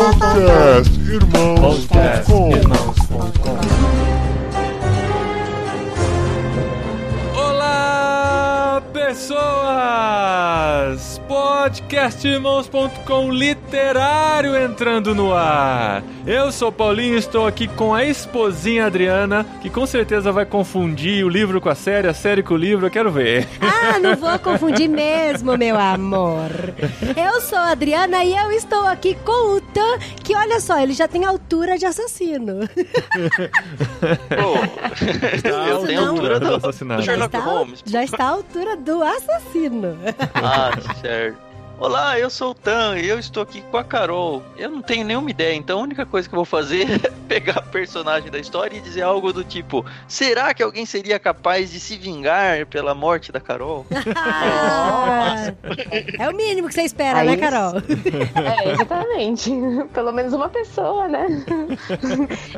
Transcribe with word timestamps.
Podcast 0.00 0.98
Irmãos.com 1.12 2.79
Podcastirmãos.com 11.60 13.30
literário 13.30 14.56
entrando 14.56 15.14
no 15.14 15.34
ar. 15.34 16.02
Eu 16.26 16.50
sou 16.50 16.72
Paulinho, 16.72 17.18
estou 17.18 17.46
aqui 17.46 17.68
com 17.68 17.92
a 17.92 18.02
esposinha 18.02 18.86
Adriana, 18.86 19.44
que 19.60 19.68
com 19.68 19.84
certeza 19.84 20.32
vai 20.32 20.46
confundir 20.46 21.22
o 21.22 21.28
livro 21.28 21.60
com 21.60 21.68
a 21.68 21.74
série, 21.74 22.08
a 22.08 22.14
série 22.14 22.42
com 22.42 22.54
o 22.54 22.56
livro, 22.56 22.86
eu 22.86 22.90
quero 22.90 23.10
ver. 23.10 23.46
Ah, 23.60 23.98
não 23.98 24.16
vou 24.16 24.36
confundir 24.40 24.88
mesmo, 24.88 25.54
meu 25.58 25.78
amor. 25.78 26.50
Eu 27.14 27.42
sou 27.42 27.58
a 27.58 27.72
Adriana 27.72 28.24
e 28.24 28.34
eu 28.34 28.50
estou 28.52 28.86
aqui 28.86 29.14
com 29.16 29.56
o 29.56 29.60
Tan, 29.60 29.98
que 30.24 30.34
olha 30.34 30.60
só, 30.60 30.80
ele 30.80 30.94
já 30.94 31.06
tem 31.06 31.26
altura 31.26 31.76
de 31.76 31.84
assassino. 31.84 32.60
eu 34.32 35.86
tenho 35.86 36.00
a 36.00 36.08
altura 36.08 36.40
do, 36.40 36.54
assassinato. 36.54 37.02
do 37.02 37.04
Sherlock 37.04 37.36
está, 37.36 37.50
Holmes. 37.50 37.82
já 37.84 38.02
está 38.02 38.24
à 38.24 38.28
altura 38.28 38.76
do 38.78 39.02
assassino. 39.02 39.98
Ah, 40.34 40.70
certo. 41.02 41.49
Olá, 41.80 42.18
eu 42.18 42.28
sou 42.28 42.50
o 42.50 42.54
Tan 42.54 42.98
e 42.98 43.08
eu 43.08 43.18
estou 43.18 43.42
aqui 43.42 43.62
com 43.62 43.78
a 43.78 43.82
Carol. 43.82 44.42
Eu 44.58 44.68
não 44.68 44.82
tenho 44.82 45.02
nenhuma 45.02 45.30
ideia, 45.30 45.54
então 45.54 45.80
a 45.80 45.82
única 45.82 46.04
coisa 46.04 46.28
que 46.28 46.34
eu 46.34 46.36
vou 46.36 46.44
fazer 46.44 46.82
é 47.06 47.10
pegar 47.26 47.56
a 47.56 47.62
personagem 47.62 48.30
da 48.30 48.38
história 48.38 48.76
e 48.76 48.80
dizer 48.82 49.00
algo 49.00 49.32
do 49.32 49.42
tipo: 49.42 49.82
será 50.06 50.52
que 50.52 50.62
alguém 50.62 50.84
seria 50.84 51.18
capaz 51.18 51.70
de 51.70 51.80
se 51.80 51.96
vingar 51.96 52.66
pela 52.66 52.94
morte 52.94 53.32
da 53.32 53.40
Carol? 53.40 53.86
É 56.18 56.28
o 56.28 56.34
mínimo 56.34 56.68
que 56.68 56.74
você 56.74 56.82
espera, 56.82 57.20
Aí 57.20 57.28
né. 57.28 57.36
Carol? 57.36 57.74
É, 57.78 58.72
exatamente. 58.72 59.50
Pelo 59.92 60.12
menos 60.12 60.32
uma 60.32 60.48
pessoa, 60.48 61.08
né? 61.08 61.26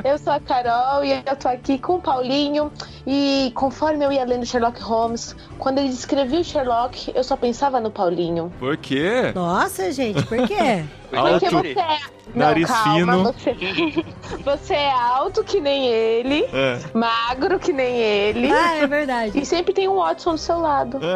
Eu 0.04 0.18
sou 0.18 0.32
a 0.32 0.40
Carol 0.40 1.04
e 1.04 1.12
eu 1.12 1.36
tô 1.36 1.48
aqui 1.48 1.78
com 1.78 1.94
o 1.96 2.00
Paulinho. 2.00 2.72
E 3.06 3.52
conforme 3.54 4.04
eu 4.04 4.12
ia 4.12 4.24
lendo 4.24 4.44
Sherlock 4.46 4.80
Holmes, 4.82 5.36
quando 5.58 5.78
ele 5.78 5.88
descrevia 5.88 6.40
o 6.40 6.44
Sherlock, 6.44 7.12
eu 7.14 7.22
só 7.22 7.36
pensava 7.36 7.80
no 7.80 7.90
Paulinho. 7.90 8.52
Por 8.58 8.76
quê? 8.76 9.11
Nossa, 9.34 9.92
gente, 9.92 10.22
por 10.24 10.46
quê? 10.46 10.84
Porque 11.10 11.46
Alto. 11.46 11.50
você 11.50 11.78
é. 11.78 11.98
Nariz 12.34 12.68
não, 12.68 12.76
calma, 12.84 12.98
fino. 13.00 13.22
Você... 13.24 14.04
você 14.44 14.74
é 14.74 14.92
alto 14.92 15.44
que 15.44 15.60
nem 15.60 15.86
ele, 15.86 16.44
É. 16.52 16.78
magro 16.94 17.58
que 17.58 17.72
nem 17.72 17.96
ele. 17.96 18.50
Ah, 18.50 18.74
é 18.76 18.86
verdade. 18.86 19.38
E 19.38 19.44
sempre 19.46 19.72
tem 19.74 19.88
um 19.88 19.96
Watson 19.96 20.32
do 20.32 20.38
seu 20.38 20.58
lado. 20.58 20.98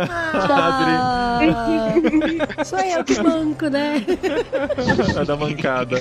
Ah, 0.58 1.38
sou 2.64 2.78
eu 2.78 3.04
que 3.04 3.20
banco, 3.22 3.66
né? 3.68 4.04
A 5.18 5.24
da 5.24 5.36
mancada. 5.36 5.98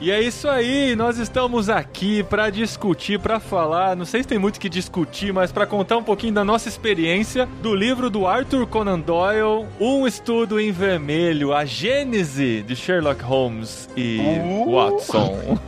e 0.00 0.10
é 0.10 0.20
isso 0.20 0.48
aí, 0.48 0.94
nós 0.96 1.18
estamos 1.18 1.68
aqui 1.68 2.22
pra 2.22 2.50
discutir, 2.50 3.18
pra 3.18 3.38
falar, 3.40 3.96
não 3.96 4.04
sei 4.04 4.22
se 4.22 4.28
tem 4.28 4.38
muito 4.38 4.56
o 4.56 4.60
que 4.60 4.68
discutir, 4.68 5.32
mas 5.32 5.52
pra 5.52 5.66
contar 5.66 5.96
um 5.96 6.02
pouquinho 6.02 6.32
da 6.34 6.44
nossa 6.44 6.68
experiência 6.68 7.48
do 7.62 7.74
livro 7.74 8.08
do 8.10 8.26
Arthur 8.26 8.66
Conan 8.66 8.98
Doyle, 9.00 9.66
Um 9.80 10.06
Estudo 10.06 10.58
em 10.60 10.70
Vermelho, 10.72 11.52
a 11.52 11.64
gênese 11.64 12.62
de 12.66 12.74
Sherlock 12.76 13.13
Holmes 13.22 13.88
e 13.96 14.18
Watson. 14.66 15.58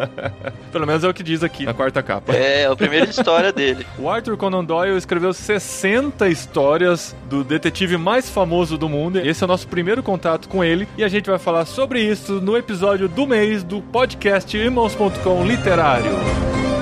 Pelo 0.72 0.86
menos 0.86 1.04
é 1.04 1.08
o 1.08 1.14
que 1.14 1.22
diz 1.22 1.42
aqui 1.42 1.64
na 1.64 1.74
quarta 1.74 2.02
capa. 2.02 2.32
É, 2.32 2.66
a 2.66 2.76
primeira 2.76 3.08
história 3.08 3.52
dele. 3.52 3.86
O 3.98 4.10
Arthur 4.10 4.36
Conan 4.36 4.64
Doyle 4.64 4.96
escreveu 4.96 5.32
60 5.32 6.28
histórias 6.28 7.14
do 7.28 7.42
detetive 7.42 7.96
mais 7.96 8.28
famoso 8.28 8.76
do 8.76 8.88
mundo. 8.88 9.18
Esse 9.18 9.42
é 9.42 9.46
o 9.46 9.48
nosso 9.48 9.66
primeiro 9.66 10.02
contato 10.02 10.48
com 10.48 10.62
ele 10.62 10.86
e 10.96 11.04
a 11.04 11.08
gente 11.08 11.30
vai 11.30 11.38
falar 11.38 11.64
sobre 11.64 12.02
isso 12.02 12.34
no 12.40 12.56
episódio 12.56 13.08
do 13.08 13.26
mês 13.26 13.62
do 13.62 13.80
podcast 13.80 14.54
Irmãos.com 14.56 15.44
Literário. 15.46 16.73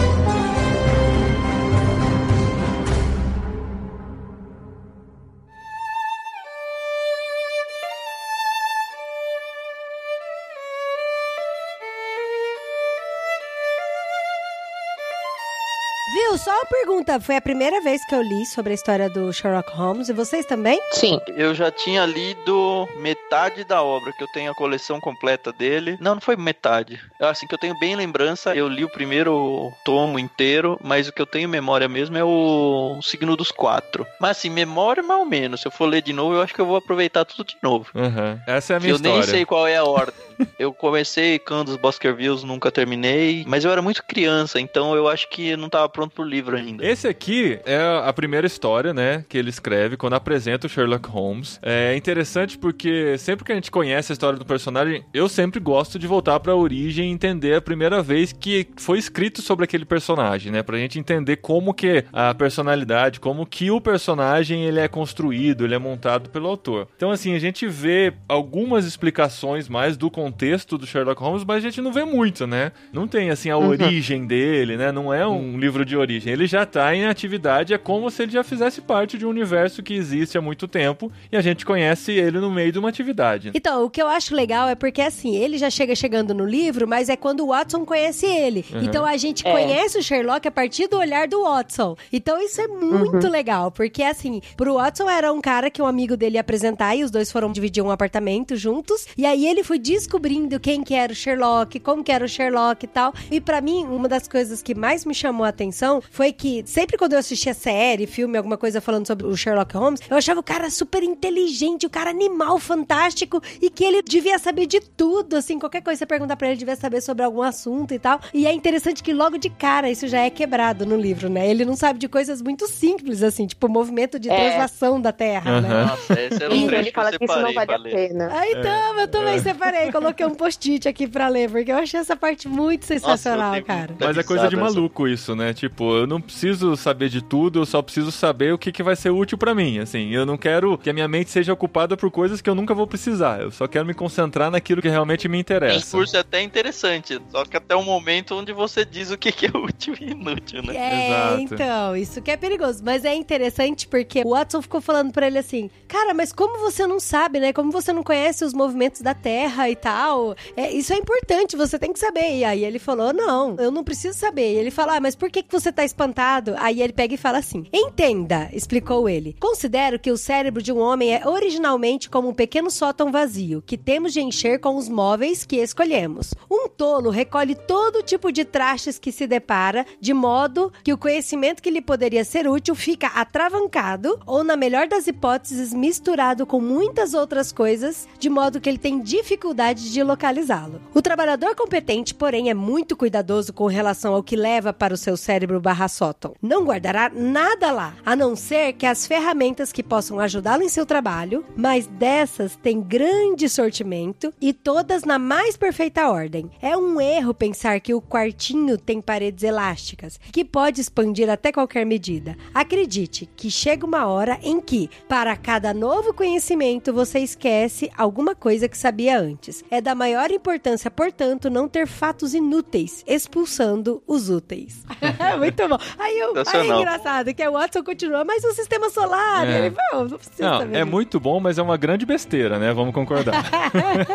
Viu? 16.13 16.37
Só 16.37 16.51
uma 16.51 16.67
pergunta. 16.67 17.19
Foi 17.21 17.37
a 17.37 17.41
primeira 17.41 17.81
vez 17.81 18.05
que 18.05 18.15
eu 18.15 18.21
li 18.23 18.45
sobre 18.45 18.73
a 18.73 18.75
história 18.75 19.09
do 19.09 19.33
Sherlock 19.33 19.71
Holmes. 19.73 20.09
E 20.09 20.13
vocês 20.13 20.45
também? 20.45 20.79
Sim. 20.93 21.19
Eu 21.37 21.55
já 21.55 21.71
tinha 21.71 22.05
lido 22.05 22.87
metade 22.99 23.65
da 23.65 23.83
obra, 23.83 24.13
que 24.13 24.23
eu 24.23 24.29
tenho 24.29 24.51
a 24.51 24.55
coleção 24.55 25.01
completa 25.01 25.53
dele. 25.53 25.97
Não, 26.01 26.15
não 26.17 26.21
foi 26.21 26.37
metade. 26.37 27.01
Eu, 27.19 27.29
Assim 27.29 27.47
que 27.47 27.55
eu 27.55 27.59
tenho 27.59 27.79
bem 27.79 27.97
lembrança, 27.97 28.55
eu 28.55 28.69
li 28.69 28.85
o 28.85 28.91
primeiro 28.91 29.73
tomo 29.87 30.19
inteiro, 30.19 30.79
mas 30.83 31.09
o 31.09 31.13
que 31.13 31.23
eu 31.23 31.27
tenho 31.27 31.49
memória 31.49 31.89
mesmo 31.89 32.17
é 32.19 32.23
o 32.25 32.99
Signo 33.01 33.35
dos 33.37 33.51
Quatro. 33.51 34.07
Mas 34.21 34.37
assim, 34.37 34.51
memória 34.51 35.03
mais 35.03 35.21
ou 35.21 35.27
menos. 35.27 35.63
Se 35.63 35.67
eu 35.69 35.73
for 35.73 35.87
ler 35.87 36.03
de 36.03 36.13
novo, 36.13 36.35
eu 36.35 36.43
acho 36.43 36.53
que 36.53 36.61
eu 36.61 36.67
vou 36.67 36.77
aproveitar 36.77 37.25
tudo 37.25 37.45
de 37.47 37.57
novo. 37.63 37.87
Uhum. 37.95 38.39
Essa 38.47 38.75
é 38.75 38.77
a 38.77 38.81
minha 38.81 38.93
eu 38.93 38.97
história. 38.97 39.19
nem 39.19 39.27
sei 39.29 39.45
qual 39.47 39.67
é 39.67 39.77
a 39.77 39.85
ordem. 39.85 40.15
eu 40.59 40.73
comecei 40.75 41.39
Candos 41.39 41.77
Baskervilles, 41.77 42.43
nunca 42.43 42.71
terminei, 42.71 43.45
mas 43.47 43.65
eu 43.65 43.71
era 43.71 43.81
muito 43.81 44.03
criança, 44.05 44.61
então 44.61 44.95
eu 44.95 45.09
acho 45.09 45.29
que 45.29 45.51
eu 45.51 45.57
não 45.57 45.69
tava 45.69 45.89
pronto 45.89 46.02
pro 46.09 46.25
livro 46.25 46.57
ainda. 46.57 46.85
Esse 46.85 47.09
aqui 47.09 47.59
é 47.65 47.79
a 48.05 48.13
primeira 48.13 48.47
história, 48.47 48.93
né, 48.93 49.25
que 49.29 49.39
ele 49.39 49.51
escreve 49.51 49.97
quando 49.97 50.15
apresenta 50.15 50.67
o 50.67 50.71
Sherlock 50.71 51.09
Holmes. 51.09 51.59
É 51.63 51.97
interessante 51.97 52.59
porque 52.59 53.17
sempre 53.19 53.45
que 53.45 53.53
a 53.53 53.55
gente 53.55 53.71
conhece 53.71 54.13
a 54.13 54.15
história 54.15 54.39
do 54.39 54.45
personagem, 54.45 55.05
eu 55.13 55.29
sempre 55.29 55.61
gosto 55.61 55.99
de 55.99 56.07
voltar 56.07 56.41
pra 56.41 56.55
origem 56.55 57.09
e 57.09 57.13
entender 57.13 57.55
a 57.55 57.61
primeira 57.61 58.03
vez 58.03 58.33
que 58.33 58.69
foi 58.77 58.99
escrito 58.99 59.43
sobre 59.43 59.65
aquele 59.65 59.85
personagem, 59.85 60.53
né, 60.53 60.63
pra 60.63 60.79
gente 60.79 60.99
entender 60.99 61.37
como 61.37 61.75
que 61.75 62.05
a 62.13 62.35
personalidade, 62.35 63.21
como 63.21 63.47
que 63.47 63.71
o 63.71 63.81
personagem 63.81 64.65
ele 64.65 64.81
é 64.81 64.89
construído, 64.89 65.65
ele 65.65 65.75
é 65.75 65.79
montado 65.79 66.31
pelo 66.31 66.49
autor. 66.49 66.89
Então 66.97 67.11
assim, 67.11 67.35
a 67.35 67.39
gente 67.39 67.67
vê 67.67 68.13
algumas 68.29 68.85
explicações 68.85 69.69
mais 69.69 69.97
do 69.97 70.11
contexto 70.11 70.79
do 70.79 70.87
Sherlock 70.87 71.21
Holmes, 71.21 71.45
mas 71.45 71.59
a 71.59 71.61
gente 71.61 71.81
não 71.81 71.93
vê 71.93 72.05
muito, 72.05 72.47
né? 72.47 72.73
Não 72.93 73.07
tem 73.07 73.31
assim 73.31 73.51
a 73.51 73.59
origem 73.59 74.27
dele, 74.27 74.77
né? 74.77 74.93
Não 74.93 75.13
é 75.13 75.27
um 75.27 75.59
livro 75.59 75.85
de 75.85 75.92
origem. 75.97 76.33
Ele 76.33 76.47
já 76.47 76.65
tá 76.67 76.95
em 76.95 77.07
atividade, 77.07 77.73
é 77.75 77.79
como 77.79 78.11
se 78.11 78.23
ele 78.23 78.33
já 78.33 78.43
fizesse 78.43 78.81
parte 78.81 79.17
de 79.19 79.27
um 79.27 79.29
universo 79.31 79.83
que 79.83 79.95
existe 79.95 80.37
há 80.37 80.41
muito 80.41 80.67
tempo 80.69 81.11
e 81.31 81.37
a 81.37 81.41
gente 81.41 81.65
conhece 81.65 82.13
ele 82.13 82.39
no 82.41 82.51
meio 82.51 82.73
de 82.73 82.79
uma 82.79 82.89
atividade. 82.89 83.51
Então, 83.55 83.85
o 83.85 83.91
que 83.91 84.01
eu 84.03 84.09
acho 84.09 84.35
legal 84.35 84.69
é 84.69 84.75
porque, 84.75 85.01
assim, 85.03 85.37
ele 85.37 85.59
já 85.59 85.71
chega 85.71 85.95
chegando 85.95 86.33
no 86.35 86.45
livro, 86.45 86.87
mas 86.87 87.09
é 87.09 87.17
quando 87.17 87.41
o 87.45 87.49
Watson 87.49 87.85
conhece 87.85 88.27
ele. 88.27 88.65
Então, 88.83 89.05
a 89.05 89.17
gente 89.17 89.47
É. 89.47 89.51
conhece 89.53 89.99
o 89.99 90.03
Sherlock 90.03 90.47
a 90.47 90.51
partir 90.51 90.89
do 90.89 90.97
olhar 90.99 91.27
do 91.29 91.43
Watson. 91.43 91.97
Então, 92.13 92.41
isso 92.41 92.61
é 92.61 92.69
muito 92.69 93.29
legal, 93.29 93.71
porque, 93.71 94.03
assim, 94.03 94.41
pro 94.57 94.75
Watson 94.75 95.09
era 95.09 95.33
um 95.33 95.41
cara 95.41 95.71
que 95.71 95.81
um 95.83 95.87
amigo 95.87 96.17
dele 96.17 96.37
ia 96.37 96.41
apresentar 96.41 96.95
e 96.97 97.05
os 97.05 97.11
dois 97.11 97.31
foram 97.31 97.51
dividir 97.53 97.83
um 97.83 97.91
apartamento 97.91 98.57
juntos. 98.57 99.07
E 99.17 99.25
aí, 99.27 99.47
ele 99.47 99.63
foi 99.63 99.79
descobrindo 99.79 100.59
quem 100.61 100.83
que 100.83 100.95
era 100.95 101.13
o 101.13 101.17
Sherlock, 101.17 101.79
como 101.81 102.03
que 102.05 102.13
era 102.13 102.25
o 102.25 102.29
Sherlock 102.29 102.85
e 102.85 102.89
tal. 102.89 103.13
E 103.31 103.41
pra 103.41 103.61
mim, 103.61 103.85
uma 103.85 104.09
das 104.09 104.27
coisas 104.29 104.63
que 104.63 104.75
mais 104.75 105.05
me 105.05 105.15
chamou 105.15 105.45
a 105.45 105.49
atenção 105.49 105.82
foi 106.11 106.33
que 106.33 106.63
sempre 106.67 106.97
quando 106.97 107.15
eu 107.15 107.19
assistia 107.19 107.55
série, 107.55 108.07
filme, 108.07 108.37
alguma 108.37 108.57
coisa 108.57 108.81
falando 108.81 109.07
sobre 109.07 109.27
o 109.27 109.37
Sherlock 109.37 109.77
Holmes, 109.77 110.01
eu 110.09 110.17
achava 110.17 110.41
o 110.41 110.43
cara 110.43 110.71
super 110.71 111.03
inteligente, 111.03 111.87
o 111.87 111.91
cara 111.91 112.11
animal, 112.11 112.59
fantástico 112.59 113.41
e 113.61 113.69
que 113.71 113.85
ele 113.85 114.03
devia 114.03 114.39
saber 114.39 114.67
de 114.67 114.81
tudo, 114.81 115.37
assim, 115.37 115.59
qualquer 115.59 115.83
coisa 115.83 115.97
que 115.97 115.99
você 116.01 116.07
perguntar 116.07 116.37
pra 116.37 116.47
ele, 116.49 116.53
ele 116.55 116.59
devia 116.61 116.77
saber 116.77 117.01
sobre 117.01 117.25
algum 117.25 117.43
assunto 117.43 117.95
e 117.95 117.99
tal. 117.99 118.21
E 118.33 118.47
é 118.47 118.53
interessante 118.53 119.03
que 119.03 119.13
logo 119.13 119.39
de 119.39 119.51
cara 119.51 119.91
isso 119.91 120.07
já 120.07 120.21
é 120.21 120.31
quebrado 120.31 120.87
no 120.87 120.97
livro, 120.97 121.29
né? 121.29 121.49
Ele 121.49 121.65
não 121.65 121.75
sabe 121.77 121.99
de 121.99 122.09
coisas 122.09 122.41
muito 122.41 122.69
simples, 122.69 123.23
assim, 123.23 123.47
tipo 123.47 123.67
o 123.67 123.71
movimento 123.71 124.19
de 124.19 124.31
É. 124.31 124.35
translação 124.37 125.01
da 125.01 125.13
Terra, 125.13 125.61
né? 125.61 125.69
Aham. 125.69 125.87
Nossa, 125.87 126.21
esse 126.21 126.43
era 126.43 126.55
um 126.55 126.67
trecho 126.67 126.75
ele 126.75 126.91
que 126.91 126.95
fala 126.95 127.19
que 127.19 127.25
isso 127.25 127.41
não 127.41 127.53
vale 127.55 127.73
a 127.75 127.79
pena. 127.79 128.29
Ah, 128.33 128.49
então, 128.51 129.01
eu 129.01 129.09
também 129.09 129.39
separei, 129.39 129.91
coloquei 129.91 130.27
um 130.27 130.35
post-it 130.35 130.89
aqui 130.89 131.07
pra 131.07 131.29
ler, 131.29 131.51
porque 131.51 131.71
eu 131.73 131.77
achei 131.77 131.99
essa 132.01 132.17
parte 132.17 132.49
muito 132.49 132.85
sensacional, 132.85 133.53
tenho 133.53 133.65
cara. 133.65 133.95
Mas 133.99 134.17
é 134.19 134.23
coisa 134.23 134.49
de 134.49 134.57
maluco 134.57 135.09
isso, 135.09 135.35
né? 135.35 135.53
Tipo, 135.53 135.72
eu 135.81 136.07
não 136.07 136.21
preciso 136.21 136.77
saber 136.77 137.09
de 137.09 137.23
tudo, 137.23 137.61
eu 137.61 137.67
só 137.67 137.81
preciso 137.83 138.11
saber 138.13 138.53
o 138.53 138.59
que, 138.59 138.73
que 138.73 138.83
vai 138.83 138.97
ser 138.97 139.11
útil 139.11 139.37
pra 139.39 139.55
mim. 139.55 139.79
Assim, 139.79 140.11
eu 140.11 140.25
não 140.27 140.37
quero 140.37 140.77
que 140.79 140.91
a 140.91 140.93
minha 140.93 141.09
mente 141.09 141.31
seja 141.31 141.53
ocupada 141.53 141.97
por 141.97 142.11
coisas 142.11 142.41
que 142.41 142.49
eu 142.49 142.55
nunca 142.55 142.75
vou 142.75 142.87
precisar. 142.87 143.41
Eu 143.41 143.51
só 143.51 143.67
quero 143.67 143.87
me 143.87 143.95
concentrar 143.95 144.51
naquilo 144.51 144.83
que 144.83 144.89
realmente 144.89 145.29
me 145.29 145.33
Tem 145.35 145.41
interessa. 145.41 145.97
curso 145.97 146.17
até 146.17 146.43
interessante, 146.43 147.21
só 147.31 147.45
que 147.45 147.57
até 147.57 147.75
o 147.75 147.83
momento 147.83 148.35
onde 148.35 148.53
você 148.53 148.85
diz 148.85 149.11
o 149.11 149.19
que 149.19 149.31
que 149.33 149.47
é 149.47 149.51
útil 149.57 149.95
e 150.01 150.11
inútil, 150.11 150.63
né? 150.63 150.77
É, 150.77 151.07
Exato. 151.09 151.55
então, 151.55 151.97
isso 151.97 152.23
que 152.23 152.31
é 152.31 152.37
perigoso. 152.37 152.83
Mas 152.85 153.05
é 153.05 153.15
interessante 153.15 153.87
porque 153.87 154.23
o 154.25 154.31
Watson 154.31 154.63
ficou 154.63 154.81
falando 154.81 155.13
pra 155.13 155.27
ele 155.27 155.39
assim: 155.39 155.71
Cara, 155.87 156.15
mas 156.15 156.33
como 156.33 156.59
você 156.59 156.87
não 156.87 156.99
sabe, 156.99 157.39
né? 157.39 157.53
Como 157.53 157.71
você 157.71 157.93
não 157.93 158.03
conhece 158.03 158.45
os 158.45 158.53
movimentos 158.55 159.01
da 159.03 159.15
Terra 159.15 159.69
e 159.69 159.77
tal? 159.77 160.35
É, 160.57 160.71
isso 160.73 160.93
é 160.93 160.97
importante, 160.97 161.57
você 161.57 161.79
tem 161.79 161.93
que 161.93 161.99
saber. 161.99 162.39
E 162.39 162.45
aí 162.45 162.65
ele 162.65 162.79
falou: 162.79 163.13
Não, 163.13 163.57
eu 163.59 163.71
não 163.71 163.85
preciso 163.85 164.19
saber. 164.19 164.55
E 164.55 164.57
ele 164.57 164.71
falou: 164.71 164.95
Ah, 164.95 165.01
mas 165.01 165.15
por 165.15 165.31
que, 165.31 165.43
que 165.43 165.53
você 165.53 165.62
tá 165.71 165.85
espantado? 165.85 166.55
Aí 166.59 166.83
ele 166.83 166.93
pega 166.93 167.15
e 167.15 167.19
fala 167.19 167.39
assim: 167.39 167.67
Entenda, 167.73 168.49
explicou 168.53 169.09
ele. 169.09 169.37
Considero 169.39 169.99
que 169.99 170.11
o 170.11 170.17
cérebro 170.17 170.63
de 170.63 170.73
um 170.73 170.79
homem 170.79 171.15
é 171.15 171.29
originalmente 171.29 172.09
como 172.09 172.31
um 172.31 172.35
pequeno 172.35 172.71
sótão 172.71 173.13
vazio, 173.13 173.63
que 173.65 173.77
temos 173.77 174.13
de 174.13 174.21
encher 174.21 174.59
com 174.59 174.77
os 174.77 174.89
móveis 174.89 175.45
que 175.45 175.57
escolhemos. 175.57 176.33
Um 176.51 176.69
tolo 176.69 177.11
recolhe 177.11 177.55
todo 177.55 178.03
tipo 178.03 178.33
de 178.33 178.45
trastes 178.45 178.99
que 178.99 179.13
se 179.13 179.27
depara, 179.27 179.87
de 180.01 180.15
modo 180.15 180.73
que 180.83 180.93
o 180.93 180.99
conhecimento 180.99 181.63
que 181.63 181.71
lhe 181.71 181.83
poderia 181.83 182.25
ser 182.25 182.49
útil 182.49 182.75
fica 182.75 183.09
atravancado, 183.09 184.19
ou, 184.27 184.43
na 184.43 184.57
melhor 184.57 184.89
das 184.89 185.07
hipóteses, 185.07 185.75
misturado 185.75 186.47
com 186.47 186.61
muitas 186.61 187.13
outras 187.13 187.53
coisas, 187.53 188.09
de 188.19 188.31
modo 188.31 188.61
que 188.61 188.69
ele 188.69 188.79
tem 188.79 189.01
dificuldade 189.01 189.93
de 189.93 190.03
localizá-lo. 190.03 190.81
O 190.95 191.03
trabalhador 191.03 191.55
competente, 191.55 192.15
porém, 192.15 192.49
é 192.49 192.55
muito 192.55 192.97
cuidadoso 192.97 193.53
com 193.53 193.67
relação 193.67 194.15
ao 194.15 194.23
que 194.23 194.37
leva 194.37 194.73
para 194.73 194.95
o 194.95 194.97
seu 194.97 195.17
cérebro 195.17 195.52
barra 195.61 195.89
sótão. 195.89 196.35
Não 196.41 196.65
guardará 196.65 197.11
nada 197.15 197.71
lá, 197.71 197.95
a 198.05 198.15
não 198.17 198.35
ser 198.37 198.73
que 198.75 198.87
as 198.87 199.07
ferramentas 199.07 199.73
que 199.73 199.83
possam 199.83 200.19
ajudá-lo 200.21 200.63
em 200.63 200.69
seu 200.69 200.87
trabalho, 200.87 201.45
mas 201.57 201.87
dessas 201.87 202.57
tem 202.57 202.81
grande 202.81 203.49
sortimento 203.49 204.33
e 204.41 204.53
todas 204.53 205.05
na 205.05 205.19
mais 205.19 205.57
perfeita 205.57 206.09
ordem. 206.09 206.51
É 206.61 206.77
um 206.77 207.01
erro 207.01 207.35
pensar 207.35 207.81
que 207.81 207.95
o 207.95 208.01
quartinho 208.01 208.79
tem 208.79 209.01
paredes 209.01 209.43
elásticas, 209.43 210.19
que 210.31 210.45
pode 210.45 210.81
expandir 210.81 211.29
até 211.29 211.53
qualquer 211.53 211.85
medida. 211.85 212.37
Acredite 212.55 213.29
que 213.37 213.51
chega 213.51 213.87
uma 213.87 214.07
hora 214.07 214.39
em 214.43 214.61
que, 214.61 214.89
para 215.09 215.37
cada 215.37 215.73
novo 215.75 216.15
conhecimento, 216.15 216.93
você 216.93 217.19
esquece 217.21 217.91
alguma 217.97 218.35
coisa 218.35 218.69
que 218.69 218.77
sabia 218.77 219.19
antes. 219.19 219.65
É 219.71 219.81
da 219.81 219.95
maior 219.95 220.31
importância, 220.31 220.91
portanto, 220.91 221.51
não 221.51 221.69
ter 221.69 221.87
fatos 221.87 222.35
inúteis, 222.35 223.05
expulsando 223.07 224.03
os 224.07 224.31
úteis. 224.31 224.85
Muito 225.39 225.69
bom. 225.69 225.79
Aí, 225.99 226.19
eu, 226.19 226.33
aí 226.55 226.71
é 226.71 226.77
engraçado 226.81 227.35
que 227.35 227.47
o 227.47 227.53
Watson 227.53 227.83
continua, 227.83 228.25
mas 228.25 228.45
o 228.45 228.53
sistema 228.53 228.89
solar, 228.91 229.47
É. 229.47 229.67
ele 229.67 229.77
não, 229.93 230.05
não 230.05 230.19
precisa 230.19 230.51
Não, 230.51 230.59
saber 230.61 230.77
é 230.77 230.85
muito 230.85 231.19
bom, 231.21 231.41
mas 231.41 231.59
é 231.59 231.63
uma 231.63 231.77
grande 231.77 232.05
besteira, 232.07 232.59
né? 232.59 232.73
Vamos 232.73 232.95
concordar. 232.95 233.33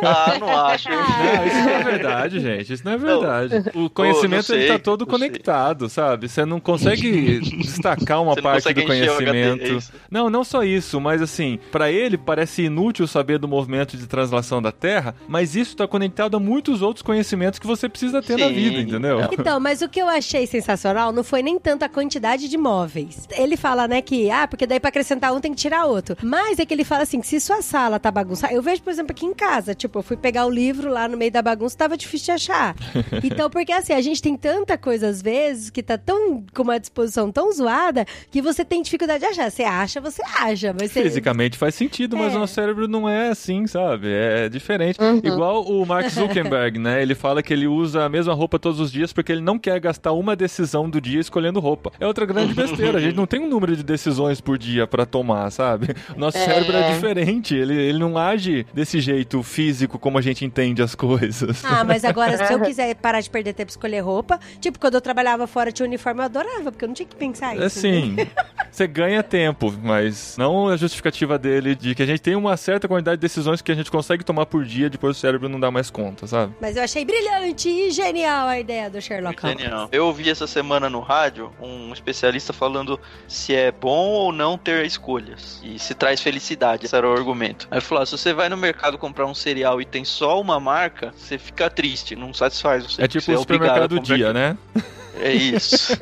Ah, 0.03 0.37
não 0.39 0.65
acho. 0.67 0.89
Não, 0.89 1.45
isso 1.47 1.55
não 1.63 1.69
é 1.71 1.83
verdade, 1.83 2.39
gente. 2.39 2.73
Isso 2.73 2.85
não 2.85 2.91
é 2.93 2.97
verdade. 2.97 3.55
O 3.75 3.89
conhecimento 3.89 4.49
não 4.49 4.55
ele 4.57 4.67
sei, 4.67 4.77
tá 4.77 4.79
todo 4.79 5.05
não 5.05 5.17
sei. 5.17 5.27
conectado, 5.29 5.89
sabe? 5.89 6.27
Você 6.29 6.45
não 6.45 6.59
consegue 6.59 7.39
destacar 7.39 8.21
uma 8.21 8.33
Você 8.33 8.41
parte 8.41 8.73
do 8.73 8.79
encher 8.81 9.09
o 9.09 9.13
HD, 9.17 9.25
conhecimento. 9.25 9.93
é 9.93 9.97
não, 10.09 10.29
não 10.29 10.43
só 10.43 10.63
isso, 10.63 10.99
mas 11.01 11.21
assim, 11.21 11.59
pra 11.71 11.91
ele 11.91 12.17
parece 12.17 12.63
inútil 12.63 13.07
saber 13.07 13.37
do 13.39 13.47
movimento 13.47 13.97
de 13.97 14.05
translação 14.07 14.61
da 14.61 14.71
Terra, 14.71 15.15
mas 15.27 15.55
isso 15.55 15.75
tá 15.75 15.87
conectado 15.87 16.37
a 16.37 16.39
muitos 16.39 16.81
outros 16.81 17.01
conhecimentos 17.01 17.59
que 17.59 17.67
você 17.67 17.87
precisa 17.89 18.21
ter 18.21 18.37
na 18.37 18.47
Sim. 18.47 18.53
vida, 18.53 18.79
entendeu? 18.81 19.21
É. 19.21 19.29
Então, 19.31 19.59
mas 19.59 19.81
o 19.81 19.89
que 19.89 19.99
eu 20.01 20.07
achei 20.07 20.45
sensacional 20.47 21.06
não 21.11 21.23
foi 21.23 21.41
nem 21.41 21.57
tanto 21.59 21.83
a 21.83 21.89
quantidade 21.89 22.47
de 22.49 22.57
móveis. 22.57 23.27
Ele 23.35 23.57
fala, 23.57 23.87
né, 23.87 24.01
que, 24.01 24.29
ah, 24.29 24.47
porque 24.47 24.65
daí 24.67 24.79
pra 24.79 24.89
acrescentar 24.89 25.33
um 25.33 25.39
tem 25.39 25.51
que 25.51 25.57
tirar 25.57 25.85
outro. 25.85 26.15
Mas 26.23 26.59
é 26.59 26.65
que 26.65 26.73
ele 26.73 26.83
fala 26.83 27.03
assim, 27.03 27.19
que 27.21 27.27
se 27.27 27.39
sua 27.39 27.61
sala 27.61 27.99
tá 27.99 28.09
bagunçada, 28.11 28.53
eu 28.53 28.61
vejo, 28.61 28.81
por 28.81 28.89
exemplo, 28.91 29.11
aqui 29.11 29.25
em 29.25 29.33
casa, 29.33 29.73
tipo, 29.75 29.99
eu 29.99 30.03
fui 30.03 30.17
pegar 30.17 30.45
o 30.45 30.49
livro 30.49 30.89
lá 30.89 31.07
no 31.07 31.17
meio 31.17 31.31
da 31.31 31.41
bagunça, 31.41 31.77
tava 31.77 31.97
difícil 31.97 32.25
de 32.27 32.31
achar. 32.31 32.75
Então, 33.23 33.49
porque 33.49 33.71
assim, 33.71 33.93
a 33.93 34.01
gente 34.01 34.21
tem 34.21 34.35
tanta 34.37 34.77
coisa 34.77 35.07
às 35.07 35.21
vezes 35.21 35.69
que 35.69 35.81
tá 35.83 35.97
tão, 35.97 36.43
com 36.53 36.61
uma 36.63 36.79
disposição 36.79 37.31
tão 37.31 37.51
zoada, 37.51 38.05
que 38.31 38.41
você 38.41 38.63
tem 38.63 38.81
dificuldade 38.81 39.19
de 39.19 39.25
achar. 39.25 39.49
Você 39.51 39.63
acha, 39.63 39.99
você 40.01 40.21
acha, 40.39 40.73
mas 40.79 40.91
você... 40.91 41.03
Fisicamente 41.03 41.57
faz 41.57 41.75
sentido, 41.75 42.15
mas 42.17 42.33
É. 42.33 42.35
o 42.35 42.39
nosso 42.39 42.53
cérebro 42.53 42.87
não 42.87 43.07
é 43.09 43.29
assim, 43.29 43.65
sabe? 43.67 44.07
É 44.11 44.49
diferente. 44.49 44.97
Igual 45.23 45.63
o 45.63 45.85
Mark 45.85 46.07
Zuckerberg, 46.11 46.79
né? 46.79 47.01
Ele 47.01 47.15
fala 47.15 47.41
que 47.43 47.51
ele 47.53 47.67
usa 47.67 48.03
a 48.05 48.09
mesma 48.09 48.33
roupa 48.33 48.57
todos 48.59 48.79
os 48.79 48.91
dias 48.91 49.11
porque 49.13 49.31
ele 49.31 49.41
não 49.41 49.57
quer 49.59 49.79
gastar 49.79 50.11
uma 50.13 50.35
decisão 50.35 50.89
do 50.89 50.96
dia 51.01 51.19
escolhendo 51.19 51.59
roupa. 51.59 51.91
É 51.99 52.05
outra 52.07 52.25
grande 52.25 52.53
besteira. 52.53 52.97
A 52.97 53.01
gente 53.01 53.15
não 53.15 53.25
tem 53.25 53.39
um 53.39 53.47
número 53.49 53.75
de 53.75 53.83
decisões 53.83 54.39
por 54.41 54.57
dia 54.57 54.85
pra 54.87 55.05
tomar, 55.05 55.49
sabe? 55.51 55.95
O 56.15 56.19
nosso 56.19 56.37
É. 56.37 56.45
cérebro 56.45 56.75
é 56.77 56.91
diferente. 56.93 57.55
Ele, 57.55 57.75
ele 57.75 57.99
não 57.99 58.17
age 58.17 58.65
desse 58.73 58.99
jeito 58.99 59.41
físico 59.43 59.97
como 59.99 60.17
a 60.17 60.21
gente 60.21 60.43
entende 60.45 60.81
as 60.81 60.95
coisas. 60.95 61.63
Ah, 61.65 61.83
mas 61.83 62.03
agora, 62.05 62.45
se 62.45 62.53
eu 62.53 62.59
quiser 62.61 62.95
parar 62.95 63.21
de 63.21 63.29
perder 63.29 63.53
tempo 63.53 63.69
e 63.69 63.71
escolher 63.71 63.99
roupa, 63.99 64.39
tipo, 64.59 64.79
quando 64.79 64.95
eu 64.95 65.01
trabalhava 65.01 65.47
fora 65.47 65.71
tinha 65.71 65.85
uniforme, 65.87 66.21
eu 66.21 66.25
adorava, 66.25 66.71
porque 66.71 66.85
eu 66.85 66.87
não 66.87 66.95
tinha 66.95 67.07
que 67.07 67.15
pensar 67.15 67.55
isso. 67.55 67.63
É 67.65 67.69
sim, 67.69 68.15
você 68.71 68.87
ganha 68.87 69.21
tempo, 69.23 69.73
mas 69.83 70.35
não 70.37 70.67
a 70.69 70.77
justificativa 70.77 71.37
dele 71.37 71.75
de 71.75 71.93
que 71.95 72.03
a 72.03 72.05
gente 72.05 72.21
tem 72.21 72.35
uma 72.35 72.55
certa 72.57 72.87
quantidade 72.87 73.17
de 73.17 73.21
decisões 73.21 73.61
que 73.61 73.71
a 73.71 73.75
gente 73.75 73.89
consegue 73.91 74.23
tomar 74.23 74.45
por 74.45 74.63
dia, 74.65 74.89
depois 74.89 75.17
o 75.17 75.19
cérebro 75.19 75.47
não 75.49 75.59
dá 75.59 75.69
mais 75.71 75.89
conta, 75.89 76.27
sabe? 76.27 76.53
Mas 76.61 76.75
eu 76.77 76.83
achei 76.83 77.03
brilhante 77.05 77.69
e 77.69 77.91
genial 77.91 78.47
a 78.47 78.59
ideia 78.59 78.89
do 78.89 79.01
Sherlock 79.01 79.41
Holmes. 79.41 79.61
Genial. 79.61 79.89
Eu 79.91 80.05
ouvi 80.07 80.29
essa 80.29 80.47
semana 80.47 80.86
no 80.89 80.99
rádio 80.99 81.51
um 81.59 81.93
especialista 81.93 82.53
falando 82.53 82.99
se 83.27 83.55
é 83.55 83.71
bom 83.71 84.09
ou 84.09 84.31
não 84.31 84.57
ter 84.57 84.85
escolhas. 84.85 85.61
E 85.63 85.79
se 85.79 85.93
traz 85.93 86.21
felicidade. 86.21 86.85
Esse 86.85 86.95
era 86.95 87.07
o 87.07 87.13
argumento. 87.13 87.67
Aí 87.71 87.77
ele 87.77 87.85
falou: 87.85 88.03
ah, 88.03 88.05
se 88.05 88.11
você 88.17 88.33
vai 88.33 88.49
no 88.49 88.57
mercado 88.57 88.97
comprar 88.97 89.25
um 89.25 89.35
cereal 89.35 89.81
e 89.81 89.85
tem 89.85 90.03
só 90.03 90.39
uma 90.39 90.59
marca, 90.59 91.13
você 91.15 91.37
fica 91.37 91.69
triste, 91.69 92.15
não 92.15 92.33
satisfaz 92.33 92.85
você. 92.85 93.03
É 93.03 93.07
tipo 93.07 93.31
o 93.31 93.35
a 93.35 93.37
supermercado 93.37 93.87
do 93.87 93.99
dia, 93.99 94.33
né? 94.33 94.57
É 95.21 95.33
isso. 95.33 95.97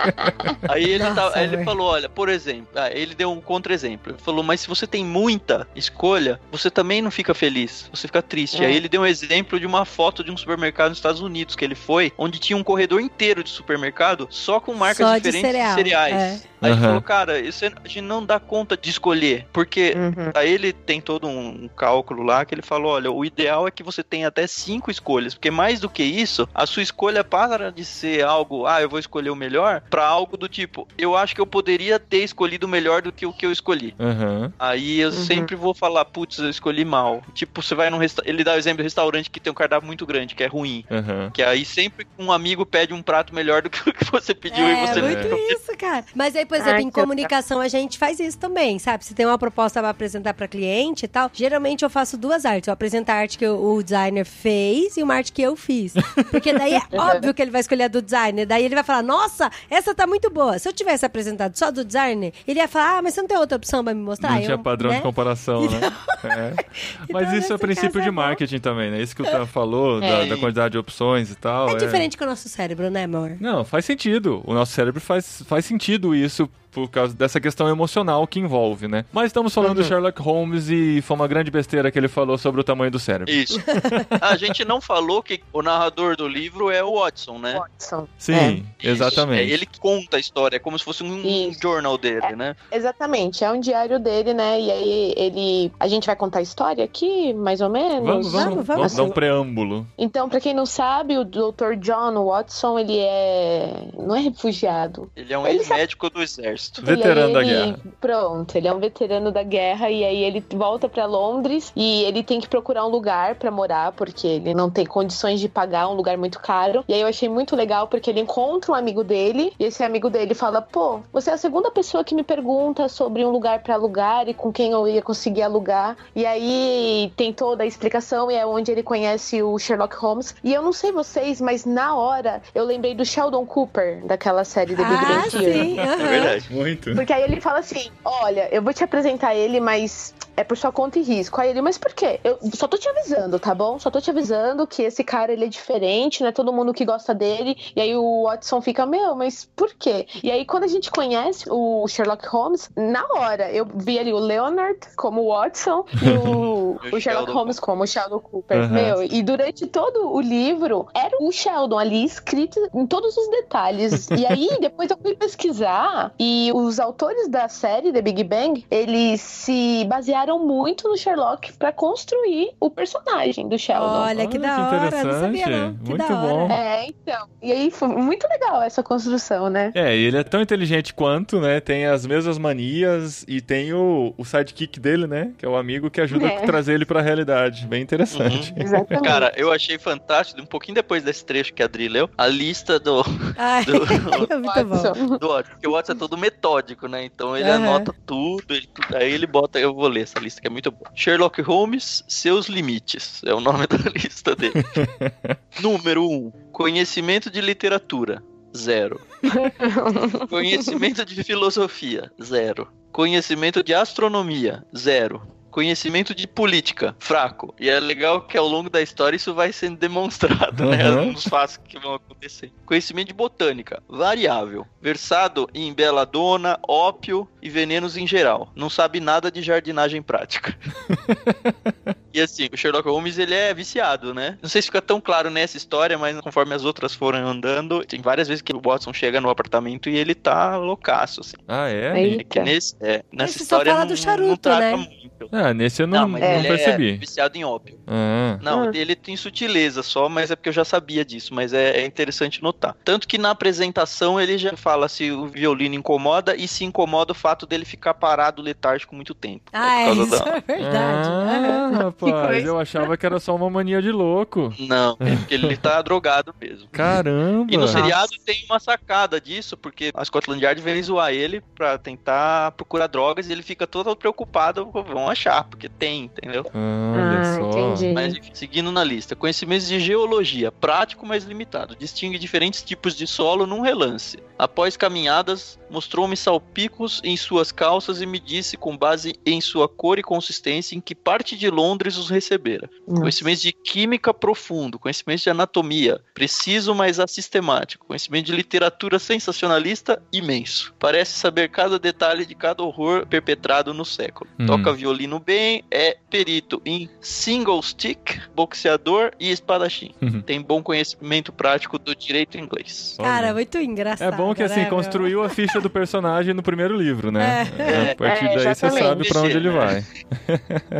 aí 0.68 0.84
ele, 0.84 1.04
Nossa, 1.04 1.30
tá- 1.30 1.42
ele 1.42 1.64
falou: 1.64 1.88
olha, 1.88 2.08
por 2.08 2.28
exemplo, 2.28 2.68
ah, 2.74 2.90
ele 2.90 3.14
deu 3.14 3.32
um 3.32 3.40
contra-exemplo. 3.40 4.12
Ele 4.12 4.18
falou: 4.22 4.42
mas 4.42 4.60
se 4.60 4.68
você 4.68 4.86
tem 4.86 5.04
muita 5.04 5.66
escolha, 5.74 6.40
você 6.50 6.70
também 6.70 7.02
não 7.02 7.10
fica 7.10 7.34
feliz, 7.34 7.88
você 7.92 8.06
fica 8.06 8.22
triste. 8.22 8.62
É. 8.62 8.66
Aí 8.66 8.76
ele 8.76 8.88
deu 8.88 9.02
um 9.02 9.06
exemplo 9.06 9.58
de 9.58 9.66
uma 9.66 9.84
foto 9.84 10.22
de 10.22 10.30
um 10.30 10.36
supermercado 10.36 10.90
nos 10.90 10.98
Estados 10.98 11.20
Unidos 11.20 11.56
que 11.56 11.64
ele 11.64 11.74
foi, 11.74 12.12
onde 12.18 12.38
tinha 12.38 12.56
um 12.56 12.62
corredor 12.64 13.00
inteiro 13.00 13.42
de 13.42 13.50
supermercado 13.50 14.26
só 14.30 14.60
com 14.60 14.74
marcas 14.74 15.06
Só 15.06 15.14
de 15.16 15.20
diferentes 15.22 15.40
de, 15.40 15.46
cereal, 15.52 15.74
cereais. 15.74 16.14
é. 16.14 16.49
Aí 16.60 16.70
ele 16.72 16.78
Aham. 16.78 16.86
falou: 16.88 17.02
cara, 17.02 17.38
isso 17.38 17.64
é- 17.64 17.72
a 17.84 17.88
gente 17.88 18.00
não 18.02 18.24
dá 18.24 18.38
conta 18.38 18.76
de 18.76 18.90
escolher, 18.90 19.46
porque 19.52 19.94
Uhum. 19.96 20.30
Aí 20.34 20.50
ele 20.52 20.72
tem 20.72 21.00
todo 21.00 21.26
um 21.26 21.68
cálculo 21.76 22.22
lá 22.22 22.44
que 22.44 22.54
ele 22.54 22.62
falou: 22.62 22.92
olha, 22.92 23.10
o 23.10 23.24
ideal 23.24 23.66
é 23.66 23.70
que 23.70 23.82
você 23.82 24.02
tenha 24.02 24.28
até 24.28 24.46
cinco 24.46 24.90
escolhas, 24.90 25.34
porque 25.34 25.50
mais 25.50 25.80
do 25.80 25.88
que 25.88 26.02
isso, 26.02 26.48
a 26.54 26.66
sua 26.66 26.82
escolha 26.82 27.24
para 27.24 27.70
de 27.72 27.84
ser 27.84 28.24
algo, 28.24 28.66
ah, 28.66 28.80
eu 28.80 28.88
vou 28.88 28.98
escolher 28.98 29.30
o 29.30 29.36
melhor, 29.36 29.82
pra 29.90 30.06
algo 30.06 30.36
do 30.36 30.48
tipo, 30.48 30.86
eu 30.98 31.16
acho 31.16 31.34
que 31.34 31.40
eu 31.40 31.46
poderia 31.46 31.98
ter 31.98 32.18
escolhido 32.24 32.68
melhor 32.68 33.02
do 33.02 33.12
que 33.12 33.26
o 33.26 33.32
que 33.32 33.46
eu 33.46 33.52
escolhi. 33.52 33.94
Aham. 33.98 34.52
Aí 34.58 35.00
eu 35.00 35.08
Uhum. 35.10 35.14
sempre 35.24 35.56
vou 35.56 35.74
falar, 35.74 36.04
putz, 36.04 36.38
eu 36.38 36.48
escolhi 36.50 36.84
mal. 36.84 37.22
Tipo, 37.34 37.62
você 37.62 37.74
vai 37.74 37.90
num 37.90 37.98
restaurante. 37.98 38.30
Ele 38.32 38.44
dá 38.44 38.54
o 38.54 38.56
exemplo 38.58 38.78
do 38.78 38.82
restaurante 38.84 39.30
que 39.30 39.40
tem 39.40 39.50
um 39.50 39.54
cardápio 39.54 39.86
muito 39.86 40.04
grande, 40.06 40.34
que 40.34 40.42
é 40.44 40.46
ruim. 40.46 40.84
Que 41.32 41.42
aí 41.42 41.64
sempre 41.64 42.06
um 42.18 42.30
amigo 42.32 42.64
pede 42.66 42.92
um 42.92 43.02
prato 43.02 43.34
melhor 43.34 43.62
do 43.62 43.70
que 43.70 43.88
o 43.88 43.92
que 43.92 44.04
você 44.10 44.34
pediu 44.34 44.68
e 44.68 44.72
É, 44.72 44.76
você 44.86 45.00
muito 45.02 45.28
não 45.28 45.38
isso, 45.38 45.76
cara. 45.78 46.04
Mas 46.14 46.34
aí, 46.36 46.44
por 46.50 46.56
exemplo, 46.56 46.74
Ai, 46.74 46.82
em 46.82 46.90
comunicação 46.90 47.60
a 47.60 47.68
gente 47.68 47.96
faz 47.96 48.18
isso 48.18 48.36
também, 48.36 48.76
sabe? 48.80 49.04
Se 49.04 49.14
tem 49.14 49.24
uma 49.24 49.38
proposta 49.38 49.78
pra 49.78 49.90
apresentar 49.90 50.34
pra 50.34 50.48
cliente 50.48 51.04
e 51.04 51.08
tal, 51.08 51.30
geralmente 51.32 51.84
eu 51.84 51.88
faço 51.88 52.18
duas 52.18 52.44
artes. 52.44 52.66
Eu 52.66 52.74
apresento 52.74 53.10
a 53.12 53.14
arte 53.14 53.38
que 53.38 53.46
o 53.46 53.70
o 53.70 53.82
designer 53.84 54.24
fez 54.24 54.96
e 54.96 55.02
uma 55.02 55.14
arte 55.14 55.32
que 55.32 55.40
eu 55.40 55.54
fiz. 55.54 55.94
Porque 56.30 56.52
daí 56.52 56.74
é 56.74 56.80
óbvio 56.92 57.32
que 57.32 57.40
ele 57.40 57.52
vai 57.52 57.60
escolher 57.60 57.84
a 57.84 57.88
do 57.88 58.02
designer. 58.02 58.44
Daí 58.46 58.64
ele 58.64 58.74
vai 58.74 58.82
falar, 58.82 59.02
nossa, 59.02 59.48
essa 59.70 59.94
tá 59.94 60.08
muito 60.08 60.28
boa. 60.28 60.58
Se 60.58 60.68
eu 60.68 60.72
tivesse 60.72 61.06
apresentado 61.06 61.56
só 61.56 61.70
do 61.70 61.84
designer, 61.84 62.32
ele 62.48 62.58
ia 62.58 62.66
falar, 62.66 62.98
ah, 62.98 63.02
mas 63.02 63.14
você 63.14 63.20
não 63.20 63.28
tem 63.28 63.38
outra 63.38 63.56
opção 63.56 63.84
pra 63.84 63.94
me 63.94 64.02
mostrar? 64.02 64.30
Não 64.30 64.38
Eu, 64.38 64.44
tinha 64.44 64.58
padrão 64.58 64.90
né? 64.90 64.96
de 64.96 65.02
comparação, 65.02 65.70
né? 65.70 65.92
É. 66.24 66.64
Mas 67.12 67.28
Então, 67.28 67.38
isso 67.38 67.52
é 67.52 67.58
princípio 67.58 68.00
de 68.02 68.08
é 68.08 68.10
marketing 68.10 68.58
também, 68.58 68.90
né? 68.90 69.00
Isso 69.00 69.14
que 69.14 69.22
o 69.22 69.24
Tan 69.24 69.46
falou, 69.46 70.00
da, 70.00 70.06
É. 70.06 70.26
da 70.26 70.36
quantidade 70.36 70.72
de 70.72 70.78
opções 70.78 71.30
e 71.30 71.34
tal. 71.36 71.70
É 71.70 71.74
diferente 71.76 72.16
que 72.16 72.24
o 72.24 72.26
nosso 72.26 72.48
cérebro, 72.48 72.90
né, 72.90 73.04
amor? 73.04 73.36
Não, 73.40 73.64
faz 73.64 73.84
sentido. 73.84 74.42
O 74.44 74.52
nosso 74.52 74.72
cérebro 74.72 75.00
faz, 75.00 75.42
faz 75.46 75.64
sentido 75.64 76.14
isso 76.14 76.39
soupe. 76.40 76.59
Por 76.70 76.88
causa 76.88 77.14
dessa 77.14 77.40
questão 77.40 77.68
emocional 77.68 78.26
que 78.26 78.38
envolve, 78.38 78.88
né? 78.88 79.04
Mas 79.12 79.26
estamos 79.26 79.52
falando 79.52 79.76
do 79.76 79.84
Sherlock 79.84 80.20
Holmes 80.20 80.68
e 80.68 81.00
foi 81.02 81.16
uma 81.16 81.28
grande 81.28 81.50
besteira 81.50 81.90
que 81.90 81.98
ele 81.98 82.08
falou 82.08 82.38
sobre 82.38 82.60
o 82.60 82.64
tamanho 82.64 82.90
do 82.90 82.98
cérebro. 82.98 83.32
Isso. 83.32 83.60
a 84.20 84.36
gente 84.36 84.64
não 84.64 84.80
falou 84.80 85.22
que 85.22 85.40
o 85.52 85.62
narrador 85.62 86.16
do 86.16 86.28
livro 86.28 86.70
é 86.70 86.82
o 86.82 86.98
Watson, 86.98 87.38
né? 87.38 87.54
Watson. 87.58 88.06
Sim, 88.18 88.66
Isso. 88.78 88.90
exatamente. 88.90 89.42
É 89.42 89.52
ele 89.52 89.66
que 89.66 89.80
conta 89.80 90.16
a 90.16 90.20
história, 90.20 90.56
é 90.56 90.58
como 90.58 90.78
se 90.78 90.84
fosse 90.84 91.02
um 91.02 91.20
Isso. 91.20 91.60
jornal 91.60 91.96
dele, 91.98 92.36
né? 92.36 92.54
Exatamente, 92.70 93.44
é 93.44 93.50
um 93.50 93.60
diário 93.60 93.98
dele, 93.98 94.34
né? 94.34 94.60
E 94.60 94.70
aí 94.70 95.14
ele. 95.16 95.72
A 95.78 95.88
gente 95.88 96.06
vai 96.06 96.16
contar 96.16 96.38
a 96.40 96.42
história 96.42 96.84
aqui, 96.84 97.32
mais 97.34 97.60
ou 97.60 97.68
menos? 97.68 98.04
Vamos, 98.04 98.32
vamos, 98.32 98.50
Vamos, 98.50 98.66
vamos, 98.66 98.66
vamos. 98.66 98.94
dar 98.94 99.02
um 99.04 99.10
preâmbulo. 99.10 99.86
Então, 99.96 100.28
pra 100.28 100.40
quem 100.40 100.54
não 100.54 100.66
sabe, 100.66 101.16
o 101.18 101.24
Dr. 101.24 101.74
John 101.78 102.24
Watson, 102.26 102.78
ele 102.78 102.98
é. 102.98 103.88
Não 103.96 104.14
é 104.14 104.20
refugiado. 104.20 105.10
Ele 105.16 105.32
é 105.32 105.38
um 105.38 105.46
Ele 105.46 105.58
ex-médico 105.58 106.10
do 106.10 106.22
exército. 106.22 106.59
Exército. 106.60 106.82
Veterano 106.84 107.32
da 107.32 107.42
guerra. 107.42 107.78
Pronto, 108.00 108.56
ele 108.56 108.68
é 108.68 108.72
um 108.72 108.78
veterano 108.78 109.32
da 109.32 109.42
guerra 109.42 109.90
e 109.90 110.04
aí 110.04 110.22
ele 110.22 110.44
volta 110.54 110.88
pra 110.88 111.06
Londres 111.06 111.72
e 111.74 112.02
ele 112.04 112.22
tem 112.22 112.40
que 112.40 112.48
procurar 112.48 112.84
um 112.84 112.88
lugar 112.90 113.34
pra 113.36 113.50
morar 113.50 113.92
porque 113.92 114.26
ele 114.26 114.54
não 114.54 114.70
tem 114.70 114.84
condições 114.84 115.40
de 115.40 115.48
pagar 115.48 115.88
um 115.88 115.94
lugar 115.94 116.16
muito 116.18 116.38
caro. 116.40 116.84
E 116.88 116.94
aí 116.94 117.00
eu 117.00 117.06
achei 117.08 117.28
muito 117.28 117.56
legal 117.56 117.88
porque 117.88 118.10
ele 118.10 118.20
encontra 118.20 118.72
um 118.72 118.74
amigo 118.74 119.02
dele 119.02 119.52
e 119.58 119.64
esse 119.64 119.82
amigo 119.82 120.10
dele 120.10 120.34
fala: 120.34 120.60
"Pô, 120.60 121.00
você 121.12 121.30
é 121.30 121.34
a 121.34 121.38
segunda 121.38 121.70
pessoa 121.70 122.04
que 122.04 122.14
me 122.14 122.22
pergunta 122.22 122.88
sobre 122.88 123.24
um 123.24 123.30
lugar 123.30 123.62
pra 123.62 123.74
alugar 123.74 124.28
e 124.28 124.34
com 124.34 124.52
quem 124.52 124.72
eu 124.72 124.86
ia 124.86 125.02
conseguir 125.02 125.42
alugar". 125.42 125.96
E 126.14 126.26
aí 126.26 127.12
tem 127.16 127.32
toda 127.32 127.62
a 127.62 127.66
explicação 127.66 128.30
e 128.30 128.34
é 128.34 128.44
onde 128.46 128.70
ele 128.70 128.82
conhece 128.82 129.42
o 129.42 129.58
Sherlock 129.58 129.96
Holmes. 129.96 130.34
E 130.42 130.52
eu 130.52 130.62
não 130.62 130.72
sei 130.72 130.92
vocês, 130.92 131.40
mas 131.40 131.64
na 131.64 131.94
hora 131.96 132.42
eu 132.54 132.64
lembrei 132.64 132.94
do 132.94 133.04
Sheldon 133.04 133.46
Cooper 133.46 134.04
daquela 134.06 134.44
série 134.44 134.74
The 134.76 134.84
Big 134.84 134.94
Ah, 134.94 135.06
Bang 135.08 135.30
Theory. 135.30 135.52
sim. 135.52 135.78
É 135.78 135.94
aham. 135.94 136.08
verdade. 136.08 136.49
Muito. 136.50 136.94
Porque 136.94 137.12
aí 137.12 137.22
ele 137.22 137.40
fala 137.40 137.60
assim: 137.60 137.90
Olha, 138.04 138.48
eu 138.52 138.60
vou 138.60 138.74
te 138.74 138.82
apresentar 138.82 139.34
ele, 139.34 139.60
mas 139.60 140.14
é 140.40 140.44
por 140.44 140.56
sua 140.56 140.72
conta 140.72 140.98
e 140.98 141.02
risco. 141.02 141.40
Aí 141.40 141.50
ele, 141.50 141.60
mas 141.60 141.76
por 141.76 141.92
quê? 141.92 142.18
Eu 142.24 142.38
só 142.54 142.66
tô 142.66 142.78
te 142.78 142.88
avisando, 142.88 143.38
tá 143.38 143.54
bom? 143.54 143.78
Só 143.78 143.90
tô 143.90 144.00
te 144.00 144.10
avisando 144.10 144.66
que 144.66 144.82
esse 144.82 145.04
cara 145.04 145.32
ele 145.32 145.44
é 145.44 145.48
diferente, 145.48 146.22
não 146.22 146.28
é 146.28 146.32
todo 146.32 146.52
mundo 146.52 146.72
que 146.72 146.84
gosta 146.84 147.14
dele. 147.14 147.56
E 147.76 147.80
aí 147.80 147.94
o 147.94 148.24
Watson 148.24 148.60
fica, 148.60 148.86
meu, 148.86 149.14
mas 149.14 149.44
por 149.44 149.72
quê? 149.74 150.06
E 150.22 150.30
aí 150.30 150.44
quando 150.44 150.64
a 150.64 150.68
gente 150.68 150.90
conhece 150.90 151.44
o 151.50 151.86
Sherlock 151.88 152.26
Holmes, 152.26 152.70
na 152.76 153.04
hora 153.12 153.50
eu 153.52 153.66
vi 153.74 153.98
ali 153.98 154.12
o 154.12 154.18
Leonard 154.18 154.78
como 154.96 155.28
Watson 155.28 155.84
e 156.02 156.26
o, 156.26 156.78
O 156.92 157.00
Sherlock. 157.00 157.30
Holmes 157.32 157.60
como 157.60 157.82
o 157.82 157.86
Sheldon 157.86 158.20
Cooper. 158.20 158.58
Aham. 158.58 158.68
Meu, 158.68 159.02
e 159.02 159.22
durante 159.22 159.66
todo 159.66 160.12
o 160.12 160.20
livro 160.20 160.86
era 160.94 161.16
o 161.20 161.30
Sheldon 161.30 161.78
ali 161.78 162.04
escrito 162.04 162.58
em 162.74 162.86
todos 162.86 163.16
os 163.16 163.28
detalhes. 163.28 164.08
E 164.10 164.26
aí 164.26 164.48
depois 164.60 164.90
eu 164.90 164.96
fui 164.96 165.14
pesquisar 165.14 166.12
e 166.18 166.50
os 166.54 166.80
autores 166.80 167.28
da 167.28 167.48
série 167.48 167.92
The 167.92 168.02
Big 168.02 168.24
Bang, 168.24 168.64
eles 168.70 169.20
se 169.20 169.84
basearam 169.86 170.29
muito 170.38 170.88
no 170.88 170.96
Sherlock 170.96 171.52
pra 171.54 171.72
construir 171.72 172.50
o 172.60 172.70
personagem 172.70 173.48
do 173.48 173.58
Sheldon. 173.58 173.84
Olha 173.86 174.26
que 174.26 174.38
Olha 174.38 174.48
da 174.48 174.54
que 174.56 174.74
hora, 174.96 175.04
não 175.04 175.20
sabia 175.20 175.46
não. 175.48 175.74
Que 175.74 175.88
Muito 175.90 176.08
da 176.08 176.20
hora. 176.20 176.28
bom. 176.28 176.50
É, 176.50 176.86
então. 176.86 177.28
E 177.42 177.52
aí 177.52 177.70
foi 177.70 177.88
muito 177.88 178.26
legal 178.28 178.62
essa 178.62 178.82
construção, 178.82 179.48
né? 179.50 179.72
É, 179.74 179.96
e 179.96 180.04
ele 180.04 180.16
é 180.18 180.22
tão 180.24 180.40
inteligente 180.40 180.92
quanto, 180.94 181.40
né? 181.40 181.60
Tem 181.60 181.86
as 181.86 182.04
mesmas 182.06 182.38
manias 182.38 183.24
e 183.28 183.40
tem 183.40 183.72
o, 183.72 184.14
o 184.16 184.24
sidekick 184.24 184.78
dele, 184.78 185.06
né? 185.06 185.32
Que 185.38 185.44
é 185.46 185.48
o 185.48 185.56
amigo 185.56 185.90
que 185.90 186.00
ajuda 186.00 186.26
É. 186.26 186.36
a 186.36 186.40
trazer 186.42 186.74
ele 186.74 186.84
pra 186.84 187.00
realidade. 187.00 187.66
Bem 187.66 187.82
interessante. 187.82 188.52
Exatamente. 188.56 189.04
Cara, 189.04 189.32
eu 189.36 189.50
achei 189.52 189.78
fantástico, 189.78 190.40
um 190.40 190.46
pouquinho 190.46 190.74
depois 190.74 191.02
desse 191.02 191.24
trecho 191.24 191.52
que 191.54 191.62
a 191.62 191.66
Adri 191.66 191.88
leu, 191.88 192.08
a 192.16 192.26
lista 192.26 192.78
do, 192.78 193.02
Ai, 193.36 193.64
do, 193.64 193.72
muito 194.10 194.64
bom. 194.68 195.18
Do 195.18 195.28
Watson. 195.28 195.50
Porque 195.52 195.68
o 195.68 195.72
Watson 195.72 195.92
é 195.92 195.94
todo 195.96 196.16
metódico, 196.18 196.86
né? 196.88 197.04
Então 197.04 197.36
ele 197.36 197.48
Aham. 197.50 197.64
anota 197.68 197.94
tudo, 198.06 198.54
ele- 198.54 198.66
tudo. 198.66 198.96
Aí 198.96 199.12
ele 199.12 199.26
bota. 199.26 199.58
Eu 199.58 199.74
vou 199.74 199.88
ler 199.88 200.06
essa 200.10 200.18
lista 200.18 200.40
que 200.40 200.46
é 200.46 200.50
muito 200.50 200.70
boa. 200.70 200.90
Sherlock 200.94 201.40
Holmes, 201.42 202.04
seus 202.08 202.46
limites. 202.46 203.22
É 203.24 203.32
o 203.32 203.40
nome 203.40 203.66
da 203.68 203.78
lista 203.90 204.34
dele. 204.34 204.64
Número 205.60 206.06
1. 206.06 206.12
Um, 206.12 206.30
conhecimento 206.52 207.30
de 207.30 207.40
literatura. 207.40 208.22
Zero. 208.56 209.00
Conhecimento 210.28 211.04
de 211.04 211.22
filosofia. 211.22 212.10
Zero. 212.20 212.68
Conhecimento 212.90 213.62
de 213.62 213.72
astronomia. 213.72 214.64
Zero. 214.76 215.22
Conhecimento 215.50 216.14
de 216.14 216.26
política, 216.26 216.94
fraco. 216.98 217.54
E 217.58 217.68
é 217.68 217.78
legal 217.80 218.22
que 218.22 218.36
ao 218.36 218.46
longo 218.46 218.70
da 218.70 218.80
história 218.80 219.16
isso 219.16 219.34
vai 219.34 219.52
sendo 219.52 219.76
demonstrado, 219.76 220.64
né? 220.66 220.90
Uhum. 220.90 221.12
Nos 221.12 221.24
fatos 221.24 221.56
que 221.56 221.78
vão 221.78 221.94
acontecer. 221.94 222.52
Conhecimento 222.64 223.08
de 223.08 223.14
botânica, 223.14 223.82
variável. 223.88 224.66
Versado 224.80 225.48
em 225.52 225.72
beladona, 225.72 226.58
ópio 226.66 227.28
e 227.42 227.50
venenos 227.50 227.96
em 227.96 228.06
geral. 228.06 228.52
Não 228.54 228.70
sabe 228.70 229.00
nada 229.00 229.30
de 229.30 229.42
jardinagem 229.42 230.02
prática. 230.02 230.56
E 232.12 232.20
assim, 232.20 232.48
o 232.52 232.56
Sherlock 232.56 232.88
Holmes, 232.88 233.18
ele 233.18 233.34
é 233.34 233.52
viciado, 233.54 234.12
né? 234.14 234.36
Não 234.42 234.48
sei 234.48 234.60
se 234.62 234.66
fica 234.66 234.82
tão 234.82 235.00
claro 235.00 235.30
nessa 235.30 235.56
história, 235.56 235.96
mas 235.98 236.18
conforme 236.20 236.54
as 236.54 236.64
outras 236.64 236.94
foram 236.94 237.26
andando, 237.26 237.84
tem 237.84 238.00
várias 238.00 238.26
vezes 238.28 238.42
que 238.42 238.52
o 238.52 238.60
Watson 238.64 238.92
chega 238.92 239.20
no 239.20 239.30
apartamento 239.30 239.88
e 239.88 239.96
ele 239.96 240.14
tá 240.14 240.56
loucaço, 240.56 241.20
assim. 241.20 241.36
Ah, 241.46 241.68
é? 241.68 241.92
Aí- 241.92 242.18
É 242.20 242.24
que 242.24 242.40
nesse, 242.40 242.74
é, 242.80 243.02
nessa 243.12 243.34
Esse 243.34 243.42
história 243.44 243.72
fala 243.72 243.84
não, 243.84 243.92
do 243.92 243.96
charuto, 243.96 244.28
não 244.28 244.36
trata 244.36 244.60
né? 244.60 244.76
muito. 244.76 245.10
Ah, 245.32 245.52
nesse 245.54 245.82
eu 245.82 245.86
não, 245.86 246.00
Não, 246.02 246.08
mas 246.08 246.22
não 246.22 246.28
ele 246.30 246.48
percebi. 246.48 246.90
é 246.90 246.96
viciado 246.96 247.36
em 247.36 247.44
ópio. 247.44 247.78
Ah. 247.86 248.38
Não, 248.42 248.62
Ah. 248.68 248.70
ele 248.74 248.96
tem 248.96 249.16
sutileza 249.16 249.82
só, 249.82 250.08
mas 250.08 250.30
é 250.30 250.36
porque 250.36 250.48
eu 250.48 250.52
já 250.52 250.64
sabia 250.64 251.04
disso, 251.04 251.34
mas 251.34 251.52
é, 251.52 251.80
é 251.82 251.86
interessante 251.86 252.42
notar. 252.42 252.74
Tanto 252.84 253.06
que 253.06 253.18
na 253.18 253.30
apresentação 253.30 254.18
ele 254.20 254.38
já 254.38 254.56
fala 254.56 254.88
se 254.88 255.10
o 255.12 255.26
violino 255.28 255.74
incomoda 255.74 256.34
e 256.34 256.48
se 256.48 256.64
incomoda 256.64 257.12
o 257.12 257.14
fato 257.14 257.46
dele 257.46 257.64
ficar 257.64 257.94
parado 257.94 258.40
letárgico 258.42 258.94
muito 258.94 259.14
tempo. 259.14 259.50
Ah, 259.52 259.82
é, 259.82 259.86
por 259.94 259.96
isso 259.98 260.24
da- 260.24 260.36
é 260.36 260.40
verdade. 260.40 261.08
Ah, 261.10 261.92
rapaz, 262.06 262.28
coisa. 262.32 262.46
eu 262.48 262.58
achava 262.58 262.96
que 262.96 263.04
era 263.06 263.18
só 263.18 263.34
uma 263.34 263.48
mania 263.50 263.80
de 263.82 263.90
louco. 263.90 264.52
Não, 264.58 264.96
é 265.00 265.16
porque 265.16 265.34
ele 265.34 265.56
tá 265.56 265.80
drogado 265.82 266.34
mesmo. 266.40 266.68
Caramba! 266.70 267.46
E 267.52 267.56
no 267.56 267.62
Nossa. 267.62 267.74
seriado 267.78 268.10
tem 268.24 268.44
uma 268.48 268.58
sacada 268.58 269.20
disso, 269.20 269.56
porque 269.56 269.90
a 269.94 270.04
Scotland 270.04 270.42
Yard 270.42 270.60
vem 270.62 270.82
zoar 270.82 271.12
ele 271.12 271.40
pra 271.54 271.78
tentar 271.78 272.52
procurar 272.52 272.86
drogas 272.86 273.28
e 273.28 273.32
ele 273.32 273.42
fica 273.42 273.66
todo 273.66 273.94
preocupado, 273.96 274.70
vão 274.70 275.08
achar, 275.08 275.44
porque 275.44 275.68
tem, 275.68 276.04
entendeu? 276.04 276.44
Ah, 276.54 276.92
Olha 276.96 277.20
Ah, 277.20 277.24
só. 277.38 277.40
entendi. 277.50 277.92
Mas 277.92 278.14
enfim, 278.14 278.30
seguindo 278.32 278.70
na 278.72 278.82
lista, 278.84 279.14
conhecimentos 279.16 279.68
de 279.68 279.80
geologia, 279.80 280.50
prático, 280.52 281.04
mas 281.06 281.24
limitado. 281.24 281.76
Distingue 281.76 282.18
diferentes 282.18 282.62
tipos 282.62 282.94
de 282.94 283.06
solo 283.06 283.46
num 283.46 283.60
relance. 283.60 284.18
Após 284.38 284.76
caminhadas, 284.76 285.58
mostrou-me 285.70 286.16
salpicos 286.16 287.00
em 287.04 287.16
suas 287.16 287.52
calças 287.52 288.00
e 288.00 288.06
me 288.06 288.18
disse, 288.18 288.56
com 288.56 288.76
base 288.76 289.14
em 289.26 289.40
sua 289.40 289.68
cor 289.68 289.98
e 289.98 290.02
consistência, 290.02 290.74
em 290.74 290.80
que 290.80 290.94
parte 290.94 291.36
de 291.36 291.50
Londres 291.50 291.89
os 291.96 292.10
recebera. 292.10 292.68
Nossa. 292.86 293.00
Conhecimentos 293.00 293.42
de 293.42 293.52
química 293.52 294.12
profundo, 294.12 294.78
conhecimentos 294.78 295.22
de 295.22 295.30
anatomia, 295.30 296.00
preciso, 296.14 296.74
mas 296.74 296.98
assistemático. 296.98 297.86
Conhecimento 297.86 298.26
de 298.26 298.32
literatura 298.32 298.98
sensacionalista, 298.98 300.02
imenso. 300.12 300.74
Parece 300.78 301.12
saber 301.12 301.48
cada 301.48 301.78
detalhe 301.78 302.24
de 302.26 302.34
cada 302.34 302.62
horror 302.62 303.06
perpetrado 303.06 303.72
no 303.74 303.84
século. 303.84 304.30
Hum. 304.38 304.46
Toca 304.46 304.72
violino 304.72 305.18
bem, 305.18 305.64
é 305.70 305.96
perito 306.10 306.60
em 306.64 306.88
single 307.00 307.62
stick, 307.62 308.20
boxeador 308.34 309.12
e 309.18 309.30
espadachim. 309.30 309.92
Uhum. 310.00 310.20
Tem 310.20 310.40
bom 310.40 310.62
conhecimento 310.62 311.32
prático 311.32 311.78
do 311.78 311.94
direito 311.94 312.38
inglês. 312.38 312.96
Cara, 312.98 313.32
muito 313.32 313.58
engraçado. 313.58 314.12
É 314.12 314.16
bom 314.16 314.34
que 314.34 314.42
assim, 314.42 314.56
né, 314.56 314.62
meu? 314.62 314.76
construiu 314.76 315.22
a 315.22 315.28
ficha 315.28 315.60
do 315.60 315.70
personagem 315.70 316.34
no 316.34 316.42
primeiro 316.42 316.76
livro, 316.76 317.10
né? 317.10 317.48
É. 317.58 317.92
a 317.92 317.94
partir 317.96 318.24
É, 318.26 318.36
daí 318.36 318.54
você 318.54 318.70
sabe 318.70 319.08
pra 319.08 319.20
onde 319.22 319.36
ele 319.36 319.50
vai. 319.50 319.84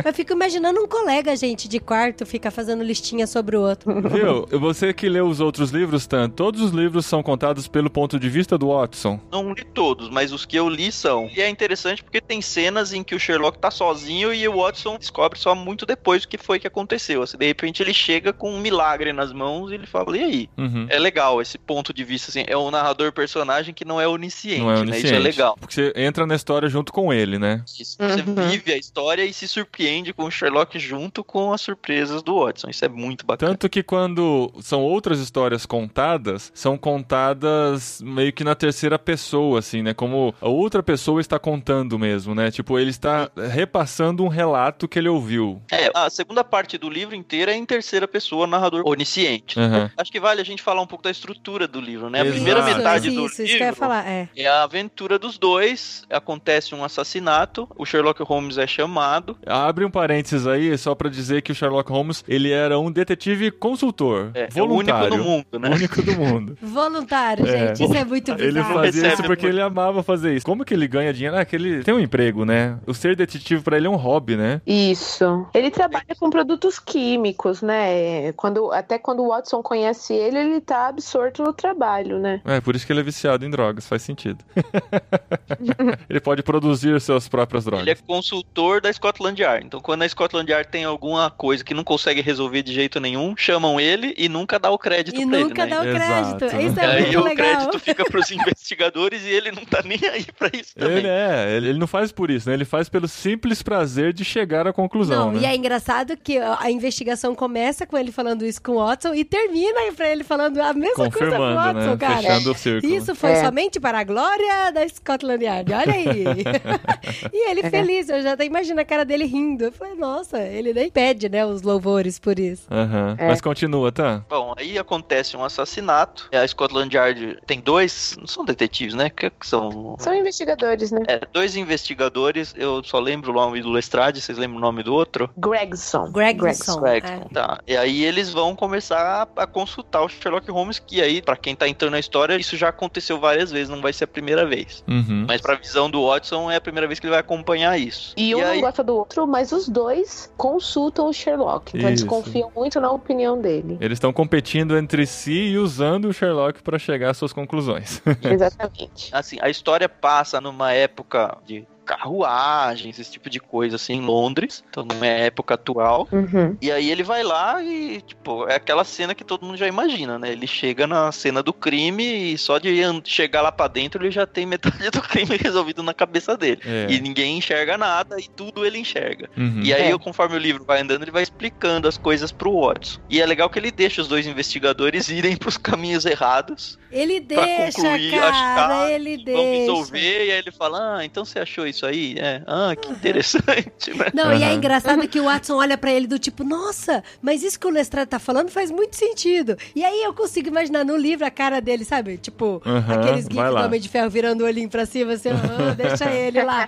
Eu 0.05 0.13
fico 0.13 0.33
imaginando 0.33 0.81
um 0.81 0.87
colega, 1.01 1.35
gente, 1.35 1.67
de 1.67 1.79
quarto 1.79 2.25
ficar 2.25 2.51
fazendo 2.51 2.83
listinha 2.83 3.25
sobre 3.25 3.57
o 3.57 3.61
outro. 3.61 3.93
Viu? 4.09 4.47
Você 4.59 4.93
que 4.93 5.09
leu 5.09 5.27
os 5.27 5.39
outros 5.39 5.71
livros, 5.71 6.05
Tan, 6.05 6.29
todos 6.29 6.61
os 6.61 6.71
livros 6.71 7.05
são 7.05 7.23
contados 7.23 7.67
pelo 7.67 7.89
ponto 7.89 8.19
de 8.19 8.29
vista 8.29 8.57
do 8.57 8.67
Watson. 8.69 9.19
Não 9.31 9.51
li 9.53 9.63
todos, 9.63 10.09
mas 10.09 10.31
os 10.31 10.45
que 10.45 10.55
eu 10.57 10.69
li 10.69 10.91
são. 10.91 11.29
E 11.35 11.41
é 11.41 11.49
interessante 11.49 12.03
porque 12.03 12.21
tem 12.21 12.41
cenas 12.41 12.93
em 12.93 13.03
que 13.03 13.15
o 13.15 13.19
Sherlock 13.19 13.57
tá 13.57 13.71
sozinho 13.71 14.33
e 14.33 14.47
o 14.47 14.57
Watson 14.61 14.97
descobre 14.97 15.39
só 15.39 15.55
muito 15.55 15.85
depois 15.85 16.23
o 16.23 16.27
que 16.27 16.37
foi 16.37 16.59
que 16.59 16.67
aconteceu. 16.67 17.21
Assim, 17.23 17.37
de 17.37 17.45
repente 17.47 17.81
ele 17.81 17.93
chega 17.93 18.31
com 18.31 18.51
um 18.53 18.59
milagre 18.59 19.11
nas 19.13 19.33
mãos 19.33 19.71
e 19.71 19.75
ele 19.75 19.87
fala, 19.87 20.15
e 20.17 20.23
aí? 20.23 20.49
Uhum. 20.57 20.85
É 20.89 20.99
legal 20.99 21.41
esse 21.41 21.57
ponto 21.57 21.93
de 21.93 22.03
vista, 22.03 22.29
assim, 22.29 22.43
é 22.47 22.55
um 22.57 22.69
narrador 22.69 23.11
personagem 23.11 23.73
que 23.73 23.83
não 23.85 23.99
é 23.99 24.07
onisciente, 24.07 24.61
Não 24.61 24.71
é 24.71 24.75
né? 24.75 24.81
onisciente. 24.81 25.05
Isso 25.07 25.15
é 25.15 25.19
legal. 25.19 25.57
Porque 25.59 25.73
você 25.73 25.93
entra 25.95 26.25
na 26.27 26.35
história 26.35 26.69
junto 26.69 26.91
com 26.93 27.11
ele, 27.11 27.39
né? 27.39 27.63
Isso, 27.79 27.97
Você 27.97 28.21
Uhum. 28.21 28.49
vive 28.49 28.71
a 28.73 28.77
história 28.77 29.23
e 29.25 29.33
se 29.33 29.47
surpreende 29.47 30.13
com 30.13 30.23
o 30.25 30.31
Sherlock 30.31 30.77
junto 30.77 30.90
com 31.23 31.53
as 31.53 31.61
surpresas 31.61 32.21
do 32.21 32.43
Watson. 32.43 32.69
Isso 32.69 32.85
é 32.85 32.89
muito 32.89 33.25
bacana. 33.25 33.51
Tanto 33.51 33.69
que 33.69 33.83
quando 33.83 34.51
são 34.61 34.81
outras 34.81 35.19
histórias 35.19 35.65
contadas, 35.65 36.51
são 36.53 36.77
contadas 36.77 38.01
meio 38.01 38.33
que 38.33 38.43
na 38.43 38.55
terceira 38.55 38.97
pessoa, 38.97 39.59
assim, 39.59 39.81
né? 39.81 39.93
Como 39.93 40.33
a 40.41 40.49
outra 40.49 40.81
pessoa 40.83 41.21
está 41.21 41.39
contando 41.39 41.97
mesmo, 41.97 42.33
né? 42.35 42.51
Tipo, 42.51 42.79
ele 42.79 42.89
está 42.89 43.29
repassando 43.51 44.23
um 44.23 44.27
relato 44.27 44.87
que 44.87 44.99
ele 44.99 45.09
ouviu. 45.09 45.61
É, 45.71 45.91
a 45.93 46.09
segunda 46.09 46.43
parte 46.43 46.77
do 46.77 46.89
livro 46.89 47.15
inteira 47.15 47.51
é 47.51 47.55
em 47.55 47.65
terceira 47.65 48.07
pessoa, 48.07 48.47
narrador 48.47 48.83
onisciente. 48.85 49.59
Aham. 49.59 49.91
Acho 49.97 50.11
que 50.11 50.19
vale 50.19 50.41
a 50.41 50.45
gente 50.45 50.61
falar 50.61 50.81
um 50.81 50.87
pouco 50.87 51.03
da 51.03 51.11
estrutura 51.11 51.67
do 51.67 51.79
livro, 51.79 52.09
né? 52.09 52.19
A 52.19 52.25
Exato. 52.25 52.35
primeira 52.35 52.59
Isso, 52.59 52.77
metade 52.77 53.07
isso, 53.07 53.19
do 53.19 53.25
isso, 53.25 53.33
isso 53.33 53.41
livro 53.43 53.57
que 53.57 53.63
eu 53.63 53.67
ia 53.67 53.73
falar, 53.73 54.07
é. 54.07 54.29
é 54.35 54.47
a 54.47 54.63
aventura 54.63 55.17
dos 55.19 55.37
dois, 55.37 56.03
acontece 56.09 56.73
um 56.75 56.83
assassinato, 56.83 57.67
o 57.75 57.85
Sherlock 57.85 58.21
Holmes 58.23 58.57
é 58.57 58.67
chamado. 58.67 59.37
Abre 59.45 59.85
um 59.85 59.91
parênteses 59.91 60.47
aí, 60.47 60.77
só 60.81 60.93
pra 60.95 61.09
dizer 61.09 61.41
que 61.41 61.51
o 61.51 61.55
Sherlock 61.55 61.91
Holmes, 61.91 62.23
ele 62.27 62.51
era 62.51 62.79
um 62.79 62.91
detetive 62.91 63.51
consultor, 63.51 64.31
É, 64.33 64.49
é 64.53 64.61
o 64.61 64.65
único 64.65 64.97
voluntário. 64.97 65.17
no 65.17 65.23
mundo, 65.23 65.59
né? 65.59 65.69
O 65.69 65.73
único 65.73 66.01
do 66.01 66.11
mundo. 66.13 66.57
Voluntário, 66.61 67.47
É. 67.47 67.67
gente. 67.67 67.83
Isso 67.83 67.95
é 67.95 68.03
muito 68.05 68.35
bizarro. 68.35 68.71
Ele 68.79 68.85
fazia 68.85 69.13
isso 69.13 69.23
porque 69.23 69.45
muito. 69.45 69.55
ele 69.57 69.61
amava 69.61 70.03
fazer 70.03 70.35
isso. 70.35 70.45
Como 70.45 70.65
que 70.65 70.73
ele 70.73 70.87
ganha 70.87 71.13
dinheiro? 71.13 71.37
Ah, 71.37 71.45
que 71.45 71.55
ele 71.55 71.83
tem 71.83 71.93
um 71.93 71.99
emprego, 71.99 72.43
né? 72.45 72.77
O 72.87 72.93
ser 72.93 73.15
detetive 73.15 73.61
pra 73.61 73.77
ele 73.77 73.87
é 73.87 73.89
um 73.89 73.95
hobby, 73.95 74.35
né? 74.35 74.61
Isso. 74.65 75.45
Ele 75.53 75.69
trabalha 75.69 76.05
com 76.19 76.29
produtos 76.29 76.79
químicos, 76.79 77.61
né? 77.61 78.31
Quando, 78.33 78.71
até 78.71 78.97
quando 78.97 79.21
o 79.23 79.29
Watson 79.29 79.61
conhece 79.61 80.13
ele, 80.13 80.37
ele 80.39 80.61
tá 80.61 80.87
absorto 80.87 81.43
no 81.43 81.53
trabalho, 81.53 82.19
né? 82.19 82.41
É, 82.45 82.59
por 82.61 82.75
isso 82.75 82.85
que 82.85 82.91
ele 82.93 83.01
é 83.01 83.03
viciado 83.03 83.45
em 83.45 83.49
drogas, 83.49 83.87
faz 83.87 84.01
sentido. 84.01 84.43
ele 86.09 86.19
pode 86.19 86.43
produzir 86.43 86.99
suas 87.01 87.27
próprias 87.27 87.65
drogas. 87.65 87.83
Ele 87.83 87.91
é 87.91 87.95
consultor 87.95 88.81
da 88.81 88.91
Scotland 88.91 89.41
Yard. 89.41 89.65
Então, 89.65 89.79
quando 89.79 90.03
a 90.03 90.09
Scotland 90.09 90.49
Yard 90.51 90.69
tem 90.71 90.83
alguma 90.85 91.29
coisa 91.29 91.63
que 91.63 91.73
não 91.73 91.83
consegue 91.83 92.21
resolver 92.21 92.63
de 92.63 92.73
jeito 92.73 92.99
nenhum, 92.99 93.35
chamam 93.37 93.79
ele 93.79 94.13
e 94.17 94.29
nunca 94.29 94.57
dá 94.57 94.71
o 94.71 94.77
crédito 94.79 95.19
E 95.21 95.27
pra 95.27 95.39
nunca 95.39 95.63
ele, 95.63 95.69
né? 95.71 95.75
dá 95.75 95.81
o 95.81 95.83
crédito. 95.95 96.45
Exato. 96.45 96.61
Isso 96.65 96.79
E 96.79 96.83
é 96.83 96.85
aí 96.85 97.01
muito 97.03 97.19
o 97.19 97.23
legal. 97.23 97.35
crédito 97.55 97.79
fica 97.79 98.05
pros 98.05 98.31
investigadores 98.31 99.23
e 99.25 99.29
ele 99.29 99.51
não 99.51 99.65
tá 99.65 99.81
nem 99.83 99.99
aí 100.09 100.25
pra 100.37 100.49
isso 100.53 100.73
também. 100.75 100.97
Ele 100.97 101.07
é, 101.07 101.53
ele, 101.57 101.69
ele 101.69 101.79
não 101.79 101.87
faz 101.87 102.11
por 102.11 102.31
isso, 102.31 102.47
né? 102.49 102.55
Ele 102.55 102.65
faz 102.65 102.87
pelo 102.89 103.07
simples 103.07 103.61
prazer 103.61 104.13
de 104.13 104.23
chegar 104.23 104.65
à 104.67 104.73
conclusão, 104.73 105.25
Não, 105.25 105.31
né? 105.33 105.39
e 105.41 105.45
é 105.45 105.55
engraçado 105.55 106.15
que 106.17 106.37
a 106.37 106.71
investigação 106.71 107.35
começa 107.35 107.85
com 107.85 107.97
ele 107.97 108.11
falando 108.11 108.45
isso 108.45 108.61
com 108.61 108.73
o 108.73 108.85
Watson 108.85 109.13
e 109.13 109.23
termina 109.25 109.79
pra 109.95 110.09
ele 110.09 110.23
falando 110.23 110.59
a 110.61 110.73
mesma 110.73 111.09
coisa 111.11 111.35
com 111.35 111.41
o 111.43 111.55
Watson, 111.55 111.79
né? 111.91 111.97
cara. 111.97 112.15
Fechando 112.21 112.51
o 112.51 112.55
círculo. 112.55 112.93
Isso 112.95 113.13
foi 113.15 113.31
É. 113.31 113.43
somente 113.43 113.79
para 113.79 113.99
a 113.99 114.03
glória 114.03 114.71
da 114.71 114.87
Scotland 114.87 115.43
Yard, 115.43 115.73
olha 115.73 115.93
aí. 115.93 116.23
e 117.33 117.49
ele 117.49 117.63
feliz, 117.69 118.09
eu 118.09 118.21
já 118.21 118.33
até 118.33 118.45
imagino 118.45 118.79
a 118.79 118.85
cara 118.85 119.03
dele 119.03 119.25
rindo. 119.25 119.65
Eu 119.65 119.71
falei, 119.71 119.95
nossa, 119.95 120.39
ele 120.39 120.60
nem 120.73 120.89
pede, 120.89 121.29
né, 121.29 121.45
os 121.45 121.61
louvores 121.61 122.19
por 122.19 122.39
isso. 122.39 122.63
Aham. 122.69 123.15
É. 123.17 123.27
Mas 123.27 123.41
continua, 123.41 123.91
tá? 123.91 124.23
Bom, 124.29 124.53
aí 124.57 124.77
acontece 124.77 125.35
um 125.35 125.43
assassinato. 125.43 126.29
A 126.31 126.47
Scotland 126.47 126.95
Yard 126.95 127.37
tem 127.45 127.59
dois, 127.59 128.15
não 128.19 128.27
são 128.27 128.45
detetives, 128.45 128.93
né? 128.93 129.09
Que 129.09 129.31
são 129.41 129.95
São 129.99 130.13
investigadores, 130.13 130.91
né? 130.91 131.01
é, 131.07 131.21
dois 131.31 131.55
investigadores. 131.55 132.53
Eu 132.57 132.83
só 132.83 132.99
lembro 132.99 133.31
o 133.31 133.33
nome 133.33 133.61
do 133.61 133.69
Lestrade, 133.69 134.21
vocês 134.21 134.37
lembram 134.37 134.57
o 134.57 134.61
nome 134.61 134.83
do 134.83 134.93
outro? 134.93 135.29
Gregson. 135.37 136.11
Gregson. 136.11 136.79
Gregson. 136.79 137.27
Tá. 137.33 137.59
E 137.67 137.75
aí 137.75 138.03
eles 138.03 138.29
vão 138.31 138.55
começar 138.55 139.27
a, 139.35 139.43
a 139.43 139.47
consultar 139.47 140.03
o 140.03 140.09
Sherlock 140.09 140.49
Holmes, 140.51 140.79
que 140.79 141.01
aí, 141.01 141.21
pra 141.21 141.35
quem 141.35 141.55
tá 141.55 141.67
entrando 141.67 141.91
na 141.91 141.99
história, 141.99 142.35
isso 142.35 142.55
já 142.57 142.69
aconteceu 142.69 143.19
várias 143.19 143.51
vezes, 143.51 143.69
não 143.69 143.81
vai 143.81 143.93
ser 143.93 144.05
a 144.05 144.07
primeira 144.07 144.45
vez. 144.45 144.83
Uhum. 144.87 145.25
Mas 145.27 145.41
pra 145.41 145.55
visão 145.55 145.89
do 145.89 146.07
Watson 146.07 146.49
é 146.51 146.55
a 146.55 146.61
primeira 146.61 146.87
vez 146.87 146.99
que 146.99 147.05
ele 147.05 147.11
vai 147.11 147.19
acompanhar 147.19 147.77
isso. 147.79 148.13
E 148.17 148.33
um 148.35 148.43
aí, 148.45 148.55
não 148.55 148.61
gosta 148.61 148.83
do 148.83 148.95
outro, 148.95 149.27
mas 149.27 149.51
os 149.51 149.67
dois 149.67 150.31
consultam 150.51 151.07
o 151.07 151.13
Sherlock. 151.13 151.71
Então 151.77 151.87
eles 151.87 152.01
Isso. 152.01 152.09
confiam 152.09 152.51
muito 152.53 152.81
na 152.81 152.91
opinião 152.91 153.39
dele. 153.39 153.77
Eles 153.79 153.95
estão 153.95 154.11
competindo 154.11 154.77
entre 154.77 155.05
si 155.05 155.51
e 155.51 155.57
usando 155.57 156.09
o 156.09 156.13
Sherlock 156.13 156.61
pra 156.61 156.77
chegar 156.77 157.11
às 157.11 157.17
suas 157.17 157.31
conclusões. 157.31 158.01
Exatamente. 158.21 159.09
assim, 159.13 159.37
a 159.41 159.49
história 159.49 159.87
passa 159.87 160.41
numa 160.41 160.73
época 160.73 161.37
de 161.45 161.65
carruagens, 161.91 162.97
esse 162.99 163.11
tipo 163.11 163.29
de 163.29 163.39
coisa 163.39 163.75
assim, 163.75 163.93
em 163.93 164.01
Londres, 164.01 164.63
então 164.69 164.83
não 164.85 165.03
é 165.03 165.25
época 165.27 165.55
atual. 165.55 166.07
Uhum. 166.11 166.55
E 166.61 166.71
aí 166.71 166.89
ele 166.89 167.03
vai 167.03 167.23
lá 167.23 167.61
e, 167.61 168.01
tipo, 168.01 168.47
é 168.47 168.55
aquela 168.55 168.83
cena 168.83 169.13
que 169.15 169.23
todo 169.23 169.45
mundo 169.45 169.57
já 169.57 169.67
imagina, 169.67 170.17
né? 170.17 170.31
Ele 170.31 170.47
chega 170.47 170.87
na 170.87 171.11
cena 171.11 171.43
do 171.43 171.53
crime 171.53 172.33
e 172.33 172.37
só 172.37 172.57
de 172.57 172.81
chegar 173.05 173.41
lá 173.41 173.51
pra 173.51 173.67
dentro 173.67 174.01
ele 174.03 174.11
já 174.11 174.25
tem 174.25 174.45
metade 174.45 174.89
do 174.89 175.01
crime 175.01 175.37
resolvido 175.41 175.83
na 175.83 175.93
cabeça 175.93 176.35
dele. 176.37 176.61
É. 176.65 176.87
E 176.89 176.99
ninguém 176.99 177.37
enxerga 177.37 177.77
nada 177.77 178.19
e 178.19 178.27
tudo 178.27 178.65
ele 178.65 178.77
enxerga. 178.77 179.29
Uhum. 179.37 179.61
E 179.63 179.73
aí, 179.73 179.91
É. 179.91 179.97
conforme 179.97 180.35
o 180.35 180.39
livro 180.39 180.63
vai 180.63 180.81
andando, 180.81 181.03
ele 181.03 181.11
vai 181.11 181.23
explicando 181.23 181.87
as 181.87 181.97
coisas 181.97 182.31
pro 182.31 182.61
Watson. 182.65 182.99
E 183.09 183.21
é 183.21 183.25
legal 183.25 183.49
que 183.49 183.59
ele 183.59 183.71
deixa 183.71 184.01
os 184.01 184.07
dois 184.07 184.25
investigadores 184.25 185.09
irem 185.09 185.35
pros 185.35 185.57
caminhos 185.57 186.05
errados 186.05 186.79
Ele 186.91 187.21
pra 187.21 187.43
deixa, 187.45 187.81
concluir, 187.81 188.11
cara, 188.11 188.29
achar, 188.29 188.91
ele 188.91 189.17
vão 189.17 189.25
deixa. 189.25 189.59
resolver. 189.59 190.25
E 190.25 190.31
aí 190.31 190.37
ele 190.39 190.51
fala: 190.51 190.97
Ah, 190.97 191.05
então 191.05 191.23
você 191.25 191.39
achou 191.39 191.65
isso 191.67 191.80
aí? 191.85 192.15
É, 192.17 192.41
ah, 192.47 192.75
que 192.75 192.89
interessante, 192.91 193.93
né? 193.95 194.07
Não, 194.13 194.33
e 194.33 194.43
é 194.43 194.53
engraçado 194.53 195.07
que 195.07 195.19
o 195.19 195.25
Watson 195.25 195.55
olha 195.55 195.77
pra 195.77 195.91
ele 195.91 196.07
do 196.07 196.19
tipo, 196.19 196.43
nossa, 196.43 197.03
mas 197.21 197.43
isso 197.43 197.59
que 197.59 197.67
o 197.67 197.69
Lestrade 197.69 198.09
tá 198.09 198.19
falando 198.19 198.49
faz 198.49 198.71
muito 198.71 198.95
sentido. 198.95 199.55
E 199.75 199.83
aí 199.83 200.03
eu 200.03 200.13
consigo 200.13 200.47
imaginar 200.47 200.83
no 200.83 200.95
livro 200.97 201.25
a 201.25 201.31
cara 201.31 201.59
dele, 201.61 201.85
sabe? 201.85 202.17
Tipo, 202.17 202.61
Aham, 202.65 202.93
aqueles 202.93 203.25
gifs 203.25 203.35
do. 203.35 203.55
Homem 203.61 203.79
de 203.79 203.89
Ferro 203.89 204.09
virando 204.09 204.41
o 204.41 204.45
olhinho 204.45 204.69
pra 204.69 204.85
cima, 204.85 205.13
assim, 205.13 205.29
"Ah, 205.29 205.73
deixa 205.75 206.11
ele 206.11 206.41
lá. 206.43 206.67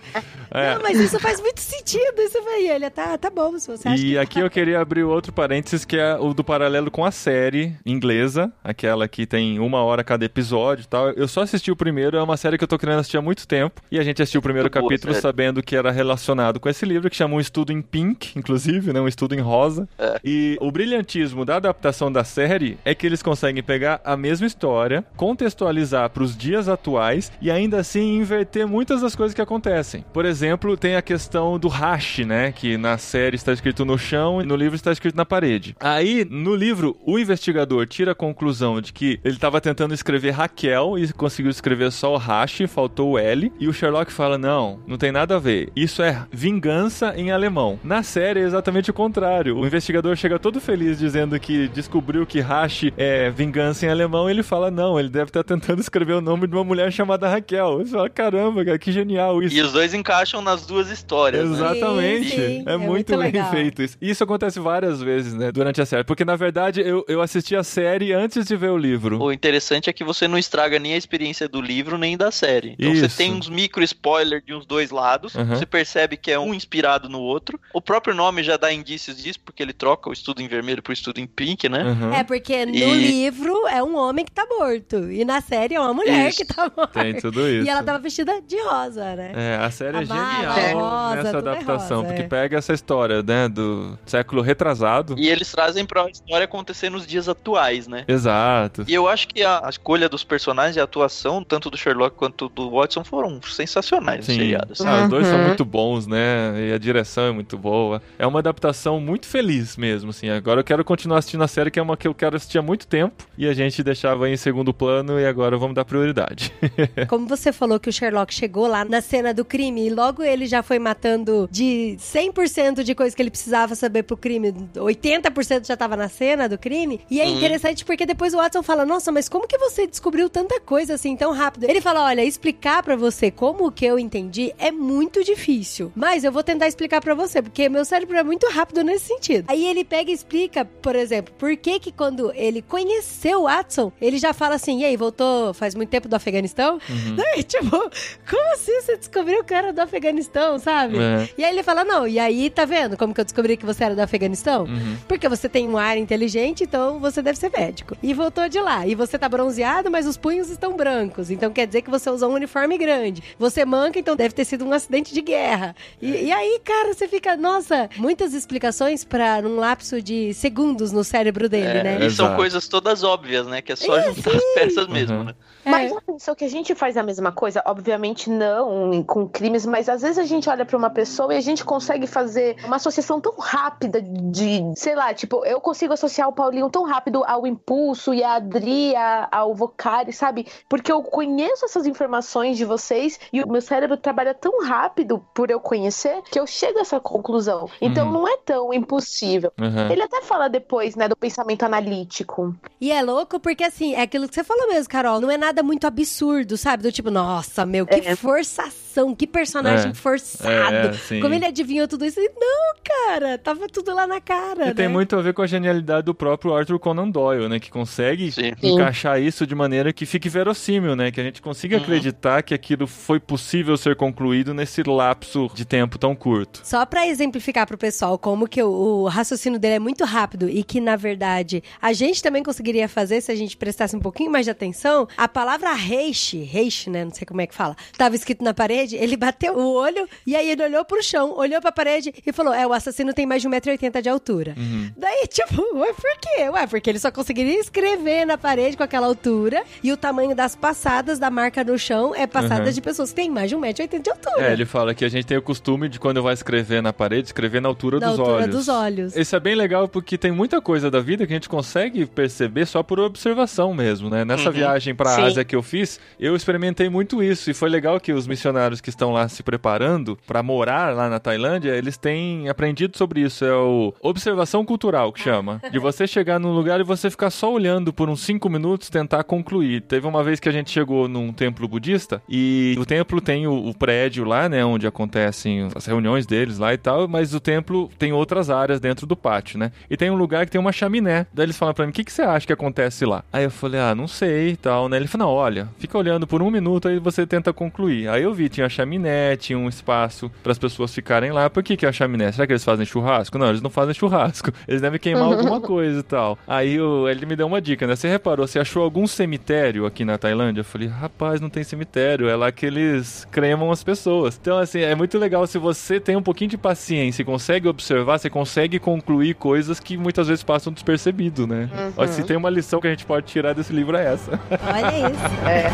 É. 0.52 0.76
Não, 0.76 0.82
mas 0.82 1.00
isso 1.00 1.20
faz 1.20 1.42
muito 1.42 1.60
sentido. 1.60 2.20
Isso 2.20 2.42
vai. 2.44 2.64
E 2.64 2.70
ele, 2.70 2.90
tá, 2.90 3.18
tá 3.18 3.30
bom, 3.30 3.58
se 3.58 3.68
você 3.68 3.88
acha 3.88 4.02
E 4.02 4.12
que 4.12 4.18
aqui 4.18 4.40
eu 4.40 4.50
queria 4.50 4.80
abrir 4.80 5.04
outro 5.04 5.34
parênteses 5.34 5.84
que 5.84 5.98
é 5.98 6.16
o 6.16 6.34
do 6.34 6.44
paralelo 6.44 6.92
com 6.92 7.04
a 7.04 7.12
série 7.12 7.76
inglesa, 7.86 8.52
aquela 8.64 9.08
que 9.08 9.26
tem 9.26 9.60
uma 9.60 9.84
hora 9.84 10.04
cada 10.04 10.24
episódio 10.24 10.84
e 10.84 10.88
tal. 10.88 11.10
Eu 11.12 11.28
só 11.28 11.42
assisti 11.42 11.72
o 11.72 11.76
primeiro, 11.76 12.16
é 12.18 12.22
uma 12.24 12.38
série 12.38 12.58
que 12.58 12.64
eu 12.64 12.68
tô 12.68 12.78
querendo 12.78 13.00
assistir 13.00 13.18
há 13.18 13.22
muito 13.22 13.48
tempo. 13.48 13.82
E 13.92 14.00
a 14.00 14.04
gente 14.04 14.22
assistiu 14.22 14.40
o 14.40 14.44
primeiro 14.44 14.66
Muito 14.66 14.80
boa 14.80 14.90
série. 15.12 15.22
sabendo 15.22 15.62
que 15.62 15.76
era 15.76 15.92
relacionado 15.92 16.60
com 16.60 16.70
esse 16.70 16.86
livro, 16.86 17.10
que 17.10 17.16
chama 17.16 17.36
Um 17.36 17.40
Estudo 17.40 17.72
em 17.72 17.82
Pink, 17.82 18.38
inclusive, 18.38 18.94
né? 18.94 19.02
Um 19.02 19.08
estudo 19.08 19.36
em 19.36 19.40
rosa. 19.40 19.88
É. 19.98 20.20
E 20.24 20.58
o 20.62 20.72
brilhantismo 20.72 21.46
da 21.46 21.58
adaptação 21.58 22.12
da 22.12 22.24
série 22.24 22.78
é 22.86 22.96
que 22.96 23.06
eles 23.06 23.22
conseguem 23.22 23.62
pegar 23.62 24.02
a 24.04 24.16
mesma 24.16 24.48
história, 24.48 25.04
contextualizar 25.16 26.10
para 26.10 26.24
os 26.24 26.38
dias 26.38 26.70
atuais 26.70 27.32
e 27.42 27.52
ainda 27.52 27.80
assim 27.80 28.18
inverter 28.18 28.68
muitas 28.68 29.02
das 29.02 29.16
coisas 29.16 29.34
que 29.34 29.42
acontecem. 29.42 30.06
Por 30.14 30.26
exemplo, 30.26 30.78
tem 30.78 30.96
a 30.96 31.02
questão 31.02 31.60
do 31.60 31.68
hash, 31.68 32.20
né? 32.20 32.52
Que 32.52 32.78
na 32.78 32.98
série 32.98 33.36
está 33.36 33.52
escrito 33.52 33.84
no 33.86 33.98
chão 33.98 34.42
e 34.42 34.46
no 34.46 34.56
livro 34.56 34.76
está 34.76 34.92
escrito 34.92 35.16
na 35.16 35.26
parede. 35.26 35.76
Aí, 35.80 36.26
no 36.30 36.56
livro, 36.56 36.98
o 37.06 37.20
investigador 37.20 37.88
tira 37.88 38.12
a 38.12 38.16
conclusão 38.16 38.80
de 38.82 38.94
que 38.94 39.20
ele 39.24 39.36
estava 39.36 39.60
tentando 39.60 39.94
escrever 39.94 40.32
Raquel 40.32 40.98
e 40.98 41.12
conseguiu 41.14 41.52
escrever 41.52 41.92
só 41.92 42.14
o 42.14 42.18
hash, 42.18 42.62
faltou 42.68 43.12
o 43.12 43.18
L. 43.18 43.52
E 43.60 43.68
o 43.68 43.74
Sherlock 43.74 44.12
fala: 44.12 44.38
Não, 44.38 44.80
não 44.88 44.98
tem 44.98 45.12
nada 45.12 45.36
a 45.36 45.40
ver. 45.40 45.70
Isso 45.76 46.02
é 46.02 46.26
vingança 46.32 47.14
em 47.16 47.32
alemão. 47.32 47.80
Na 47.84 48.04
série 48.04 48.42
é 48.42 48.44
exatamente 48.44 48.90
o 48.90 48.94
contrário. 48.94 49.58
O 49.58 49.66
investigador 49.66 50.16
chega 50.16 50.38
todo 50.38 50.60
feliz 50.60 51.00
dizendo 51.00 51.40
que 51.40 51.68
descobriu 51.70 52.26
que 52.26 52.40
hash 52.40 52.86
é 52.98 53.30
vingança 53.30 53.86
em 53.86 53.90
alemão. 53.90 54.30
E 54.30 54.34
ele 54.34 54.44
fala: 54.44 54.70
Não, 54.70 55.00
ele 55.00 55.10
deve 55.10 55.30
estar 55.30 55.44
tentando 55.44 55.80
escrever 55.80 56.14
o 56.14 56.22
nome 56.22 56.48
de 56.48 56.56
uma 56.56 56.64
mulher 56.64 56.92
chamada 56.92 57.28
Raquel. 57.28 57.80
Você 57.80 57.92
fala: 57.92 58.10
Caramba, 58.10 58.66
cara, 58.66 58.78
que 58.78 58.92
genial 58.92 59.42
isso. 59.42 59.56
E 59.56 59.62
os 59.62 59.72
dois 59.72 59.94
encaixam 59.94 60.42
nas 60.42 60.66
duas 60.66 60.90
histórias, 60.90 61.50
né? 61.50 61.56
Exatamente. 61.56 62.30
Sim, 62.30 62.36
sim, 62.36 62.64
é, 62.66 62.74
é 62.74 62.78
muito, 62.78 62.90
muito 62.90 63.10
bem 63.12 63.18
legal. 63.18 63.52
feito 63.52 63.82
isso. 63.82 63.98
Isso 64.02 64.24
acontece 64.24 64.60
várias 64.60 65.02
vezes, 65.02 65.34
né, 65.34 65.52
durante 65.52 65.82
a 65.82 65.86
série. 65.86 66.04
Porque, 66.04 66.26
na 66.26 66.36
verdade, 66.36 66.82
eu, 66.82 67.06
eu 67.08 67.22
assisti 67.22 67.56
a 67.56 67.64
série 67.64 68.14
antes 68.14 68.46
de 68.46 68.56
ver 68.56 68.70
o 68.70 68.78
livro. 68.78 69.22
O 69.22 69.32
interessante 69.32 69.90
é 69.90 69.94
que 69.94 70.04
você 70.04 70.28
não 70.28 70.38
estraga 70.38 70.80
nem 70.80 70.94
a 70.94 70.98
experiência 70.98 71.48
do 71.48 71.62
livro 71.62 71.98
nem 71.98 72.18
da 72.18 72.32
série. 72.32 72.76
Então 72.78 72.94
você 72.94 73.06
Isso. 73.06 73.18
tem 73.18 73.34
uns 73.34 73.50
micro 73.50 73.84
spoiler 73.84 74.42
de 74.46 74.54
uns 74.54 74.66
dois 74.74 74.90
lados, 74.90 75.36
Uhum. 75.36 75.46
você 75.46 75.66
percebe 75.68 76.18
que 76.18 76.32
é 76.32 76.40
um 76.40 76.52
inspirado 76.54 77.08
no 77.08 77.20
outro. 77.22 77.60
O 77.72 77.80
próprio 77.82 78.16
nome 78.16 78.42
já 78.44 78.58
dá 78.58 78.74
indícios 78.74 79.18
disso, 79.22 79.40
porque 79.46 79.62
ele 79.62 79.72
troca 79.74 80.10
o 80.10 80.14
estudo 80.14 80.42
em 80.42 80.48
vermelho 80.48 80.82
pro 80.82 80.92
estudo 80.92 81.20
em 81.20 81.28
pink, 81.28 81.70
né? 81.70 81.84
Uhum. 81.84 82.12
É, 82.14 82.24
porque 82.24 82.66
no 82.66 82.74
E- 82.74 83.08
livro 83.08 83.68
é 83.68 83.84
um 83.84 83.96
homem 83.96 84.26
que 84.26 84.32
tá 84.32 84.46
morto. 84.50 85.12
E 85.12 85.24
na 85.24 85.42
série 85.42 85.76
é 85.76 85.80
uma 85.80 85.94
mulher 85.94 86.30
Isso. 86.30 86.38
que 86.40 86.46
tá 86.46 86.72
morta. 86.76 87.00
Tem 87.02 87.14
tudo 87.20 87.48
isso. 87.48 87.68
E 87.68 87.70
ela 87.70 87.84
tava 87.84 88.00
vestida 88.00 88.42
de 88.42 88.60
rosa, 88.64 89.16
né? 89.16 89.32
É, 89.36 89.56
a 89.64 89.70
série 89.70 89.98
é 89.98 90.02
A 90.02 90.06
barba, 90.06 90.54
genial 90.62 90.80
rosa, 90.80 91.16
nessa 91.24 91.36
é 91.36 91.40
adaptação, 91.40 91.98
rosa, 91.98 92.08
porque 92.10 92.24
é. 92.24 92.28
pega 92.28 92.58
essa 92.58 92.74
história, 92.74 93.22
né, 93.22 93.48
do 93.48 93.98
século 94.08 94.42
retrasado. 94.42 95.16
E 95.18 95.28
eles 95.30 95.52
trazem 95.52 95.86
pra 95.86 96.10
história 96.10 96.46
acontecer 96.46 96.90
nos 96.90 97.06
dias 97.06 97.30
atuais, 97.30 97.88
né? 97.88 98.06
Exato. 98.08 98.86
E 98.88 98.94
eu 98.94 99.08
acho 99.08 99.28
que 99.28 99.44
a, 99.44 99.66
a 99.66 99.70
escolha 99.70 100.10
dos 100.10 100.24
personagens 100.24 100.76
e 100.76 100.80
a 100.80 100.84
atuação, 100.84 101.44
tanto 101.44 101.70
do 101.70 101.78
Sherlock 101.78 102.16
quanto 102.18 102.50
do 102.50 102.72
Watson, 102.72 103.04
foram 103.04 103.40
sensacionais 103.44 104.26
Sim. 104.26 104.56
Assim. 104.72 104.88
Ah, 104.88 105.04
os 105.04 105.10
dois 105.10 105.28
são 105.28 105.40
Uhum. 105.40 105.46
muito 105.48 105.66
bons, 105.66 106.08
né? 106.08 106.70
E 106.70 106.74
a 106.74 106.78
direção 106.78 107.26
é 107.26 107.32
muito 107.32 107.58
boa. 107.58 108.02
É 108.18 108.26
uma 108.26 108.40
adaptação 108.40 109.00
muito 109.00 109.26
feliz 109.28 109.76
mesmo, 109.78 110.12
assim. 110.12 110.30
Agora 110.30 110.60
eu 110.62 110.64
quero 110.64 110.84
continuar 110.86 111.18
assistindo 111.20 111.44
a 111.44 111.48
série, 111.48 111.70
que 111.72 111.80
é 111.80 111.82
uma 111.82 111.98
que 111.98 112.08
eu 112.08 112.14
quero 112.14 112.36
assistir 112.36 112.58
há 112.58 112.62
muito 112.62 112.88
tempo. 112.88 113.26
E 113.38 113.48
a 113.48 113.54
gente 113.54 113.84
deixava 113.84 114.30
em 114.30 114.38
segundo 114.38 114.74
plano 114.74 115.20
e 115.20 115.26
agora 115.26 115.58
vamos 115.58 115.76
dar 115.76 115.86
prioridade. 115.86 116.52
Como 117.10 117.28
você 117.28 117.52
falou 117.52 117.80
que 117.80 117.90
o 117.90 117.94
Sherlock 117.94 118.34
chegou 118.34 118.68
lá 118.68 118.86
na 118.86 119.02
cena 119.02 119.34
do 119.34 119.44
crime 119.44 119.88
e 119.88 119.90
logo 119.90 120.24
ele 120.24 120.46
já 120.46 120.62
foi 120.64 120.80
matando 120.80 121.48
de 121.52 121.96
100% 122.00 122.84
de 122.84 122.96
coisa 122.96 123.16
que 123.16 123.22
ele 123.22 123.30
precisava 123.32 123.76
saber 123.76 124.04
pro 124.04 124.16
crime, 124.18 124.54
80% 124.76 125.68
já 125.68 125.76
tava 125.76 125.96
na 125.96 126.10
cena 126.10 126.48
do 126.48 126.58
crime. 126.58 127.02
E 127.10 127.20
é 127.22 127.26
Uhum. 127.26 127.36
interessante 127.38 127.84
porque 127.86 128.06
depois 128.06 128.34
o 128.34 128.38
Watson 128.38 128.62
fala: 128.64 128.86
Nossa, 128.86 129.12
mas 129.12 129.28
como 129.28 129.48
que 129.48 129.58
você 129.58 129.88
descobriu 129.88 130.30
tanta 130.30 130.60
coisa 130.60 130.94
assim 130.96 131.16
tão 131.16 131.32
rápido? 131.34 131.64
Ele 131.70 131.82
fala: 131.82 132.04
Olha, 132.04 132.24
explicar 132.24 132.84
pra 132.84 132.96
você 132.96 133.32
como 133.32 133.72
que 133.72 133.86
eu 133.86 133.98
entendi 133.98 134.53
é 134.58 134.72
muito 134.72 135.24
difícil. 135.24 135.92
Mas 135.96 136.24
eu 136.24 136.32
vou 136.32 136.44
tentar 136.44 136.68
explicar 136.68 137.02
pra 137.02 137.14
você, 137.14 137.42
porque 137.42 137.70
meu 137.70 137.86
cérebro 137.86 138.18
é 138.18 138.24
muito 138.24 138.48
rápido 138.50 138.84
nesse 138.84 139.08
sentido. 139.08 139.46
Aí 139.48 139.66
ele 139.66 139.84
pega 139.84 140.12
e 140.12 140.14
explica, 140.14 140.66
por 140.66 140.96
exemplo, 140.96 141.34
por 141.38 141.56
que 141.58 141.80
que 141.80 141.92
quando 141.92 142.32
ele 142.36 142.62
conheceu 142.62 143.42
o 143.42 143.44
Watson, 143.44 143.92
ele 144.02 144.18
já 144.18 144.34
fala 144.34 144.56
assim: 144.56 144.82
E 144.82 144.86
aí, 144.86 144.98
voltou 144.98 145.54
faz 145.54 145.76
muito 145.76 145.90
tempo 145.90 146.08
do 146.08 146.16
Afeganistão? 146.16 146.80
Daí, 147.16 147.44
tipo, 147.44 147.70
como 147.70 148.54
assim 148.54 148.82
você 148.82 148.98
descobriu 148.98 149.44
que 149.44 149.54
era 149.54 149.74
do 149.74 149.80
Afeganistão, 149.80 150.60
sabe? 150.60 150.98
É. 150.98 151.30
E 151.38 151.44
aí 151.44 151.54
ele 151.54 151.64
fala, 151.64 151.84
não, 151.84 152.08
e 152.08 152.20
aí, 152.20 152.50
tá 152.50 152.66
vendo 152.66 152.98
como 152.98 153.14
que 153.14 153.22
eu 153.22 153.26
descobri 153.26 153.58
que 153.58 153.66
você 153.66 153.84
era 153.84 153.96
do 153.96 154.02
Afeganistão? 154.02 154.64
Uhum. 154.64 154.98
Porque 155.08 155.28
você 155.28 155.50
tem 155.50 155.68
um 155.68 155.78
ar 155.78 155.98
inteligente, 155.98 156.64
então 156.64 157.00
você 157.00 157.22
deve 157.22 157.38
ser 157.38 157.52
médico. 157.52 157.98
E 158.02 158.14
voltou 158.14 158.48
de 158.48 158.60
lá. 158.60 158.86
E 158.86 158.96
você 158.96 159.18
tá 159.18 159.28
bronzeado, 159.28 159.90
mas 159.90 160.06
os 160.06 160.18
punhos 160.18 160.50
estão 160.50 160.76
brancos. 160.76 161.32
Então 161.32 161.52
quer 161.52 161.68
dizer 161.68 161.82
que 161.82 161.90
você 161.90 162.10
usou 162.10 162.32
um 162.32 162.36
uniforme 162.36 162.78
grande. 162.78 163.24
Você 163.38 163.66
manca, 163.66 164.00
então 164.00 164.16
deve 164.16 164.34
ter 164.34 164.43
ter 164.44 164.50
sido 164.50 164.66
um 164.66 164.74
acidente 164.74 165.14
de 165.14 165.22
guerra. 165.22 165.76
E, 166.02 166.26
e 166.26 166.32
aí, 166.32 166.60
cara, 166.64 166.94
você 166.94 167.08
fica, 167.08 167.36
nossa, 167.38 167.90
muitas 167.98 168.34
explicações 168.34 169.04
pra 169.04 169.42
num 169.42 169.56
lapso 169.56 170.02
de 170.02 170.34
segundos 170.34 170.92
no 170.92 171.04
cérebro 171.04 171.48
dele, 171.50 171.66
É, 171.80 171.84
né? 171.84 171.96
e 171.96 172.12
são 172.12 172.26
Exato. 172.26 172.36
coisas 172.36 172.68
todas 172.68 173.04
óbvias, 173.04 173.48
né? 173.48 173.62
Que 173.62 173.72
é 173.72 173.76
só 173.76 174.00
juntar 174.02 174.36
as 174.36 174.44
peças 174.56 174.88
mesmo, 174.88 175.18
Uhum. 175.18 175.24
né? 175.26 175.36
Mas 175.66 175.92
É. 175.92 175.96
já 175.96 176.02
pensou 176.02 176.36
que 176.36 176.44
a 176.46 176.50
gente 176.50 176.76
faz 176.76 176.98
a 176.98 177.04
mesma 177.04 177.32
coisa? 177.32 177.62
Obviamente 177.66 178.30
não 178.30 179.04
com 179.04 179.28
crimes, 179.28 179.66
mas 179.66 179.88
às 179.90 180.02
vezes 180.02 180.18
a 180.18 180.24
gente 180.26 180.50
olha 180.50 180.66
pra 180.66 180.78
uma 180.78 180.90
pessoa 180.90 181.34
e 181.34 181.38
a 181.38 181.42
gente 181.42 181.64
consegue 181.64 182.08
fazer 182.08 182.56
uma 182.66 182.76
associação 182.78 183.20
tão 183.22 183.34
rápida 183.38 184.02
de, 184.02 184.62
sei 184.76 184.96
lá, 184.96 185.14
tipo, 185.14 185.46
eu 185.46 185.60
consigo 185.62 185.94
associar 185.94 186.28
o 186.28 186.34
Paulinho 186.34 186.70
tão 186.70 186.84
rápido 186.84 187.24
ao 187.26 187.46
impulso 187.48 188.14
e 188.14 188.24
a 188.24 188.34
Adri 188.36 188.96
a- 188.96 189.28
ao 189.32 189.54
Vocari, 189.54 190.12
sabe? 190.14 190.48
Porque 190.68 190.92
eu 190.92 191.02
conheço 191.04 191.66
essas 191.66 191.86
informações 191.86 192.58
de 192.58 192.66
vocês 192.66 193.20
e 193.32 193.42
o 193.44 193.48
meu 193.48 193.62
cérebro 193.62 193.96
trabalha 193.98 194.34
tão 194.34 194.64
rápido 194.66 195.24
por 195.34 195.50
eu 195.52 195.60
conhecer 195.60 196.22
que 196.24 196.40
eu 196.40 196.48
chego 196.48 196.80
a 196.80 196.82
essa 196.82 197.00
conclusão. 197.00 197.70
Então 197.82 198.08
Uhum. 198.08 198.12
não 198.14 198.28
é 198.28 198.38
tão 198.38 198.74
impossível. 198.74 199.52
Uhum. 199.60 199.92
Ele 199.92 200.02
até 200.02 200.22
fala 200.22 200.48
depois, 200.50 200.96
né, 200.96 201.08
do 201.08 201.16
pensamento 201.16 201.64
analítico. 201.64 202.56
E 202.82 202.92
é 202.92 203.02
louco 203.02 203.40
porque, 203.40 203.64
assim, 203.64 203.94
é 203.94 204.02
aquilo 204.02 204.28
que 204.28 204.34
você 204.36 204.44
falou 204.44 204.68
mesmo, 204.68 204.90
Carol. 204.90 205.20
Não 205.20 205.30
é 205.30 205.38
nada 205.38 205.53
muito 205.62 205.86
absurdo, 205.86 206.58
sabe? 206.58 206.84
Do 206.84 206.92
tipo, 206.92 207.12
nossa, 207.12 207.66
meu, 207.66 207.86
que 207.86 207.96
É. 207.96 208.16
forçação, 208.16 209.14
que 209.16 209.28
personagem 209.28 209.92
É. 209.92 209.94
forçado. 209.94 210.76
É, 210.76 210.94
sim. 210.94 211.20
Como 211.20 211.34
ele 211.34 211.46
adivinhou 211.46 211.88
tudo 211.88 212.06
isso? 212.06 212.20
E, 212.20 212.32
não, 212.40 212.74
cara, 212.84 213.38
tava 213.38 213.68
tudo 213.68 213.94
lá 213.94 214.08
na 214.08 214.22
cara. 214.22 214.70
E 214.70 214.74
tem 214.74 214.88
né? 214.88 214.94
muito 214.94 215.16
a 215.16 215.22
ver 215.22 215.34
com 215.34 215.42
a 215.42 215.48
genialidade 215.48 216.06
do 216.06 216.14
próprio 216.16 216.54
Arthur 216.56 216.80
Conan 216.80 217.10
Doyle, 217.10 217.48
né? 217.50 217.60
Que 217.60 217.70
consegue 217.70 218.32
Sim. 218.32 218.54
encaixar 218.62 219.22
isso 219.22 219.46
de 219.46 219.54
maneira 219.56 219.92
que 219.92 220.06
fique 220.06 220.30
verossímil, 220.30 220.96
né? 220.96 221.12
Que 221.12 221.20
a 221.20 221.24
gente 221.24 221.42
consiga 221.42 221.78
Uhum. 221.78 221.84
acreditar 221.84 222.42
que 222.44 222.54
aquilo 222.54 222.88
foi 222.88 223.20
possível 223.20 223.76
ser 223.78 223.96
concluído 223.96 224.54
nesse 224.54 224.84
lapso 224.84 225.50
de 225.54 225.66
tempo 225.66 225.98
tão 225.98 226.16
curto. 226.16 226.62
Só 226.64 226.86
pra 226.86 227.08
exemplificar 227.08 227.68
pro 227.68 227.78
pessoal 227.78 228.18
como 228.18 228.48
que 228.48 228.62
o, 228.62 228.70
o 228.70 229.08
raciocínio 229.08 229.60
dele 229.60 229.76
é 229.76 229.80
muito 229.80 230.04
rápido 230.06 230.50
e 230.50 230.64
que, 230.64 230.80
na 230.80 230.96
verdade, 230.96 231.64
a 231.82 231.92
gente 231.94 232.22
também 232.22 232.44
conseguiria 232.44 232.88
fazer 232.88 233.22
se 233.22 233.32
a 233.32 233.36
gente 233.36 233.58
prestasse 233.58 233.96
um 233.96 234.00
pouquinho 234.00 234.32
mais 234.32 234.46
de 234.46 234.52
atenção, 234.52 235.08
a 235.18 235.28
palavra 235.44 235.74
reishi, 235.74 236.38
reishi, 236.44 236.90
né? 236.90 237.04
Não 237.04 237.12
sei 237.14 237.26
como 237.28 237.42
é 237.42 237.48
que 237.48 237.54
fala, 237.54 237.76
tava 237.98 238.16
escrito 238.16 238.42
na 238.44 238.54
parede, 238.54 238.96
ele 238.96 239.18
bateu 239.18 239.58
o 239.58 239.74
olho 239.74 240.08
e 240.26 240.38
aí 240.38 240.50
ele 240.50 240.64
olhou 240.64 240.86
pro 240.86 241.04
chão, 241.04 241.34
olhou 241.38 241.60
pra 241.60 241.70
parede 241.72 242.14
e 242.26 242.32
falou, 242.32 242.54
é, 242.54 242.66
o 242.66 242.72
assassino 242.72 243.14
tem 243.14 243.26
mais 243.26 243.42
de 243.42 243.50
1,80m 243.50 244.02
de 244.02 244.08
altura. 244.10 244.56
Daí, 244.96 245.28
tipo, 245.28 245.62
ué, 245.80 245.92
por 245.94 246.18
quê? 246.22 246.50
Ué, 246.50 246.66
porque 246.68 246.90
ele 246.90 246.98
só 247.00 247.12
conseguiria 247.12 247.60
escrever 247.60 248.26
na 248.26 248.38
parede 248.38 248.78
com 248.78 248.84
aquela 248.84 249.06
altura 249.06 249.64
e 249.84 249.92
o 249.92 249.98
tamanho 249.98 250.34
das 250.34 250.56
passadas 250.56 251.20
da 251.20 251.30
marca 251.30 251.62
no 251.64 251.78
chão 251.78 252.16
é 252.16 252.26
passada 252.26 252.64
Uhum. 252.66 252.72
de 252.72 252.82
pessoas 252.82 253.10
que 253.10 253.16
têm 253.16 253.30
mais 253.30 253.50
de 253.50 253.58
1,80m 253.58 254.02
de 254.02 254.10
altura. 254.12 254.48
É, 254.50 254.54
ele 254.54 254.66
fala 254.66 254.94
que 254.96 255.04
a 255.04 255.10
gente 255.10 255.26
tem 255.26 255.36
o 255.38 255.42
costume 255.42 255.90
de 255.90 256.00
quando 256.00 256.24
vai 256.24 256.34
escrever 256.34 256.82
na 256.82 256.94
parede, 256.94 257.28
escrever 257.28 257.62
na 257.62 257.68
altura 257.68 258.00
Na 258.00 258.10
dos 258.12 258.20
altura 258.20 258.38
olhos. 258.44 258.56
dos 258.56 258.68
olhos. 258.70 259.16
Isso 259.18 259.36
é 259.36 259.40
bem 259.42 259.56
legal 259.56 259.90
porque 259.90 260.18
tem 260.18 260.32
muita 260.32 260.62
coisa 260.62 260.90
da 260.90 261.02
vida 261.02 261.26
que 261.28 261.34
a 261.34 261.36
gente 261.36 261.50
consegue 261.50 262.06
perceber 262.06 262.66
só 262.66 262.82
por 262.82 263.00
observação 263.00 263.74
mesmo, 263.74 264.10
né? 264.10 264.24
Nessa 264.24 264.50
Uhum. 264.50 264.56
viagem 264.56 264.94
pra 264.96 265.10
Sim. 265.16 265.22
Ásia 265.24 265.33
que 265.42 265.56
eu 265.56 265.64
fiz, 265.64 266.00
eu 266.20 266.36
experimentei 266.36 266.90
muito 266.90 267.24
isso 267.24 267.50
e 267.50 267.54
foi 267.54 267.70
legal 267.70 267.98
que 268.00 268.12
os 268.12 268.28
missionários 268.28 268.82
que 268.82 268.90
estão 268.90 269.14
lá 269.14 269.30
se 269.30 269.42
preparando 269.42 270.20
pra 270.28 270.44
morar 270.44 270.94
lá 270.94 271.08
na 271.10 271.20
Tailândia, 271.20 271.72
eles 271.72 271.96
têm 271.96 272.50
aprendido 272.50 272.98
sobre 272.98 273.22
isso, 273.22 273.46
é 273.46 273.56
o 273.56 273.94
observação 274.02 274.66
cultural 274.66 275.14
que 275.14 275.22
chama, 275.22 275.62
de 275.72 275.80
você 275.80 276.06
chegar 276.06 276.40
num 276.40 276.52
lugar 276.52 276.82
e 276.82 276.84
você 276.84 277.10
ficar 277.10 277.30
só 277.30 277.52
olhando 277.52 277.94
por 277.94 278.10
uns 278.10 278.22
cinco 278.22 278.50
minutos 278.50 278.90
tentar 278.90 279.24
concluir. 279.24 279.82
Teve 279.82 280.06
uma 280.06 280.24
vez 280.24 280.40
que 280.40 280.50
a 280.50 280.52
gente 280.52 280.70
chegou 280.70 281.08
num 281.08 281.32
templo 281.32 281.68
budista 281.68 282.22
e 282.28 282.76
o 282.78 282.86
templo 282.86 283.22
tem 283.22 283.48
o, 283.48 283.70
o 283.70 283.74
prédio 283.74 284.26
lá, 284.26 284.50
né, 284.50 284.66
onde 284.66 284.86
acontecem 284.86 285.70
as 285.74 285.86
reuniões 285.86 286.26
deles 286.26 286.58
lá 286.58 286.74
e 286.74 286.78
tal, 286.78 287.08
mas 287.08 287.34
o 287.34 287.40
templo 287.40 287.90
tem 287.98 288.12
outras 288.12 288.50
áreas 288.50 288.80
dentro 288.80 289.06
do 289.06 289.16
pátio, 289.16 289.58
né? 289.58 289.72
E 289.90 289.96
tem 289.96 290.10
um 290.10 290.16
lugar 290.16 290.46
que 290.46 290.52
tem 290.52 290.60
uma 290.60 290.72
chaminé. 290.72 291.26
Daí 291.34 291.46
eles 291.46 291.58
falam 291.58 291.74
pra 291.74 291.86
mim, 291.86 291.92
o 291.92 291.94
que, 291.94 292.04
que 292.04 292.12
você 292.12 292.22
acha 292.22 292.46
que 292.46 292.54
acontece 292.54 293.06
lá? 293.06 293.24
Aí 293.32 293.44
eu 293.44 293.52
falei, 293.52 293.80
ah, 293.80 293.96
não 293.96 294.08
sei 294.08 294.50
e 294.50 294.58
tal, 294.58 294.90
né? 294.90 294.98
Ele 294.98 295.08
falou, 295.08 295.23
não, 295.24 295.30
olha, 295.30 295.70
fica 295.78 295.98
olhando 295.98 296.28
por 296.28 296.42
um 296.42 296.52
minuto 296.52 296.88
aí 296.90 297.00
você 297.00 297.26
tenta 297.26 297.54
concluir. 297.54 298.10
Aí 298.10 298.24
eu 298.24 298.34
vi, 298.34 298.50
tinha 298.50 298.68
chaminé, 298.68 299.38
tinha 299.38 299.58
um 299.58 299.70
espaço 299.70 300.30
para 300.44 300.52
as 300.52 300.58
pessoas 300.58 300.94
ficarem 300.94 301.32
lá. 301.32 301.50
Por 301.50 301.64
que 301.64 301.78
que 301.78 301.86
é 301.86 301.90
a 301.90 301.92
chaminé? 301.94 302.30
Será 302.32 302.46
que 302.46 302.52
eles 302.52 302.64
fazem 302.64 302.86
churrasco? 302.86 303.38
Não, 303.38 303.48
eles 303.48 303.62
não 303.62 303.70
fazem 303.70 303.94
churrasco. 303.94 304.52
Eles 304.68 304.82
devem 304.82 305.00
queimar 305.00 305.24
alguma 305.24 305.62
coisa 305.62 306.00
e 306.00 306.04
tal. 306.04 306.38
Aí 306.48 306.80
o- 306.80 307.08
ele 307.08 307.26
me 307.26 307.36
deu 307.36 307.46
uma 307.48 307.62
dica, 307.62 307.86
né? 307.88 307.96
Você 307.96 308.08
reparou, 308.10 308.46
você 308.48 308.60
achou 308.60 308.84
algum 308.84 309.06
cemitério 309.08 309.86
aqui 309.86 310.04
na 310.04 310.18
Tailândia? 310.18 310.62
Eu 310.62 310.66
falei, 310.66 310.88
rapaz, 310.88 311.40
não 311.40 311.50
tem 311.50 311.64
cemitério. 311.64 312.28
É 312.28 312.36
lá 312.36 312.52
que 312.52 312.66
eles 312.66 313.26
cremam 313.32 313.72
as 313.72 313.84
pessoas. 313.84 314.38
Então, 314.42 314.58
assim, 314.58 314.82
é 314.82 314.96
muito 314.96 315.18
legal 315.18 315.46
se 315.48 315.58
você 315.58 316.00
tem 316.00 316.16
um 316.16 316.22
pouquinho 316.22 316.50
de 316.50 316.58
paciência 316.58 317.22
e 317.22 317.26
consegue 317.26 317.68
observar, 317.68 318.18
você 318.20 318.30
consegue 318.30 318.80
concluir 318.80 319.36
coisas 319.36 319.80
que 319.80 319.96
muitas 319.98 320.28
vezes 320.28 320.44
passam 320.44 320.74
despercebido, 320.74 321.46
né? 321.48 321.70
Ó, 321.98 322.06
Se 322.08 322.24
tem 322.24 322.36
uma 322.38 322.50
lição 322.50 322.80
que 322.82 322.88
a 322.88 322.90
gente 322.90 323.06
pode 323.06 323.26
tirar 323.28 323.54
desse 323.54 323.72
livro 323.74 323.96
é 323.98 324.14
essa. 324.14 324.40
Olha 324.52 325.10
isso. 325.12 325.13
É. 325.46 325.70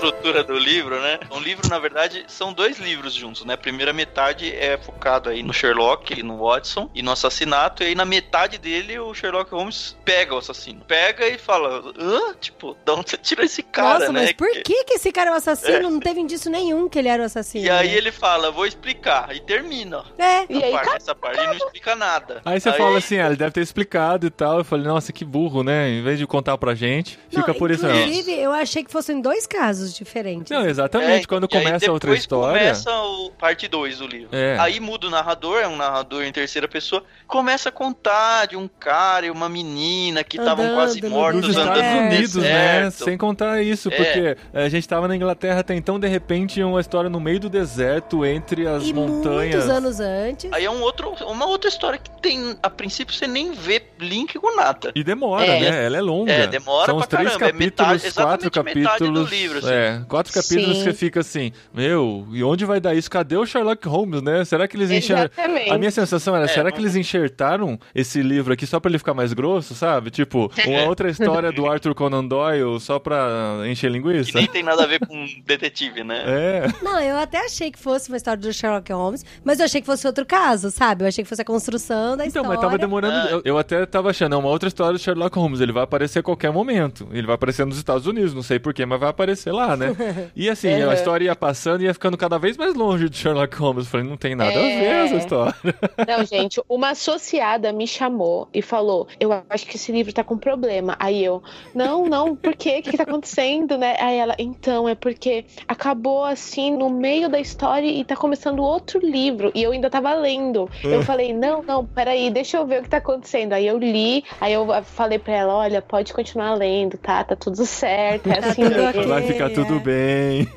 estrutura 0.03 0.43
do 0.43 0.57
livro, 0.57 0.99
né? 0.99 1.19
Um 1.31 1.39
livro, 1.39 1.67
na 1.69 1.79
verdade, 1.79 2.25
são 2.27 2.51
dois 2.51 2.77
livros 2.77 3.13
juntos, 3.13 3.45
né? 3.45 3.53
A 3.53 3.57
primeira 3.57 3.93
metade 3.93 4.53
é 4.53 4.77
focado 4.77 5.29
aí 5.29 5.41
no 5.41 5.53
Sherlock 5.53 6.19
e 6.19 6.23
no 6.23 6.37
Watson 6.37 6.89
e 6.93 7.01
no 7.01 7.11
assassinato, 7.11 7.83
e 7.83 7.87
aí 7.87 7.95
na 7.95 8.05
metade 8.05 8.57
dele 8.57 8.99
o 8.99 9.13
Sherlock 9.13 9.51
Holmes 9.51 9.95
pega 10.03 10.35
o 10.35 10.37
assassino. 10.37 10.81
Pega 10.85 11.27
e 11.27 11.37
fala, 11.37 11.83
hã? 11.97 12.33
Tipo, 12.39 12.75
de 12.85 12.91
onde 12.91 13.11
você 13.11 13.17
tirou 13.17 13.45
esse 13.45 13.63
cara, 13.63 13.99
Nossa, 13.99 14.11
né? 14.11 14.21
mas 14.21 14.33
por 14.33 14.51
que 14.63 14.83
que 14.83 14.93
esse 14.95 15.11
cara 15.11 15.29
é 15.29 15.33
o 15.33 15.35
assassino? 15.35 15.77
É. 15.77 15.81
Não 15.81 15.99
teve 15.99 16.19
indício 16.19 16.51
nenhum 16.51 16.89
que 16.89 16.99
ele 16.99 17.07
era 17.07 17.23
o 17.23 17.25
assassino. 17.25 17.65
E 17.65 17.69
aí 17.69 17.89
né? 17.89 17.95
ele 17.95 18.11
fala, 18.11 18.51
vou 18.51 18.65
explicar, 18.65 19.33
e 19.35 19.39
termina. 19.39 20.03
É. 20.17 20.45
E 20.49 20.63
aí, 20.63 20.71
parte, 20.71 20.95
essa 20.97 21.15
parte 21.15 21.39
ele 21.39 21.47
não 21.47 21.55
explica 21.55 21.95
nada. 21.95 22.41
Aí 22.43 22.59
você 22.59 22.71
fala 22.73 22.97
assim, 22.97 23.17
ah, 23.19 23.27
ele 23.27 23.35
deve 23.35 23.51
ter 23.51 23.61
explicado 23.61 24.27
e 24.27 24.29
tal. 24.29 24.59
Eu 24.59 24.65
falei, 24.65 24.85
nossa, 24.85 25.13
que 25.13 25.23
burro, 25.23 25.63
né? 25.63 25.89
Em 25.89 26.03
vez 26.03 26.19
de 26.19 26.27
contar 26.27 26.57
pra 26.57 26.75
gente, 26.75 27.17
fica 27.29 27.47
Não, 27.47 27.55
por 27.55 27.71
isso. 27.71 27.85
Inclusive, 27.85 28.33
eu 28.33 28.51
achei 28.51 28.83
que 28.83 28.91
fossem 28.91 29.21
dois 29.21 29.47
casos 29.47 29.92
diferentes. 29.95 30.49
Não, 30.51 30.65
exatamente. 30.65 31.23
É, 31.23 31.27
Quando 31.27 31.47
aí 31.51 31.59
começa 31.63 31.89
a 31.89 31.93
outra 31.93 32.15
história. 32.15 32.59
começa 32.59 32.91
o 32.91 33.31
parte 33.31 33.67
2 33.67 33.97
do 33.99 34.07
livro. 34.07 34.29
É. 34.35 34.57
Aí 34.59 34.79
muda 34.79 35.07
o 35.07 35.09
narrador, 35.09 35.59
é 35.61 35.67
um 35.67 35.75
narrador 35.75 36.23
em 36.23 36.31
terceira 36.31 36.67
pessoa, 36.67 37.03
começa 37.27 37.69
a 37.69 37.71
contar 37.71 38.45
de 38.47 38.55
um 38.55 38.67
cara 38.67 39.25
e 39.25 39.29
uma 39.31 39.47
menina 39.49 40.23
que 40.23 40.37
estavam 40.37 40.73
quase 40.75 41.01
no 41.01 41.09
mortos 41.09 41.41
Dos 41.41 41.55
deserto. 41.55 41.75
Estados 41.77 41.99
Unidos, 42.15 42.35
né? 42.35 42.89
Sem 42.91 43.17
contar 43.17 43.61
isso, 43.61 43.89
É. 43.89 43.95
porque 43.95 44.37
a 44.53 44.69
gente 44.69 44.87
tava 44.87 45.07
na 45.07 45.15
Inglaterra 45.15 45.59
até 45.59 45.75
então, 45.75 45.99
de 45.99 46.07
repente, 46.07 46.61
uma 46.63 46.79
história 46.81 47.09
no 47.09 47.19
meio 47.19 47.39
do 47.39 47.49
deserto, 47.49 48.25
entre 48.25 48.67
as 48.67 48.83
E 48.87 48.93
montanhas. 48.93 49.55
muitos 49.55 49.69
anos 49.69 49.99
antes. 49.99 50.51
Aí 50.53 50.65
é 50.65 50.69
um 50.71 50.81
outro, 50.81 51.11
uma 51.25 51.45
outra 51.45 51.69
história 51.69 51.97
que 51.99 52.09
tem, 52.21 52.55
a 52.61 52.69
princípio 52.69 53.13
você 53.13 53.27
nem 53.27 53.51
vê 53.51 53.81
link 53.99 54.33
com 54.39 54.55
nada. 54.55 54.91
E 54.95 55.03
demora, 55.03 55.45
É. 55.45 55.59
né? 55.59 55.85
Ela 55.85 55.97
é 55.97 56.01
longa. 56.01 56.31
É, 56.31 56.47
demora 56.47 56.85
São 56.85 56.95
pra 56.97 57.01
os 57.03 57.07
três 57.07 57.27
caramba, 57.29 57.45
é 57.45 57.51
capítulos, 57.51 57.59
metade- 58.03 58.13
quatro 58.13 58.47
exatamente 58.47 58.75
metade 58.77 58.97
do 58.99 59.05
capítulos. 59.05 59.31
livro, 59.31 59.57
assim. 59.59 59.71
É, 59.71 59.82
quatro 60.07 60.33
capítulos 60.33 60.77
Sim. 60.77 60.83
que 60.83 60.89
você 60.91 60.93
fica 60.93 61.19
assim, 61.19 61.51
meu, 61.73 62.27
e 62.31 62.43
onde 62.43 62.65
vai 62.65 62.79
dar 62.79 62.93
isso? 62.95 63.09
Cadê 63.09 63.35
o 63.37 63.45
Sherlock 63.45 63.87
Holmes, 63.87 64.21
né? 64.21 64.43
Será 64.45 64.67
que 64.67 64.75
eles? 64.77 64.89
Exatamente. 64.91 65.69
A 65.69 65.77
minha 65.77 65.91
sensação 65.91 66.35
era, 66.35 66.45
É, 66.45 66.47
será 66.47 66.71
que 66.71 66.79
eles 66.79 66.95
enxertaram 66.95 67.79
esse 67.93 68.21
livro 68.21 68.53
aqui 68.53 68.65
só 68.65 68.79
pra 68.79 68.89
ele 68.89 68.97
ficar 68.97 69.13
mais 69.13 69.33
grosso, 69.33 69.73
sabe? 69.75 70.09
Tipo, 70.11 70.51
uma 70.67 70.83
outra 70.87 71.09
história 71.09 71.51
do 71.51 71.67
Arthur 71.67 71.93
Conan 71.95 72.25
Doyle 72.25 72.79
só 72.79 72.99
pra 72.99 73.59
encher 73.65 73.87
Que 73.91 73.93
linguiça? 73.97 74.31
nem 74.37 74.47
tem 74.47 74.63
nada 74.63 74.83
a 74.83 74.87
ver 74.87 74.99
com 75.05 75.25
detetive, 75.45 76.03
né? 76.03 76.23
É. 76.25 76.67
Não, 76.83 76.99
eu 76.99 77.17
até 77.17 77.45
achei 77.45 77.71
que 77.71 77.79
fosse 77.79 78.09
uma 78.09 78.17
história 78.17 78.41
do 78.41 78.51
Sherlock 78.53 78.91
Holmes, 78.91 79.25
mas 79.43 79.59
eu 79.59 79.65
achei 79.65 79.81
que 79.81 79.87
fosse 79.87 80.05
outro 80.07 80.25
caso, 80.25 80.71
sabe? 80.71 81.03
Eu 81.03 81.07
achei 81.07 81.23
que 81.23 81.29
fosse 81.29 81.41
a 81.41 81.45
construção 81.45 82.17
da 82.17 82.25
Então, 82.25 82.41
história. 82.41 82.49
mas 82.49 82.59
tava 82.61 82.77
demorando. 82.77 83.13
Ah. 83.15 83.27
Eu, 83.31 83.41
eu 83.45 83.57
até 83.57 83.85
tava 83.85 84.09
achando, 84.09 84.35
é 84.35 84.37
uma 84.37 84.49
outra 84.49 84.67
história 84.67 84.93
do 84.93 84.99
Sherlock 84.99 85.37
Holmes. 85.37 85.59
Ele 85.61 85.71
vai 85.71 85.83
aparecer 85.83 86.19
a 86.19 86.23
qualquer 86.23 86.51
momento. 86.51 87.07
Ele 87.11 87.25
vai 87.27 87.35
aparecer 87.35 87.65
nos 87.65 87.77
Estados 87.77 88.07
Unidos, 88.07 88.33
não 88.33 88.41
sei 88.43 88.59
porquê, 88.59 88.85
mas 88.85 88.99
vai 88.99 89.09
aparecer 89.09 89.51
lá, 89.51 89.72
né? 89.75 89.95
E 90.35 90.49
assim, 90.49 90.73
Uhum. 90.83 90.89
a 90.89 90.93
história 90.93 91.25
ia 91.25 91.35
passando 91.35 91.81
e 91.81 91.85
ia 91.85 91.93
ficando 91.93 92.17
cada 92.17 92.37
vez 92.37 92.57
mais 92.57 92.73
longe 92.75 93.09
de 93.09 93.17
Sherlock 93.17 93.55
Holmes. 93.57 93.85
Eu 93.85 93.91
falei, 93.91 94.07
não 94.07 94.17
tem 94.17 94.35
nada 94.35 94.51
a 94.51 94.61
ver 94.61 94.83
É. 94.83 95.05
essa 95.05 95.15
história. 95.15 95.55
Não, 96.07 96.25
gente, 96.25 96.61
uma 96.67 96.89
associada 96.89 97.71
me 97.71 97.87
chamou 97.87 98.47
e 98.53 98.61
falou: 98.61 99.07
Eu 99.19 99.31
acho 99.49 99.65
que 99.65 99.75
esse 99.77 99.91
livro 99.91 100.11
tá 100.13 100.23
com 100.23 100.37
problema. 100.37 100.95
Aí 100.99 101.23
eu, 101.23 101.41
não, 101.73 102.05
não, 102.07 102.35
por 102.35 102.55
quê? 102.55 102.77
O 102.79 102.83
que, 102.83 102.91
que 102.91 102.97
tá 102.97 103.03
acontecendo, 103.03 103.77
né? 103.77 103.95
Aí 103.99 104.17
ela, 104.17 104.35
então, 104.39 104.87
é 104.89 104.95
porque 104.95 105.45
acabou 105.67 106.23
assim 106.25 106.75
no 106.75 106.89
meio 106.89 107.29
da 107.29 107.39
história 107.39 107.87
e 107.87 108.03
tá 108.03 108.15
começando 108.15 108.59
outro 108.61 108.99
livro. 108.99 109.51
E 109.55 109.63
eu 109.63 109.71
ainda 109.71 109.89
tava 109.89 110.13
lendo. 110.13 110.69
Eu 110.83 111.01
falei, 111.03 111.33
não, 111.33 111.61
não, 111.63 111.85
peraí, 111.85 112.29
deixa 112.29 112.57
eu 112.57 112.65
ver 112.65 112.79
o 112.79 112.83
que 112.83 112.89
tá 112.89 112.97
acontecendo. 112.97 113.53
Aí 113.53 113.65
eu 113.67 113.77
li, 113.77 114.23
aí 114.41 114.53
eu 114.53 114.67
falei 114.83 115.19
pra 115.19 115.33
ela, 115.33 115.53
olha, 115.55 115.81
pode 115.81 116.13
continuar 116.13 116.53
lendo, 116.55 116.97
tá? 116.97 117.23
Tá 117.23 117.35
tudo 117.35 117.65
certo, 117.65 118.27
é 118.29 118.39
assim 118.45 118.63
mesmo. 118.63 119.07
vai 119.07 119.21
ficar 119.23 119.49
tudo 119.53 119.75
é. 119.75 119.79
bem. 119.79 120.47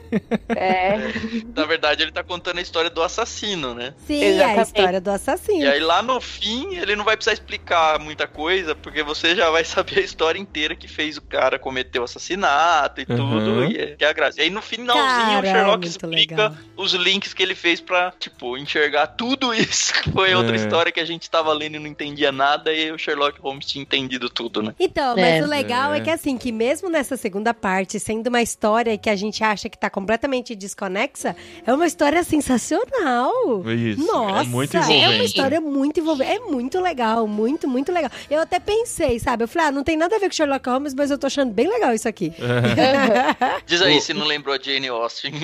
É. 0.49 0.99
Na 1.55 1.65
verdade, 1.65 2.03
ele 2.03 2.13
tá 2.13 2.23
contando 2.23 2.59
a 2.59 2.63
história 2.63 2.91
do 2.91 3.03
assassino, 3.03 3.75
né? 3.75 3.95
Sim, 4.07 4.23
é 4.23 4.27
a 4.27 4.31
Exatamente. 4.31 4.67
história 4.67 5.01
do 5.01 5.11
E 5.11 5.15
assassino. 5.15 5.71
aí 5.71 5.81
lá 5.81 6.03
no 6.03 6.21
fim, 6.21 6.75
ele 6.77 6.97
não 6.97 7.05
vai 7.05 7.17
precisar 7.17 7.35
explicar 7.35 7.99
muita 7.99 8.27
coisa, 8.27 8.75
porque 8.75 9.03
você 9.03 9.35
já 9.35 9.51
vai 9.51 9.65
saber 9.65 9.99
a 10.01 10.03
história 10.03 10.39
inteira 10.39 10.75
que 10.75 10.89
fez 10.89 11.17
o 11.17 11.23
cara 11.23 11.59
cometer 11.59 11.99
o 11.99 12.05
assassinato 12.05 13.01
e 13.01 13.07
Uhum. 13.09 13.17
tudo, 13.17 13.65
e 13.73 13.77
é, 13.79 13.87
que 13.97 14.05
é 14.05 14.09
a 14.09 14.13
graça. 14.13 14.41
E 14.41 14.45
aí 14.45 14.51
no 14.51 14.61
finalzinho 14.63 15.07
Cara, 15.07 15.41
o 15.43 15.47
é 15.47 15.53
Sherlock 15.53 15.79
muito 15.79 15.87
explica 15.87 16.35
legal. 16.49 16.55
os 16.77 16.93
links 16.95 17.33
que 17.35 17.43
ele 17.43 17.55
fez 17.55 17.81
pra, 17.81 18.13
tipo, 18.19 18.57
enxergar 18.57 19.07
tudo 19.09 19.53
isso, 19.55 19.93
que 20.03 20.11
foi 20.11 20.35
outra 20.35 20.53
É. 20.55 20.57
história 20.57 20.93
que 20.93 21.01
a 21.01 21.05
gente 21.05 21.31
tava 21.31 21.53
lendo 21.53 21.77
e 21.77 21.79
não 21.79 21.87
entendia 21.87 22.31
nada, 22.33 22.73
e 22.73 22.91
o 22.93 22.99
Sherlock 22.99 23.41
Holmes 23.41 23.67
tinha 23.67 23.83
entendido 23.83 24.29
tudo, 24.29 24.63
né? 24.63 24.75
Então, 24.79 25.15
mas 25.17 25.25
É. 25.25 25.43
o 25.43 25.47
legal 25.47 25.93
é. 25.95 25.99
É. 25.99 26.01
que 26.01 26.11
assim, 26.11 26.37
que 26.37 26.53
mesmo 26.53 26.89
nessa 26.89 27.17
segunda 27.17 27.53
parte, 27.55 27.99
sendo 27.99 28.27
uma 28.29 28.43
história 28.43 28.86
que 28.99 29.09
a 29.11 29.17
gente 29.17 29.43
acha 29.43 29.69
que 29.69 29.79
tá 29.79 29.89
completamente 29.89 30.55
desconexa, 30.55 31.35
é 31.67 31.73
uma 31.73 31.87
história 31.87 32.23
sensacional. 32.23 33.33
Isso, 33.71 34.07
Nossa, 34.07 34.43
é 34.43 34.45
muito 34.45 34.77
É 34.77 34.81
uma 34.81 34.93
envolvente. 34.93 35.25
história 35.25 35.61
muito 35.61 36.01
envolvente. 36.01 36.31
É 36.31 36.39
muito 36.41 36.81
legal, 36.81 37.27
muito, 37.27 37.67
muito 37.67 37.93
legal. 37.93 38.11
Eu 38.31 38.41
até 38.41 38.61
pensei, 38.61 39.19
sabe? 39.19 39.45
Eu 39.45 39.49
falei, 39.49 39.69
ah, 39.69 39.73
não 39.73 39.83
tem 39.83 39.97
nada 39.97 40.17
a 40.17 40.19
ver 40.19 40.29
com 40.29 40.35
Sherlock 40.35 40.69
Holmes, 40.69 40.95
mas 40.95 41.11
eu 41.11 41.19
tô 41.19 41.27
achando 41.27 41.53
bem 41.53 41.69
legal 41.69 41.95
isso 41.95 42.09
aqui. 42.09 42.33
Diz 43.67 43.81
aí 43.83 44.01
se 44.01 44.13
não 44.13 44.27
lembrou 44.27 44.55
a 44.55 44.59
Jane 44.59 44.89
Austen. 44.89 45.33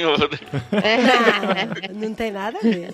não 1.94 2.14
tem 2.14 2.30
nada 2.30 2.58
a 2.58 2.62
ver. 2.62 2.92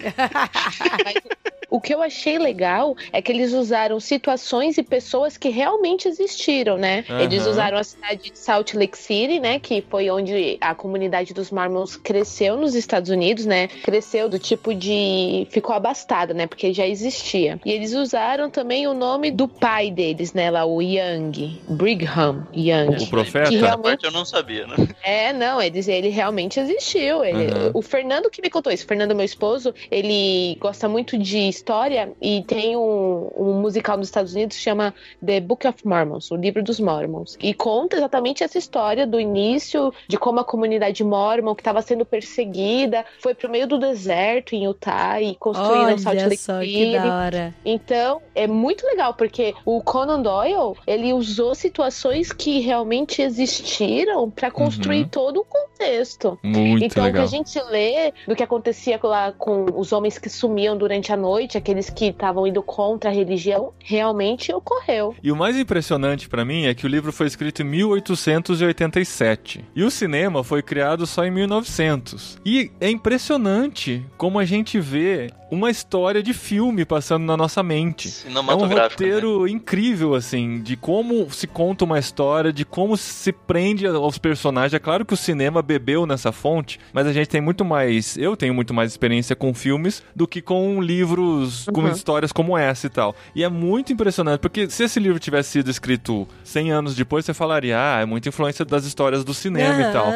O 1.70 1.80
que 1.80 1.92
eu 1.94 2.00
achei 2.02 2.38
legal 2.38 2.96
é 3.12 3.20
que 3.20 3.30
eles 3.30 3.52
usaram 3.52 4.00
situações 4.00 4.78
e 4.78 4.82
pessoas 4.82 5.36
que 5.36 5.48
realmente 5.50 6.08
existiram, 6.08 6.76
né? 6.78 7.04
Aham. 7.08 7.20
Eles 7.20 7.46
usaram 7.46 7.76
a 7.76 7.84
cidade 7.84 8.30
de 8.30 8.38
Salt 8.38 8.72
Lake 8.74 8.96
City, 8.96 9.38
né? 9.38 9.58
Que 9.58 9.84
foi 9.88 10.08
onde 10.10 10.56
a 10.60 10.74
comunidade 10.74 11.34
dos 11.34 11.50
Mormons 11.50 11.96
cresceu 11.96 12.56
nos 12.56 12.74
Estados 12.74 13.10
Unidos, 13.10 13.44
né? 13.44 13.68
Cresceu 13.82 14.28
do 14.28 14.38
tipo 14.38 14.74
de. 14.74 15.46
ficou 15.50 15.74
abastada, 15.74 16.32
né? 16.32 16.46
Porque 16.46 16.72
já 16.72 16.86
existia. 16.86 17.60
E 17.64 17.70
eles 17.72 17.92
usaram 17.92 18.48
também 18.48 18.86
o 18.86 18.94
nome 18.94 19.30
do 19.30 19.46
pai 19.46 19.90
deles, 19.90 20.32
né? 20.32 20.50
Lá, 20.50 20.64
o 20.64 20.80
Young. 20.80 21.60
Brigham 21.68 22.46
Young. 22.56 23.02
O 23.02 23.06
profeta? 23.08 23.50
Que 23.50 23.56
realmente 23.56 23.82
parte 23.82 24.04
eu 24.04 24.10
não 24.12 24.24
sabia, 24.24 24.66
né? 24.66 24.76
é, 25.02 25.32
não, 25.32 25.60
ele, 25.60 25.78
ele 25.90 26.08
realmente 26.08 26.58
existiu. 26.58 27.24
Ele- 27.24 27.38
Uhum. 27.48 27.70
O 27.74 27.82
Fernando 27.82 28.28
que 28.30 28.42
me 28.42 28.50
contou 28.50 28.72
isso. 28.72 28.84
O 28.84 28.88
Fernando, 28.88 29.14
meu 29.14 29.24
esposo, 29.24 29.74
ele 29.90 30.56
gosta 30.60 30.88
muito 30.88 31.16
de 31.16 31.48
história 31.58 32.12
e 32.20 32.42
tem 32.42 32.76
um, 32.76 33.30
um 33.36 33.52
musical 33.60 33.96
nos 33.96 34.08
Estados 34.08 34.34
Unidos 34.34 34.56
que 34.56 34.62
chama 34.62 34.94
The 35.24 35.40
Book 35.40 35.66
of 35.66 35.86
Mormons, 35.86 36.30
o 36.30 36.36
livro 36.36 36.62
dos 36.62 36.78
Mormons. 36.80 37.36
E 37.40 37.52
conta 37.52 37.96
exatamente 37.96 38.42
essa 38.44 38.58
história 38.58 39.06
do 39.06 39.18
início, 39.20 39.92
de 40.06 40.16
como 40.16 40.40
a 40.40 40.44
comunidade 40.44 41.02
mormon, 41.04 41.54
que 41.54 41.60
estava 41.60 41.82
sendo 41.82 42.04
perseguida, 42.04 43.04
foi 43.20 43.34
pro 43.34 43.50
meio 43.50 43.66
do 43.66 43.78
deserto 43.78 44.54
em 44.54 44.64
Utah 44.64 45.20
e 45.20 45.34
construíram 45.36 45.98
Salt 45.98 46.16
Olha 46.16 46.28
Lake 46.28 46.36
só 46.42 46.60
que 46.60 46.92
da 46.92 47.16
hora. 47.16 47.54
Então, 47.64 48.20
é 48.34 48.46
muito 48.46 48.86
legal, 48.86 49.14
porque 49.14 49.54
o 49.64 49.82
Conan 49.82 50.20
Doyle, 50.22 50.74
ele 50.86 51.12
usou 51.12 51.54
situações 51.54 52.32
que 52.32 52.60
realmente 52.60 53.22
existiram 53.22 54.30
para 54.30 54.50
construir 54.50 55.02
Uhum. 55.02 55.08
todo 55.08 55.40
o 55.40 55.44
contexto. 55.44 56.38
Muito 56.42 56.84
então, 56.84 57.04
o 57.04 57.06
que 57.06 57.12
legal. 57.12 57.22
a 57.24 57.26
gente 57.26 57.60
lê 57.70 58.12
do 58.26 58.34
que 58.34 58.42
acontecia 58.42 58.98
lá 59.02 59.32
com 59.32 59.66
os 59.74 59.92
homens 59.92 60.18
que 60.18 60.28
sumiam 60.28 60.76
durante 60.76 61.12
a 61.12 61.16
noite, 61.16 61.47
aqueles 61.56 61.88
que 61.88 62.06
estavam 62.06 62.46
indo 62.46 62.62
contra 62.62 63.10
a 63.10 63.12
religião, 63.12 63.72
realmente 63.78 64.52
ocorreu. 64.52 65.14
E 65.22 65.32
o 65.32 65.36
mais 65.36 65.56
impressionante 65.56 66.28
pra 66.28 66.44
mim 66.44 66.66
é 66.66 66.74
que 66.74 66.84
o 66.84 66.88
livro 66.88 67.12
foi 67.12 67.26
escrito 67.26 67.62
em 67.62 67.66
1887 67.66 69.64
e 69.74 69.82
o 69.82 69.90
cinema 69.90 70.44
foi 70.44 70.62
criado 70.62 71.06
só 71.06 71.24
em 71.24 71.30
1900. 71.30 72.38
E 72.44 72.70
é 72.80 72.90
impressionante 72.90 74.04
como 74.16 74.38
a 74.38 74.44
gente 74.44 74.78
vê 74.80 75.30
uma 75.50 75.70
história 75.70 76.22
de 76.22 76.32
filme 76.34 76.84
passando 76.84 77.24
na 77.24 77.36
nossa 77.36 77.62
mente. 77.62 78.08
É 78.08 78.10
um 78.10 78.14
Cinematográfico. 78.28 79.02
né? 79.02 79.08
roteiro 79.10 79.48
incrível, 79.48 80.14
assim, 80.14 80.60
de 80.62 80.76
como 80.76 81.30
se 81.30 81.46
conta 81.46 81.84
uma 81.84 81.98
história, 81.98 82.52
de 82.52 82.64
como 82.64 82.96
se 82.96 83.32
prende 83.32 83.86
aos 83.86 84.18
personagens. 84.18 84.74
É 84.74 84.78
claro 84.78 85.04
que 85.04 85.14
o 85.14 85.16
cinema 85.16 85.62
bebeu 85.62 86.04
nessa 86.06 86.32
fonte, 86.32 86.78
mas 86.92 87.06
a 87.06 87.12
gente 87.12 87.28
tem 87.28 87.40
muito 87.40 87.64
mais. 87.64 88.16
Eu 88.18 88.36
tenho 88.36 88.52
muito 88.54 88.74
mais 88.74 88.90
experiência 88.90 89.34
com 89.34 89.54
filmes 89.54 90.02
do 90.14 90.26
que 90.26 90.42
com 90.42 90.80
livros 90.82 91.66
com 91.72 91.80
Uhum. 91.82 91.88
histórias 91.92 92.32
como 92.32 92.56
essa 92.56 92.86
e 92.86 92.90
tal. 92.90 93.14
E 93.34 93.42
é 93.42 93.48
muito 93.48 93.92
impressionante, 93.92 94.40
porque 94.40 94.68
se 94.68 94.84
esse 94.84 95.00
livro 95.00 95.18
tivesse 95.18 95.50
sido 95.50 95.70
escrito 95.70 96.26
100 96.44 96.70
anos 96.72 96.94
depois, 96.94 97.24
você 97.24 97.32
falaria, 97.32 97.76
ah, 97.78 98.00
é 98.00 98.04
muita 98.04 98.28
influência 98.28 98.64
das 98.64 98.84
histórias 98.84 99.24
do 99.24 99.32
cinema 99.32 99.80
e 99.82 99.92
tal. 99.92 100.06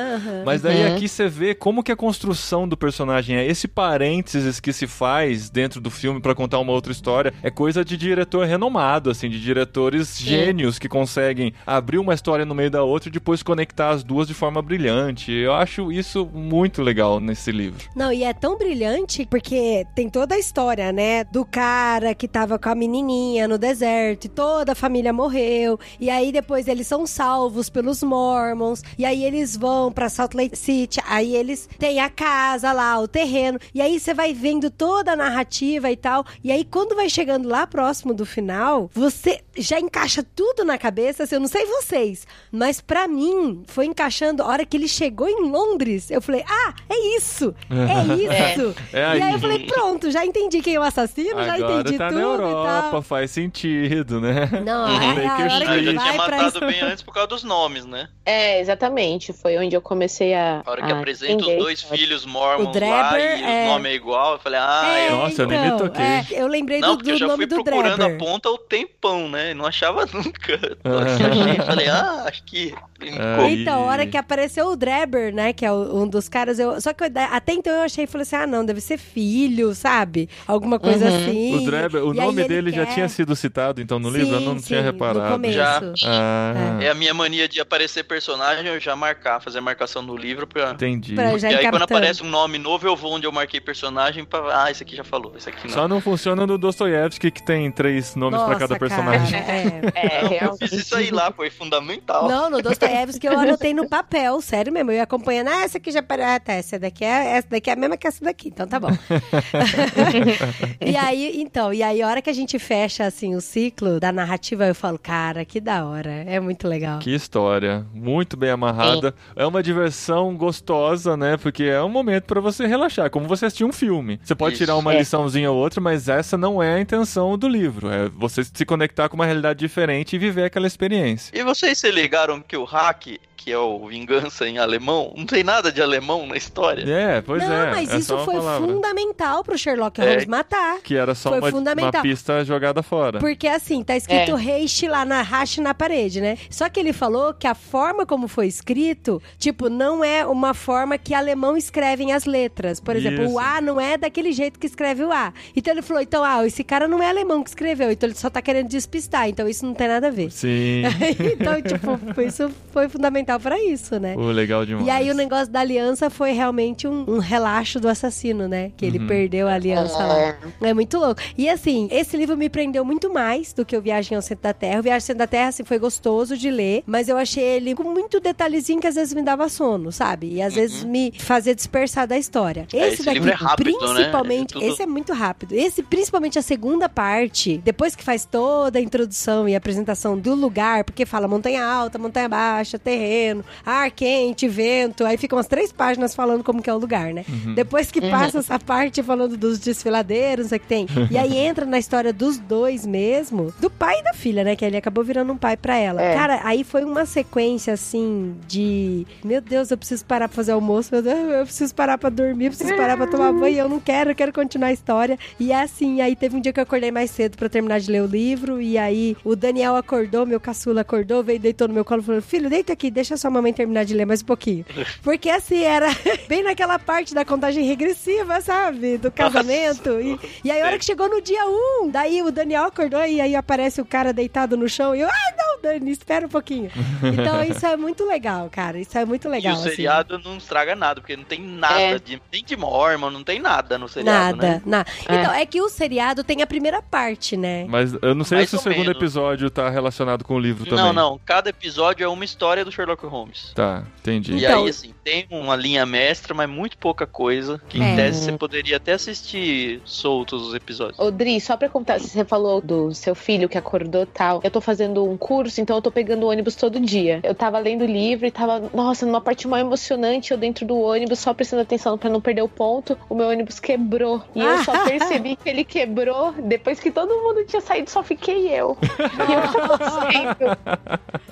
Mas 0.45 0.61
daí 0.63 0.85
Uhum. 0.87 0.95
aqui 0.97 1.09
você 1.09 1.29
vê 1.29 1.55
como 1.55 1.83
que 1.83 1.93
a 1.93 1.97
construção 1.97 2.67
do 2.69 2.77
personagem 2.77 3.37
é 3.37 3.47
esse 3.47 3.67
parênteses 3.69 4.61
que 4.61 4.73
se 4.73 4.87
faz 4.87 5.22
dentro 5.51 5.81
do 5.81 5.91
filme 5.91 6.21
pra 6.21 6.35
contar 6.35 6.59
uma 6.59 6.73
outra 6.73 6.93
história 6.93 7.33
é 7.43 7.51
coisa 7.51 7.85
de 7.85 7.97
diretor 7.97 8.47
renomado, 8.47 9.11
assim, 9.11 9.29
de 9.29 9.41
diretores 9.41 10.19
gênios 10.19 10.79
que 10.79 10.89
conseguem 10.89 11.53
abrir 11.67 11.99
uma 11.99 12.15
história 12.15 12.45
no 12.45 12.55
meio 12.55 12.71
da 12.71 12.83
outra 12.83 13.09
e 13.09 13.13
depois 13.13 13.43
conectar 13.43 13.91
as 13.91 14.03
duas 14.03 14.27
de 14.27 14.35
forma 14.35 14.61
brilhante. 14.61 15.33
Eu 15.33 15.53
acho 15.53 15.93
isso 15.93 16.29
muito 16.33 16.83
legal 16.83 17.21
nesse 17.21 17.51
livro. 17.53 17.89
Não, 17.95 18.13
e 18.13 18.25
é 18.25 18.33
tão 18.33 18.57
brilhante 18.57 19.27
porque 19.27 19.87
tem 19.95 20.09
toda 20.09 20.35
a 20.35 20.39
história, 20.39 20.93
né? 20.93 21.25
Do 21.25 21.45
cara 21.45 22.15
que 22.15 22.29
tava 22.29 22.59
com 22.59 22.69
a 22.69 22.75
menininha 22.75 23.47
no 23.47 23.59
deserto 23.59 24.27
e 24.27 24.29
toda 24.29 24.73
a 24.73 24.75
família 24.75 25.13
morreu. 25.13 25.79
E 26.01 26.11
aí 26.11 26.33
depois 26.33 26.69
eles 26.69 26.87
são 26.87 27.07
salvos 27.07 27.71
pelos 27.71 28.03
Mormons. 28.03 28.83
E 28.99 29.05
aí 29.05 29.25
eles 29.25 29.57
vão 29.57 29.93
pra 29.93 30.09
Salt 30.09 30.35
Lake 30.35 30.57
City. 30.57 31.01
Aí 31.07 31.35
eles 31.35 31.69
têm 31.79 32.01
a 32.01 32.11
casa 32.11 32.73
lá, 32.73 32.99
o 32.99 33.09
terreno. 33.09 33.59
E 33.75 33.81
aí 33.81 33.99
você 33.99 34.15
vai 34.15 34.33
vendo 34.33 34.71
toda 34.71 35.12
a 35.13 35.17
narrativa 35.17 35.91
e 35.91 35.97
tal. 35.97 36.25
E 36.43 36.51
aí 36.51 36.65
quando 36.65 36.95
vai 36.95 37.09
chegando 37.09 37.49
lá 37.49 37.67
próximo 37.67 38.13
do 38.15 38.25
final, 38.27 38.91
você 38.95 39.41
já 39.57 39.79
encaixa 39.79 40.25
tudo 40.35 40.65
na 40.65 40.79
cabeça. 40.79 41.23
Assim, 41.25 41.35
eu 41.37 41.41
não 41.41 41.49
sei 41.49 41.65
vocês, 41.67 42.27
mas 42.51 42.81
pra 42.81 43.07
mim 43.07 43.63
foi 43.67 43.87
encaixando. 43.87 44.43
A 44.43 44.47
hora 44.47 44.65
que 44.65 44.77
ele 44.77 44.89
chegou 44.89 45.29
em 45.29 45.49
Londres, 45.51 46.11
eu 46.11 46.21
falei: 46.23 46.45
ah, 46.49 46.75
é 46.89 47.17
isso! 47.17 47.55
É 47.71 48.15
isso! 48.55 48.75
É 48.93 48.99
e 48.99 49.03
aí. 49.05 49.23
aí 49.23 49.33
eu 49.35 49.39
falei, 49.39 49.67
pronto, 49.67 50.11
já 50.11 50.25
entendi 50.25 50.61
quem 50.61 50.75
é 50.75 50.81
o 50.81 50.83
assassino, 50.83 51.43
já 51.45 51.55
Agora 51.55 51.81
entendi 51.81 51.99
tá 51.99 52.09
tudo 52.09 52.17
na 52.19 52.21
e 52.21 52.25
Europa, 52.25 52.89
tal. 52.93 53.03
faz 53.03 53.31
sentido, 53.31 54.21
né? 54.21 54.49
Não, 54.65 54.83
Uhum. 54.93 55.13
é 55.13 55.15
Tem 55.15 55.27
a 55.27 55.37
que 55.37 55.43
hora 55.43 55.51
que 55.67 55.85
já 55.85 55.91
tinha 55.91 55.95
vai 55.95 56.27
pra... 56.27 56.37
matado 56.43 56.61
bem 56.67 56.81
antes 56.81 57.03
por 57.03 57.13
causa 57.15 57.29
dos 57.29 57.43
nomes, 57.45 57.85
né? 57.85 58.09
É, 58.25 58.61
exatamente. 58.61 59.33
Foi 59.33 59.57
onde 59.59 59.75
eu 59.77 59.81
comecei 59.83 60.35
a. 60.35 60.63
A 60.65 60.71
hora 60.71 60.83
que 60.83 60.93
a 60.93 60.99
apresenta 60.99 61.45
os 61.47 61.57
dois 61.59 61.83
filhos 61.83 62.25
mormons 62.27 62.69
O 62.69 62.73
Drebber 62.73 62.93
lá 63.01 63.19
e 63.19 63.43
é- 63.43 63.65
o 63.65 63.69
nome 63.69 63.89
é 63.89 63.95
igual, 63.95 64.35
eu 64.35 64.39
falei, 64.39 64.59
ah, 64.61 64.95
É, 64.99 65.02
eu... 65.09 65.17
Nossa, 65.17 65.43
eu 65.43 65.47
nem 65.49 65.59
me 65.61 65.67
então, 65.67 65.79
toquei. 65.79 66.05
é, 66.05 66.27
eu 66.33 66.47
lembrei 66.47 66.81
Não, 66.81 66.97
do, 66.97 67.03
do 67.05 67.11
eu 67.11 67.17
já 67.17 67.27
nome 67.27 67.37
fui 67.39 67.47
do 67.47 67.63
procurando 67.63 67.97
Drebber. 67.97 68.17
a 68.17 68.19
ponta 68.19 68.51
o 68.51 68.59
tempão, 68.59 69.29
né? 69.29 69.55
Não 69.55 69.67
achava 69.67 70.07
nunca. 70.13 70.59
Ah. 70.85 71.03
Achei, 71.05 71.57
falei, 71.67 71.89
ah, 71.89 72.25
acho 72.27 72.43
que... 72.45 72.75
Aí- 73.01 73.63
Então, 73.63 73.83
a 73.83 73.87
hora 73.87 74.07
que 74.07 74.17
apareceu 74.17 74.67
o 74.69 74.77
Drebber, 74.77 75.35
né, 75.35 75.53
que 75.53 75.65
é 75.67 75.73
um 75.73 76.07
dos 76.07 76.29
caras, 76.29 76.59
eu, 76.59 76.81
só 76.81 76.93
que 76.93 77.03
eu- 77.05 77.09
até 77.31 77.53
então 77.53 77.73
eu 77.73 77.83
achei, 77.83 78.07
falei 78.07 78.23
assim, 78.23 78.37
ah 78.37 78.47
não, 78.47 78.65
deve 78.65 78.81
ser 78.81 78.97
filho, 78.99 79.75
sabe? 79.75 80.29
Alguma 80.47 80.79
coisa 80.79 81.09
Uhum. 81.09 81.17
assim. 81.17 81.55
O 81.57 81.65
Drebber, 81.65 82.05
o 82.05 82.13
E 82.13 82.17
nome 82.17 82.41
ele 82.43 82.49
dele 82.49 82.71
já 82.73 82.87
quer- 82.87 82.95
tinha 82.95 83.09
sido 83.09 83.35
citado 83.35 83.81
então 83.81 83.99
no 83.99 84.09
livro? 84.11 84.35
Eu 84.35 84.41
não 84.41 84.59
Sim, 84.59 84.67
tinha 84.67 84.83
reparado. 84.83 85.51
Já. 85.51 85.81
Ah, 86.07 86.79
É 86.81 86.89
a 86.91 86.95
minha 86.95 87.13
mania 87.15 87.49
de 87.49 87.61
aparecer 87.61 88.05
personagem, 88.05 88.67
eu 88.67 88.79
já 88.81 88.95
marcar, 88.97 89.41
fazer 89.41 89.59
a 89.59 89.63
marcação 89.63 90.03
no 90.03 90.17
livro 90.17 90.47
pra... 90.47 90.71
entendi. 90.73 91.15
Pra 91.15 91.37
já 91.39 91.51
E 91.51 91.57
aí 91.57 91.69
quando 91.71 91.83
aparece 91.83 92.23
um 92.23 92.29
nome 92.29 92.59
novo, 92.59 92.87
eu 92.87 92.95
vou 92.97 93.13
onde 93.13 93.27
eu 93.27 93.33
marquei 93.33 93.61
personagem 93.61 94.25
pra... 94.25 94.65
Ah, 94.65 94.71
esse 94.71 94.83
aqui 94.83 94.92
já 94.97 95.05
falou, 95.05 95.33
esse 95.37 95.49
aqui 95.49 95.67
não. 95.69 95.75
Só 95.75 95.89
não 95.89 96.01
funciona 96.01 96.47
no 96.47 96.59
Dostoiévski, 96.59 97.31
que 97.31 97.43
tem 97.43 97.71
três 97.71 98.15
nomes 98.15 98.39
pra 98.39 98.49
Nossa, 98.49 98.59
cada 98.61 98.79
cara, 98.79 98.81
personagem. 98.81 99.39
é. 99.39 99.83
É, 100.03 100.23
Não, 100.45 100.53
eu 100.53 100.57
fiz 100.57 100.73
isso 100.73 100.97
aí 100.97 101.11
lá, 101.11 101.31
foi 101.31 101.51
fundamental. 101.51 102.29
Não, 102.29 102.51
no 102.51 102.63
Dostoiévski 102.63 103.27
eu 103.27 103.39
anotei 103.39 103.73
no 103.75 103.89
papel, 103.89 104.41
sério 104.41 104.73
mesmo. 104.73 104.91
Eu 104.91 104.97
ia 104.97 105.03
acompanhando, 105.03 105.49
ah, 105.49 105.63
essa 105.63 105.79
aqui 105.79 105.91
já 105.91 106.03
parece. 106.03 106.23
Ah, 106.33 106.41
tá, 106.41 106.53
essa 106.53 106.79
daqui 106.79 107.05
é, 107.05 107.37
essa 107.37 107.49
daqui 107.51 107.69
é 107.71 107.73
a 107.73 107.77
mesma 107.77 107.97
que 107.97 108.07
essa 108.07 108.25
daqui, 108.25 108.49
então 108.49 108.67
tá 108.67 108.79
bom. 108.81 108.89
e 110.81 110.97
aí, 110.97 111.41
então, 111.41 111.73
e 111.73 111.83
aí 111.83 112.03
a 112.03 112.09
hora 112.09 112.23
que 112.23 112.31
a 112.31 112.33
gente 112.33 112.59
fecha, 112.59 113.05
assim, 113.05 113.35
o 113.35 113.41
ciclo 113.41 113.99
da 114.01 114.13
narrativa, 114.13 114.67
eu 114.67 114.75
falo, 114.75 114.99
cara, 114.99 115.45
que 115.45 115.61
da 115.61 115.85
hora. 115.85 116.11
É 116.11 116.39
muito 116.41 116.67
legal. 116.69 116.99
Que 116.99 117.15
história, 117.15 117.87
muito 117.93 118.37
bem 118.37 118.51
amarrada. 118.51 119.15
É 119.37 119.47
uma 119.47 119.63
diversão 119.63 120.37
gostosa, 120.37 121.17
né? 121.17 121.37
Porque 121.37 121.65
é 121.65 121.83
um 121.83 121.89
momento 121.89 122.25
pra 122.25 122.41
você 122.41 122.67
relaxar, 122.67 123.11
como 123.11 123.27
você 123.27 123.47
assistir 123.47 123.65
um 123.65 123.73
filme. 123.73 124.21
Você 124.23 124.35
pode 124.35 124.55
Isso. 124.55 124.65
tirar 124.65 124.77
uma 124.83 124.95
É. 124.95 124.99
liçãozinha 124.99 125.51
ou 125.51 125.57
outra, 125.57 125.81
mas 125.81 126.09
essa 126.09 126.37
não 126.37 126.63
é 126.63 126.75
a 126.75 126.81
intenção 126.81 127.37
do 127.39 127.49
livro. 127.49 127.89
É 127.91 128.09
você 128.11 128.45
se 128.45 128.65
conectar 128.67 129.09
com 129.09 129.15
uma 129.17 129.25
realidade 129.27 129.59
diferente 129.59 130.15
e 130.15 130.19
viver 130.19 130.45
aquela 130.45 130.67
experiência. 130.67 131.33
E 131.37 131.43
vocês 131.43 131.79
se 131.79 131.91
ligaram 131.91 132.41
que 132.41 132.57
o 132.57 132.65
hack, 132.65 133.19
que 133.43 133.51
é 133.51 133.59
o 133.59 133.87
vingança 133.87 134.47
em 134.47 134.59
alemão. 134.59 135.13
Não 135.17 135.27
tem 135.27 135.43
nada 135.43 135.73
de 135.73 135.83
alemão 135.83 136.27
na 136.27 136.37
história. 136.37 136.85
É, 136.89 137.21
pois 137.21 137.43
não, 137.43 137.53
é. 137.53 137.71
mas 137.73 137.91
é 137.91 137.99
isso 137.99 138.17
foi 138.19 138.37
palavra. 138.37 138.69
fundamental 138.69 139.43
pro 139.43 139.59
Sherlock 139.59 140.01
É. 140.01 140.05
Holmes 140.05 140.27
matar. 140.27 140.79
Que 140.81 140.97
era 140.97 141.13
só 141.15 141.31
Foi 141.31 141.51
uma, 141.51 141.73
uma 141.73 141.93
pista 142.03 142.45
jogada 142.45 142.83
fora. 142.83 143.19
Porque 143.19 143.49
assim, 143.49 143.83
tá 143.83 143.97
escrito 143.97 144.37
Reishi 144.37 144.87
lá 144.87 145.05
na 145.05 145.23
rache 145.23 145.61
na 145.61 145.75
parede, 145.75 146.21
né? 146.21 146.39
Só 146.51 146.69
que 146.69 146.79
ele 146.79 146.93
falou 146.93 147.35
que 147.35 147.47
a 147.47 147.55
forma 147.55 148.07
como 148.07 148.29
foi 148.29 148.47
escrito, 148.47 149.21
tipo, 149.39 149.69
não 149.69 150.05
é 150.05 150.25
uma 150.25 150.55
forma 150.55 150.97
que 150.97 151.13
alemão 151.13 151.57
escrevem 151.57 152.13
as 152.13 152.25
letras. 152.25 152.79
Por 152.79 152.95
exemplo, 152.95 153.25
Isso. 153.25 153.35
o 153.35 153.39
A 153.41 153.61
não 153.61 153.81
é 153.81 153.99
daquele 153.99 154.31
jeito 154.33 154.59
que 154.59 154.67
escreve 154.67 155.03
o 155.03 155.11
A. 155.11 155.33
Então 155.57 155.75
ele 155.75 155.83
falou, 155.83 156.03
então, 156.03 156.23
ah, 156.23 156.47
esse 156.47 156.63
cara 156.63 156.87
não 156.87 157.03
é 157.03 157.09
alemão 157.09 157.43
que 157.43 157.51
escreveu, 157.51 157.91
então 157.91 158.09
ele 158.09 158.17
só 158.17 158.31
tá 158.31 158.41
querendo 158.41 158.69
despistar, 158.69 159.29
então 159.29 159.49
isso 159.49 159.67
não 159.67 159.75
tem 159.75 159.89
nada 159.89 160.07
a 160.07 160.11
ver. 160.11 160.31
Sim. 160.31 160.83
então, 161.33 161.61
tipo, 161.61 162.21
isso 162.21 162.51
foi 162.73 162.89
fundamental 162.89 163.32
pra 163.41 163.63
isso, 163.63 163.99
né? 163.99 164.15
Pô, 164.15 164.31
legal 164.31 164.65
demais. 164.67 164.87
E 164.87 164.91
aí 164.91 165.11
o 165.11 165.15
negócio 165.15 165.49
da 165.53 165.61
aliança 165.61 166.09
foi 166.11 166.33
realmente 166.33 166.87
um, 166.87 167.05
um 167.09 167.19
relaxo 167.19 167.79
do 167.81 167.89
assassino, 167.89 168.49
né? 168.49 168.73
Que 168.77 168.87
ele 168.87 168.99
Uhum. 168.99 169.07
perdeu 169.07 169.49
a 169.49 169.55
aliança 169.55 169.99
lá. 169.99 170.37
É 170.61 170.75
muito 170.75 170.99
louco. 170.99 171.21
E 171.37 171.49
assim, 171.49 171.89
esse 171.91 172.17
livro 172.17 172.37
me 172.37 172.49
prendeu 172.49 172.85
muito 172.85 173.13
mais 173.13 173.53
do 173.53 173.65
que 173.65 173.77
o 173.77 173.81
Viagem 173.83 174.17
ao 174.17 174.23
Centro 174.23 174.43
da 174.45 174.53
Terra. 174.53 174.81
O 174.81 174.83
Viagem 174.83 174.97
ao 174.97 175.01
Centro 175.07 175.19
da 175.19 175.27
Terra, 175.27 175.49
assim, 175.49 175.65
foi 175.65 175.79
gostoso 175.79 176.37
de 176.37 176.51
ler, 176.51 176.83
mas 176.87 177.09
eu 177.09 177.17
achei 177.17 177.43
ele 177.45 177.75
com 177.75 177.85
muito 177.85 178.21
detalhezinho 178.21 178.81
que 178.81 178.87
às 178.87 178.95
vezes 178.95 179.15
me 179.15 179.23
dava 179.23 179.49
sono, 179.49 179.91
sabe? 179.93 180.35
E 180.35 180.43
às 180.43 180.55
vezes 180.55 180.85
me 180.85 181.13
fazia 181.19 181.55
dispersar 181.55 182.07
da 182.07 182.17
história. 182.19 182.67
É, 182.73 182.77
Esse, 182.79 182.95
esse 182.95 183.03
daqui, 183.05 183.19
livro 183.19 183.31
é 183.31 183.35
rápido, 183.35 183.71
né? 183.71 183.77
principalmente, 183.95 184.57
É 184.57 184.61
tudo- 184.61 184.73
esse 184.73 184.83
é 184.83 184.87
muito 184.87 185.13
rápido. 185.13 185.53
Esse, 185.53 185.83
principalmente 185.83 186.39
a 186.39 186.43
segunda 186.43 186.89
parte, 186.89 187.59
depois 187.65 187.95
que 187.97 188.03
faz 188.05 188.25
toda 188.25 188.79
a 188.79 188.83
introdução 188.83 189.49
e 189.49 189.55
apresentação 189.55 190.19
do 190.19 190.35
lugar, 190.35 190.85
porque 190.85 191.05
fala 191.07 191.27
montanha 191.29 191.65
alta, 191.65 191.99
montanha 191.99 192.29
baixa, 192.29 192.79
terreno, 192.79 193.22
ar 193.65 193.91
quente, 193.91 194.49
vento, 194.49 195.05
aí 195.05 195.17
ficam 195.17 195.37
umas 195.37 195.47
três 195.47 195.73
páginas 195.73 196.15
falando 196.15 196.43
como 196.45 196.63
que 196.63 196.69
é 196.69 196.75
o 196.75 196.79
lugar, 196.79 197.13
né? 197.13 197.25
Depois 197.55 197.91
que 197.91 198.01
passa 198.01 198.39
essa 198.39 198.59
parte 198.59 199.03
falando 199.03 199.37
dos 199.37 199.59
desfiladeiros, 199.59 200.47
não 200.47 200.49
sei 200.51 200.59
o 200.59 200.61
que 200.61 200.67
tem. 200.67 200.87
E 201.11 201.17
aí 201.19 201.37
entra 201.39 201.65
na 201.65 201.79
história 201.79 202.13
dos 202.13 202.39
dois 202.39 202.87
mesmo, 202.87 203.53
do 203.61 203.71
pai 203.71 204.01
e 204.01 204.03
da 204.03 204.13
filha, 204.13 204.45
né? 204.45 204.57
Que 204.57 204.65
ele 204.65 204.77
acabou 204.77 205.05
virando 205.05 205.33
um 205.33 205.37
pai 205.37 205.57
pra 205.57 205.77
ela. 205.77 206.03
É. 206.03 206.15
Cara, 206.15 206.41
aí 206.45 206.65
foi 206.65 206.85
uma 206.85 207.05
sequência 207.07 207.73
assim 207.73 208.35
de. 208.47 209.07
Meu 209.25 209.41
Deus, 209.41 209.71
eu 209.71 209.79
preciso 209.79 210.05
parar 210.05 210.29
pra 210.29 210.37
fazer 210.37 210.53
almoço, 210.53 210.91
meu 210.93 211.03
Deus, 211.03 211.19
eu 211.19 211.45
preciso 211.45 211.75
parar 211.75 211.99
pra 211.99 212.11
dormir, 212.11 212.47
eu 212.47 212.51
preciso 212.51 212.77
parar 212.77 212.97
pra 212.97 213.07
tomar 213.07 213.33
banho, 213.33 213.59
eu 213.59 213.69
não 213.69 213.81
quero, 213.81 214.11
eu 214.11 214.15
quero 214.15 214.33
continuar 214.33 214.69
a 214.69 214.73
história. 214.73 215.19
E 215.39 215.53
é 215.53 215.63
assim, 215.63 216.01
aí 216.01 216.15
teve 216.17 216.37
um 216.37 216.41
dia 216.41 216.53
que 216.53 216.61
eu 216.61 216.65
acordei 216.65 216.91
mais 216.91 217.11
cedo 217.11 217.37
pra 217.37 217.49
terminar 217.49 217.81
de 217.81 217.91
ler 217.91 218.03
o 218.03 218.07
livro, 218.07 218.61
e 218.61 218.79
aí 218.79 219.17
o 219.25 219.35
Daniel 219.35 219.77
acordou, 219.77 220.27
meu 220.27 220.41
caçula 220.41 220.81
acordou, 220.81 221.23
veio, 221.23 221.39
deitou 221.39 221.69
no 221.69 221.75
meu 221.75 221.85
colo 221.85 222.03
e 222.03 222.05
falou: 222.05 222.23
Filho, 222.23 222.49
deita 222.51 222.73
aqui, 222.73 222.91
deixa 222.91 223.12
sua 223.17 223.31
mamãe 223.31 223.53
terminar 223.53 223.85
de 223.85 223.95
ler 223.95 224.05
mais 224.07 224.23
um 224.23 224.27
pouquinho. 224.27 224.65
Porque 225.03 225.29
assim, 225.31 225.63
era 225.63 225.89
bem 226.29 226.43
naquela 226.43 226.79
parte 226.79 227.15
da 227.15 227.25
contagem 227.25 227.65
regressiva, 227.65 228.41
sabe? 228.41 228.99
Do 228.99 229.11
casamento. 229.11 230.01
E, 230.01 230.19
e 230.45 230.51
aí, 230.51 230.61
a 230.63 230.67
hora 230.67 230.79
que 230.79 230.85
chegou 230.85 231.09
no 231.09 231.21
dia 231.21 231.45
um, 231.47 231.91
daí 231.91 232.23
o 232.23 232.31
Daniel 232.31 232.65
acordou 232.65 233.05
e 233.05 233.21
aí 233.21 233.35
aparece 233.37 233.81
o 233.81 233.85
cara 233.85 234.13
deitado 234.13 234.57
no 234.57 234.69
chão 234.69 234.95
e 234.95 235.01
eu, 235.01 235.09
ai 235.09 235.33
não, 235.37 235.63
Dani, 235.63 235.91
espera 235.91 236.27
um 236.27 236.29
pouquinho. 236.29 236.71
Então 237.03 237.43
isso 237.45 237.65
é 237.67 237.77
muito 237.77 238.05
legal, 238.05 238.49
cara. 238.51 238.79
Isso 238.79 238.97
é 238.99 239.05
muito 239.05 239.29
legal. 239.29 239.53
e 239.53 239.57
o 239.57 239.59
assim. 239.59 239.71
seriado 239.71 240.19
não 240.19 240.37
estraga 240.37 240.75
nada, 240.75 241.01
porque 241.01 241.17
não 241.17 241.25
tem 241.25 241.41
nada 241.41 241.81
É. 241.81 241.99
de. 241.99 242.21
Nem 242.33 242.45
de 242.45 242.57
Mormon, 242.57 243.11
não 243.11 243.23
tem 243.25 243.39
nada 243.41 243.79
no 243.79 243.89
seriado, 243.89 244.37
Nada, 244.37 244.49
né? 244.57 244.63
nada. 244.65 244.91
Então, 245.03 245.33
é 245.35 245.45
que 245.47 245.61
o 245.61 245.69
seriado 245.69 246.25
tem 246.25 246.43
a 246.43 246.47
primeira 246.47 246.81
parte, 246.83 247.37
né? 247.37 247.67
Mas 247.69 247.93
eu 248.03 248.15
não 248.15 248.25
sei 248.25 248.39
Mais 248.39 248.51
se 248.51 248.57
o 248.57 248.59
segundo 248.59 248.87
menos. 248.87 248.97
episódio 248.97 249.51
tá 249.51 249.69
relacionado 249.71 250.25
com 250.25 250.35
o 250.35 250.39
livro 250.41 250.65
também. 250.65 250.85
Não, 250.85 250.93
não. 250.93 251.21
Cada 251.25 251.51
episódio 251.51 252.05
é 252.05 252.09
uma 252.09 252.25
história 252.25 252.65
do 252.65 252.73
Sherlock 252.73 253.02
Holmes. 253.09 253.53
Tá, 253.55 253.85
entendi. 254.01 254.33
E 254.35 254.45
Então- 254.45 254.65
aí, 254.65 254.71
assim, 254.71 254.95
tem 255.05 255.27
uma 255.31 255.57
linha 255.57 255.85
mestra, 255.87 256.35
mas 256.35 256.49
muito 256.49 256.77
pouca 256.79 257.07
coisa. 257.07 257.61
Que 257.69 257.79
em 257.79 257.93
É. 257.93 257.97
tese 257.97 258.25
você 258.25 258.33
poderia 258.33 258.77
até 258.77 258.93
assistir 258.93 259.81
soltos 259.85 260.47
os 260.49 260.55
episódios. 260.55 260.99
Ô, 260.99 261.11
Dri, 261.11 261.41
só 261.41 261.57
pra 261.57 261.69
contar, 261.69 261.99
você 262.01 262.25
falou 262.25 262.61
do 262.61 262.93
seu 262.95 263.15
filho 263.15 263.49
que 263.49 263.59
acordou 263.59 264.03
e 264.03 264.07
tal. 264.07 264.41
Eu 264.43 264.51
tô 264.51 264.61
fazendo 264.61 265.05
um 265.09 265.17
curso, 265.17 265.61
então 265.61 265.77
eu 265.77 265.83
tô 265.83 265.91
pegando 265.91 266.25
o 266.27 266.31
ônibus 266.31 266.55
todo 266.55 266.81
dia. 266.81 267.21
Eu 267.23 267.35
tava 267.35 267.59
lendo 267.59 267.83
o 267.83 267.87
livro 267.87 268.27
e 268.27 268.31
tava, 268.31 268.71
nossa, 268.75 269.05
numa 269.07 269.21
parte 269.21 269.47
mais 269.49 269.65
emocionante, 269.65 270.33
eu 270.33 270.39
dentro 270.39 270.67
do 270.67 270.79
ônibus, 270.79 271.19
só 271.19 271.33
prestando 271.35 271.63
atenção 271.63 271.97
pra 271.99 272.11
não 272.11 272.21
perder 272.21 272.43
o 272.43 272.49
ponto, 272.49 272.97
o 273.09 273.15
meu 273.15 273.29
ônibus 273.29 273.59
quebrou. 273.61 274.23
E 274.35 274.41
eu 274.41 274.59
só 274.65 274.73
percebi 274.85 275.37
que 275.37 275.49
ele 275.49 275.65
quebrou 275.65 276.33
depois 276.33 276.81
que 276.81 276.91
todo 276.91 277.09
mundo 277.23 277.45
tinha 277.47 277.61
saído, 277.61 277.91
só 277.91 278.03
fiquei 278.03 278.49
eu. 278.49 278.77
E 279.23 279.33
eu 279.35 280.33
sendo. 280.37 280.59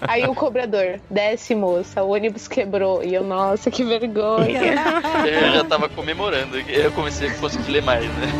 Aí 0.00 0.24
o 0.26 0.34
cobrador, 0.34 1.00
desce, 1.10 1.54
moça, 1.60 2.02
o 2.02 2.10
ônibus 2.14 2.48
quebrou. 2.48 3.04
E 3.04 3.14
eu, 3.14 3.22
nossa, 3.22 3.70
que 3.70 3.84
vergonha. 3.84 4.60
Eu 5.26 5.52
já 5.52 5.64
tava 5.64 5.88
comemorando. 5.88 6.58
Eu 6.58 6.90
comecei 6.92 7.28
a 7.28 7.34
conseguir 7.34 7.70
ler 7.70 7.82
mais, 7.82 8.04
né? 8.04 8.32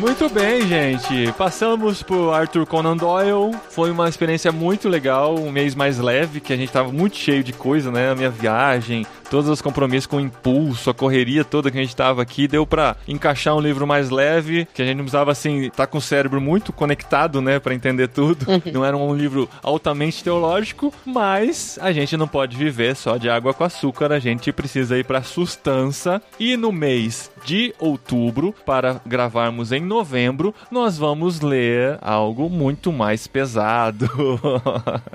Muito 0.00 0.30
bem, 0.30 0.66
gente. 0.66 1.30
Passamos 1.32 2.02
por 2.02 2.32
Arthur 2.32 2.66
Conan 2.66 2.96
Doyle. 2.96 3.54
Foi 3.68 3.90
uma 3.90 4.08
experiência 4.08 4.50
muito 4.50 4.88
legal, 4.88 5.34
um 5.34 5.52
mês 5.52 5.74
mais 5.74 5.98
leve, 5.98 6.40
que 6.40 6.54
a 6.54 6.56
gente 6.56 6.72
tava 6.72 6.90
muito 6.90 7.16
cheio 7.16 7.44
de 7.44 7.52
coisa, 7.52 7.90
né? 7.90 8.10
A 8.10 8.14
minha 8.14 8.30
viagem, 8.30 9.06
todos 9.30 9.48
os 9.48 9.62
compromissos 9.62 10.06
com 10.06 10.16
o 10.16 10.20
impulso, 10.20 10.90
a 10.90 10.94
correria 10.94 11.44
toda 11.44 11.70
que 11.70 11.78
a 11.78 11.80
gente 11.80 11.94
tava 11.94 12.20
aqui, 12.20 12.48
deu 12.48 12.66
pra 12.66 12.96
encaixar 13.06 13.56
um 13.56 13.60
livro 13.60 13.86
mais 13.86 14.10
leve, 14.10 14.66
que 14.74 14.82
a 14.82 14.84
gente 14.84 14.96
não 14.96 15.04
precisava, 15.04 15.30
assim, 15.30 15.66
estar 15.66 15.86
com 15.86 15.98
o 15.98 16.00
cérebro 16.00 16.40
muito 16.40 16.72
conectado, 16.72 17.40
né? 17.40 17.60
Pra 17.60 17.74
entender 17.74 18.08
tudo. 18.08 18.44
Não 18.72 18.84
era 18.84 18.96
um 18.96 19.14
livro 19.14 19.48
altamente 19.62 20.24
teológico, 20.24 20.92
mas 21.06 21.78
a 21.80 21.92
gente 21.92 22.16
não 22.16 22.26
pode 22.26 22.56
viver 22.56 22.96
só 22.96 23.16
de 23.16 23.30
água 23.30 23.54
com 23.54 23.62
açúcar, 23.62 24.12
a 24.12 24.18
gente 24.18 24.52
precisa 24.52 24.98
ir 24.98 25.04
pra 25.04 25.22
sustância. 25.22 26.20
E 26.38 26.56
no 26.56 26.72
mês 26.72 27.30
de 27.44 27.72
outubro, 27.78 28.52
para 28.66 29.00
gravarmos 29.06 29.70
em 29.70 29.80
novembro, 29.80 30.52
nós 30.70 30.98
vamos 30.98 31.40
ler 31.40 31.98
algo 32.02 32.50
muito 32.50 32.92
mais 32.92 33.26
pesado. 33.28 34.10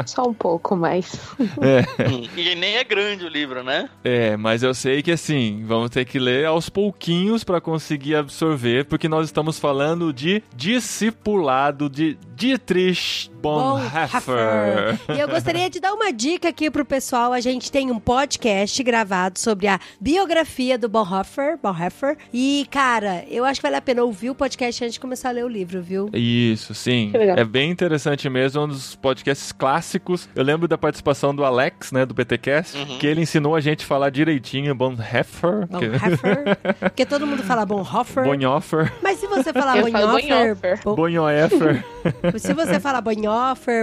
Só 0.06 0.24
um 0.24 0.34
pouco 0.34 0.76
mais. 0.76 1.20
Hum, 1.40 2.28
e 2.38 2.56
nem 2.56 2.78
é 2.78 2.84
grande 2.84 3.26
o 3.26 3.30
livro, 3.30 3.64
né? 3.64 3.90
É, 4.08 4.38
mas 4.38 4.62
eu 4.62 4.72
sei 4.76 5.02
que 5.02 5.12
assim, 5.12 5.64
vamos 5.66 5.90
ter 5.90 6.06
que 6.06 6.20
ler 6.20 6.46
aos 6.46 6.70
pouquinhos 6.70 7.44
para 7.44 7.60
conseguir 7.60 8.14
absorver, 8.14 8.86
porque 8.86 9.10
nós 9.10 9.26
estamos 9.26 9.58
falando 9.58 10.14
de 10.14 10.44
discipulado 10.56 11.90
de 11.90 12.16
Dietrich 12.36 13.32
Bonhoeffer. 13.46 15.00
E 15.16 15.20
eu 15.20 15.28
gostaria 15.28 15.70
de 15.70 15.80
dar 15.80 15.94
uma 15.94 16.12
dica 16.12 16.50
aqui 16.50 16.70
pro 16.72 16.84
pessoal. 16.86 17.32
A 17.34 17.40
gente 17.40 17.72
tem 17.72 17.92
um 17.92 18.00
podcast 18.00 18.82
gravado 18.84 19.40
sobre 19.40 19.68
a 19.68 19.80
biografia 20.00 20.78
do 20.78 20.90
Bonhoeffer. 20.90 21.58
Bonhoeffer. 21.62 22.18
E, 22.34 22.68
cara, 22.72 23.24
eu 23.30 23.46
acho 23.46 23.60
que 23.60 23.64
vale 23.68 23.76
a 23.76 23.82
pena 23.82 24.04
ouvir 24.04 24.30
o 24.30 24.36
podcast 24.36 24.84
antes 24.84 24.94
de 24.96 25.00
começar 25.00 25.30
a 25.30 25.32
ler 25.32 25.46
o 25.46 25.48
livro, 25.48 25.82
viu? 25.82 26.10
Isso, 26.14 26.74
sim. 26.74 27.12
É 27.36 27.44
bem 27.44 27.70
interessante 27.72 28.30
mesmo, 28.30 28.64
um 28.64 28.68
dos 28.68 28.96
podcasts 28.96 29.52
clássicos. 29.52 30.28
Eu 30.36 30.44
lembro 30.44 30.68
da 30.68 30.78
participação 30.78 31.34
do 31.36 31.44
Alex, 31.46 31.92
né, 31.92 32.06
do 32.06 32.14
PTcast, 32.16 32.78
Uhum. 32.78 32.98
que 32.98 33.08
ele 33.08 33.22
ensinou 33.22 33.56
a 33.56 33.62
gente 33.62 33.84
a 33.84 33.88
falar 33.88 34.10
direitinho 34.10 34.74
Bonhoeffer. 34.76 35.68
que- 35.68 35.88
Bonhoeffer. 35.90 36.58
Porque 36.80 37.06
todo 37.06 37.26
mundo 37.28 37.44
fala 37.44 37.66
Bonhoeffer. 37.66 38.24
Bonhoeffer. 38.24 38.94
Mas 39.02 39.20
se 39.20 39.28
você 39.28 39.54
falar 39.54 39.82
Bonhoeffer, 39.82 40.08
Bonhoeffer. 40.56 40.80
Bo- 40.84 40.96
Bonhoeffer. 40.96 41.86
se 42.40 42.54
você 42.54 42.80
falar 42.80 43.02
Bonhoeffer, 43.02 43.35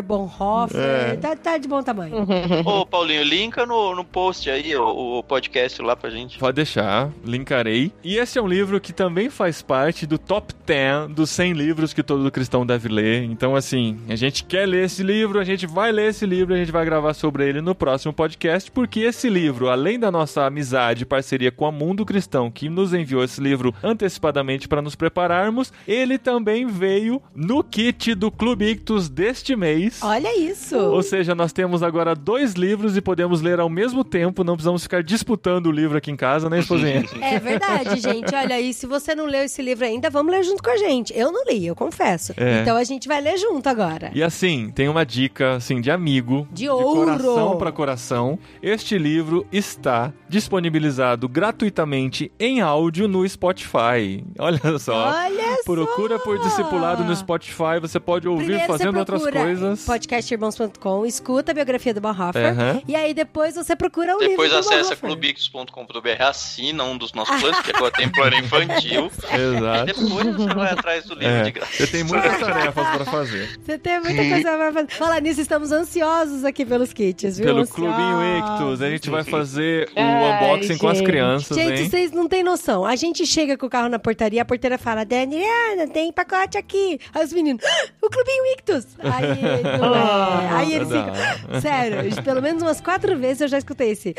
Bonhoeffer, 0.03 1.13
É. 1.13 1.17
tá, 1.17 1.37
tá 1.37 1.59
de 1.59 1.69
bom 1.69 1.83
tamanho. 1.83 2.27
Ô, 2.65 2.87
Paulinho, 2.87 3.23
linka 3.23 3.67
no, 3.67 3.95
no 3.95 4.05
post 4.05 4.49
aí 4.51 4.75
o, 4.77 5.19
o 5.19 5.23
podcast 5.23 5.81
lá 5.83 5.95
pra 5.95 6.11
gente. 6.11 6.39
Pode 6.39 6.57
deixar, 6.57 7.11
linkarei. 7.25 7.93
E 8.03 8.17
esse 8.17 8.39
é 8.39 8.43
um 8.43 8.47
livro 8.49 8.81
que 8.81 8.93
também 8.93 9.29
faz 9.29 9.61
parte 9.63 10.07
do 10.07 10.19
top 10.19 10.55
10 10.67 11.09
dos 11.15 11.31
100 11.31 11.53
livros 11.53 11.93
que 11.93 12.03
todo 12.03 12.31
cristão 12.31 12.65
deve 12.65 12.89
ler. 12.89 13.25
Então, 13.25 13.55
assim, 13.55 13.99
a 14.09 14.17
gente 14.17 14.45
quer 14.45 14.67
ler 14.67 14.85
esse 14.87 15.03
livro, 15.03 15.39
a 15.39 15.45
gente 15.45 15.67
vai 15.67 15.93
ler 15.93 16.11
esse 16.11 16.25
livro, 16.25 16.55
a 16.55 16.57
gente 16.59 16.73
vai 16.73 16.85
gravar 16.85 17.15
sobre 17.15 17.49
ele 17.49 17.61
no 17.61 17.75
próximo 17.75 18.13
podcast, 18.13 18.71
porque 18.71 19.01
esse 19.01 19.29
livro, 19.29 19.69
além 19.69 19.99
da 19.99 20.11
nossa 20.11 20.45
amizade 20.47 21.03
e 21.03 21.07
parceria 21.07 21.51
com 21.53 21.67
a 21.67 21.73
Mundo 21.73 22.05
Cristão, 22.07 22.51
que 22.51 22.69
nos 22.69 22.95
enviou 22.95 23.23
esse 23.25 23.41
livro 23.41 23.75
antecipadamente 23.83 24.69
para 24.69 24.83
nos 24.83 24.95
prepararmos, 24.95 25.73
ele 25.87 26.17
também 26.19 26.67
veio 26.67 27.21
no 27.35 27.63
kit 27.63 28.15
do 28.15 28.31
Clube 28.31 28.71
Ictus 28.71 29.09
deste 29.09 29.42
mês. 29.57 30.01
Olha 30.03 30.39
isso. 30.39 30.77
Ou 30.77 31.03
seja, 31.03 31.35
nós 31.35 31.53
temos 31.53 31.83
agora 31.83 32.15
dois 32.15 32.55
livros 32.55 32.97
e 32.97 33.01
podemos 33.01 33.41
ler 33.41 33.59
ao 33.59 33.69
mesmo 33.69 34.05
tempo, 34.05 34.45
não 34.45 34.55
precisamos 34.55 34.83
ficar 34.83 35.03
disputando 35.03 35.67
o 35.67 35.73
livro 35.73 35.99
aqui 35.99 36.11
em 36.11 36.17
casa, 36.17 36.49
né, 36.49 36.61
esposinha? 36.61 37.05
É 37.21 37.39
verdade, 37.39 38.01
gente. 38.01 38.35
Olha, 38.35 38.61
e 38.61 38.75
se 38.75 38.87
você 38.87 39.15
não 39.15 39.27
leu 39.27 39.43
esse 39.43 39.63
livro 39.63 39.85
ainda, 39.85 40.11
vamos 40.11 40.33
ler 40.33 40.43
junto 40.43 40.63
com 40.63 40.71
a 40.71 40.77
gente. 40.77 41.13
Eu 41.17 41.33
não 41.33 41.45
li, 41.45 41.67
eu 41.67 41.75
confesso. 41.75 42.35
É. 42.37 42.61
Então 42.61 42.77
a 42.77 42.85
gente 42.85 43.09
vai 43.09 43.21
ler 43.21 43.39
junto 43.39 43.69
agora. 43.69 44.11
E 44.15 44.23
assim, 44.23 44.71
tem 44.75 44.89
uma 44.89 45.05
dica, 45.05 45.57
assim, 45.57 45.81
de 45.81 45.91
amigo. 45.91 46.47
De 46.53 46.69
ouro. 46.69 47.07
coração 47.07 47.57
para 47.57 47.73
coração. 47.73 48.39
Este 48.63 48.99
livro 48.99 49.47
está 49.51 50.13
disponibilizado 50.29 51.29
gratuitamente 51.29 52.31
em 52.39 52.61
áudio 52.61 53.09
no 53.09 53.27
Spotify. 53.29 54.25
Olha 54.39 54.79
só. 54.79 55.09
Olha 55.09 55.57
só. 55.57 55.73
Procura 55.73 56.19
por 56.19 56.39
Discipulado 56.43 57.05
no 57.05 57.15
Spotify, 57.15 57.79
você 57.81 58.01
pode 58.01 58.29
ouvir 58.29 58.45
Primeiro 58.45 58.67
fazendo 58.67 58.99
outras 58.99 59.23
procura 59.33 59.45
coisas. 59.57 59.85
podcastirmãos.com, 59.85 61.07
escuta 61.07 61.53
a 61.53 61.55
biografia 61.55 61.95
do 61.95 62.01
Bonhoeffer 62.01 62.53
Aham. 62.53 62.83
e 62.87 62.95
aí 62.95 63.15
depois 63.15 63.55
você 63.55 63.75
procura 63.77 64.15
o 64.17 64.19
Depois 64.19 64.51
livro 64.53 64.63
do 64.69 64.73
acessa 64.75 64.97
clubicos.com.br, 64.97 66.23
assina 66.23 66.85
um 66.85 66.97
dos 66.97 67.13
nossos 67.13 67.41
planos, 67.41 67.61
que 67.61 67.75
agora 67.75 67.91
tem 67.93 68.09
plano 68.09 68.37
infantil. 68.37 69.11
E 69.33 69.57
Exato. 69.57 69.87
depois 69.87 70.37
você 70.37 70.55
vai 70.55 70.73
atrás 70.73 71.05
do 71.05 71.15
livro 71.15 71.27
É, 71.29 71.43
de 71.43 71.51
graça. 71.53 71.73
você 71.73 71.87
tem 71.87 72.05
muitas 72.05 72.39
tarefas 72.39 72.87
para 72.89 73.05
fazer. 73.05 73.59
Você 73.65 73.79
tem 73.79 74.01
muita 74.01 74.23
coisa 74.29 74.57
pra 74.57 74.73
fazer. 74.73 74.91
Falar 74.91 75.21
nisso, 75.21 75.41
estamos 75.41 75.73
ansiosos 75.73 76.45
aqui 76.45 76.65
pelos 76.67 76.93
kits, 76.93 77.39
viu? 77.39 77.47
Pelo 77.47 77.61
Ansiosos. 77.61 77.75
Clubinho 77.95 78.39
Ictus, 78.39 78.83
a 78.83 78.91
gente 78.91 79.09
vai 79.11 79.25
fazer 79.25 79.89
o 79.97 80.01
Ai, 80.01 80.47
unboxing 80.55 80.77
com 80.79 80.89
as 80.89 80.99
gente. 80.99 81.07
crianças, 81.07 81.57
Gente, 81.57 81.83
hein? 81.83 81.89
vocês 81.91 82.13
não 82.13 82.29
têm 82.29 82.43
noção. 82.43 82.85
A 82.85 82.95
gente 82.97 83.25
chega 83.27 83.57
com 83.57 83.67
o 83.67 83.71
carro 83.71 83.89
na 83.89 83.99
portaria, 83.99 84.43
a 84.43 84.45
porteira 84.45 84.77
fala, 84.77 85.05
Daniela, 85.05 85.87
tem 85.93 86.13
pacote 86.13 86.59
aqui. 86.59 86.99
Aí 87.15 87.25
os 87.25 87.33
meninos, 87.33 87.65
"Ah, 87.65 87.87
o 88.03 88.11
Clubinho 88.11 88.45
Ictus. 88.59 88.87
Aí, 89.23 89.79
não 89.79 89.95
é. 89.95 90.49
Aí 90.51 90.75
eles 90.75 90.89
Não. 90.89 91.05
ficam, 91.15 91.61
sério, 91.61 92.23
pelo 92.23 92.41
menos 92.43 92.63
umas 92.63 92.81
quatro 92.81 93.17
vezes 93.17 93.43
eu 93.43 93.49
já 93.49 93.59
escutei 93.59 93.91
esse. 93.91 94.15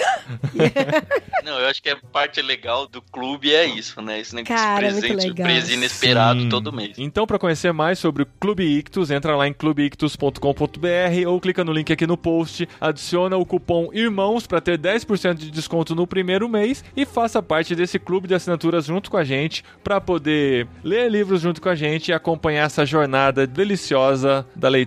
Não, 1.43 1.59
eu 1.59 1.67
acho 1.67 1.81
que 1.83 1.89
a 1.89 1.97
parte 1.97 2.41
legal 2.41 2.87
do 2.87 3.01
clube 3.01 3.53
é 3.53 3.65
isso, 3.65 4.01
né? 4.01 4.19
Esse 4.19 4.33
negócio 4.33 4.55
Cara, 4.55 4.87
de 4.87 4.93
muito 4.93 5.01
presente, 5.01 5.27
legal. 5.27 5.47
surpresa 5.47 5.73
inesperado 5.73 6.41
Sim. 6.41 6.49
todo 6.49 6.71
mês. 6.71 6.97
Então, 6.97 7.27
para 7.27 7.37
conhecer 7.37 7.73
mais 7.73 7.99
sobre 7.99 8.23
o 8.23 8.25
Clube 8.39 8.63
Ictus, 8.63 9.11
entra 9.11 9.35
lá 9.35 9.47
em 9.47 9.53
clubeictus.com.br 9.53 11.27
ou 11.27 11.41
clica 11.41 11.63
no 11.63 11.73
link 11.73 11.91
aqui 11.91 12.07
no 12.07 12.15
post, 12.17 12.67
adiciona 12.79 13.35
o 13.37 13.45
cupom 13.45 13.89
IRMãos 13.93 14.47
para 14.47 14.61
ter 14.61 14.77
10% 14.77 15.35
de 15.35 15.51
desconto 15.51 15.93
no 15.95 16.07
primeiro 16.07 16.47
mês 16.47 16.83
e 16.95 17.05
faça 17.05 17.41
parte 17.41 17.75
desse 17.75 17.99
clube 17.99 18.27
de 18.27 18.35
assinaturas 18.35 18.85
junto 18.85 19.11
com 19.11 19.17
a 19.17 19.23
gente 19.23 19.63
para 19.83 19.99
poder 19.99 20.67
ler 20.83 21.09
livros 21.11 21.41
junto 21.41 21.61
com 21.61 21.69
a 21.69 21.75
gente 21.75 22.09
e 22.09 22.13
acompanhar 22.13 22.65
essa 22.65 22.85
jornada 22.85 23.45
deliciosa 23.45 24.45
da 24.55 24.69
leitura 24.69 24.82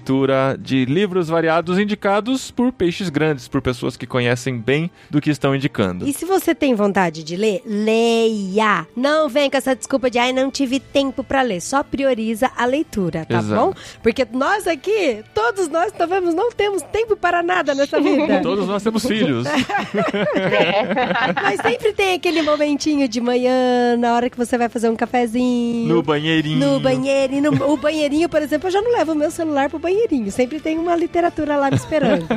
de 0.59 0.85
livros 0.85 1.29
variados 1.29 1.79
indicados 1.79 2.51
por 2.51 2.73
peixes 2.73 3.09
grandes, 3.09 3.49
por 3.49 3.61
pessoas 3.61 3.97
que 3.97 4.07
conhecem 4.07 4.59
bem 4.59 4.91
do 5.11 5.21
que 5.21 5.31
estão 5.31 5.55
indicando. 5.55 6.07
E 6.09 6.13
se 6.13 6.25
você 6.25 6.55
tem 6.55 6.75
vontade 6.75 7.23
de 7.23 7.37
ler, 7.37 7.63
leia. 7.65 8.87
Não 8.97 9.29
vem 9.29 9.51
com 9.51 9.57
essa 9.57 9.75
desculpa 9.75 10.11
de, 10.11 10.19
ai, 10.19 10.33
não 10.33 10.51
tive 10.51 10.81
tempo 10.81 11.23
pra 11.23 11.43
ler. 11.43 11.61
Só 11.61 11.83
prioriza 11.83 12.51
a 12.57 12.65
leitura, 12.65 13.25
tá 13.25 13.39
Exato. 13.39 13.61
bom? 13.61 13.75
Porque 14.03 14.27
nós 14.33 14.67
aqui, 14.67 15.23
todos 15.35 15.69
nós, 15.69 15.93
talvez 15.93 16.35
não 16.35 16.51
temos 16.51 16.83
tempo 16.83 17.17
para 17.17 17.43
nada 17.43 17.75
nessa 17.75 18.01
vida. 18.01 18.41
Todos 18.47 18.67
nós 18.67 18.83
temos 18.83 19.05
filhos. 19.05 19.47
Mas 21.43 21.61
sempre 21.61 21.93
tem 21.93 22.15
aquele 22.15 22.43
momentinho 22.43 23.09
de 23.09 23.21
manhã, 23.21 23.97
na 23.99 24.15
hora 24.15 24.31
que 24.31 24.37
você 24.37 24.57
vai 24.57 24.69
fazer 24.69 24.89
um 24.89 24.97
cafezinho. 24.97 25.89
No 25.89 26.03
banheirinho. 26.03 26.59
No 26.59 26.81
banheirinho. 26.81 27.51
No, 27.51 27.73
o 27.73 27.77
banheirinho, 27.77 28.29
por 28.29 28.43
exemplo, 28.43 28.69
eu 28.69 28.73
já 28.73 28.81
não 28.83 28.93
levo 28.93 29.13
o 29.13 29.15
meu 29.15 29.31
celular 29.31 29.69
pro 29.69 29.79
banheirinho. 29.87 30.33
Sempre 30.33 30.59
tem 30.59 30.79
uma 30.79 30.97
literatura 30.97 31.57
lá 31.57 31.71
me 31.71 31.77
esperando. 31.77 32.27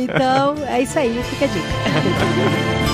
Então, 0.00 0.54
é 0.66 0.82
isso 0.82 0.98
aí, 0.98 1.22
fica 1.24 1.44
a 1.44 1.48
dica. 1.48 2.87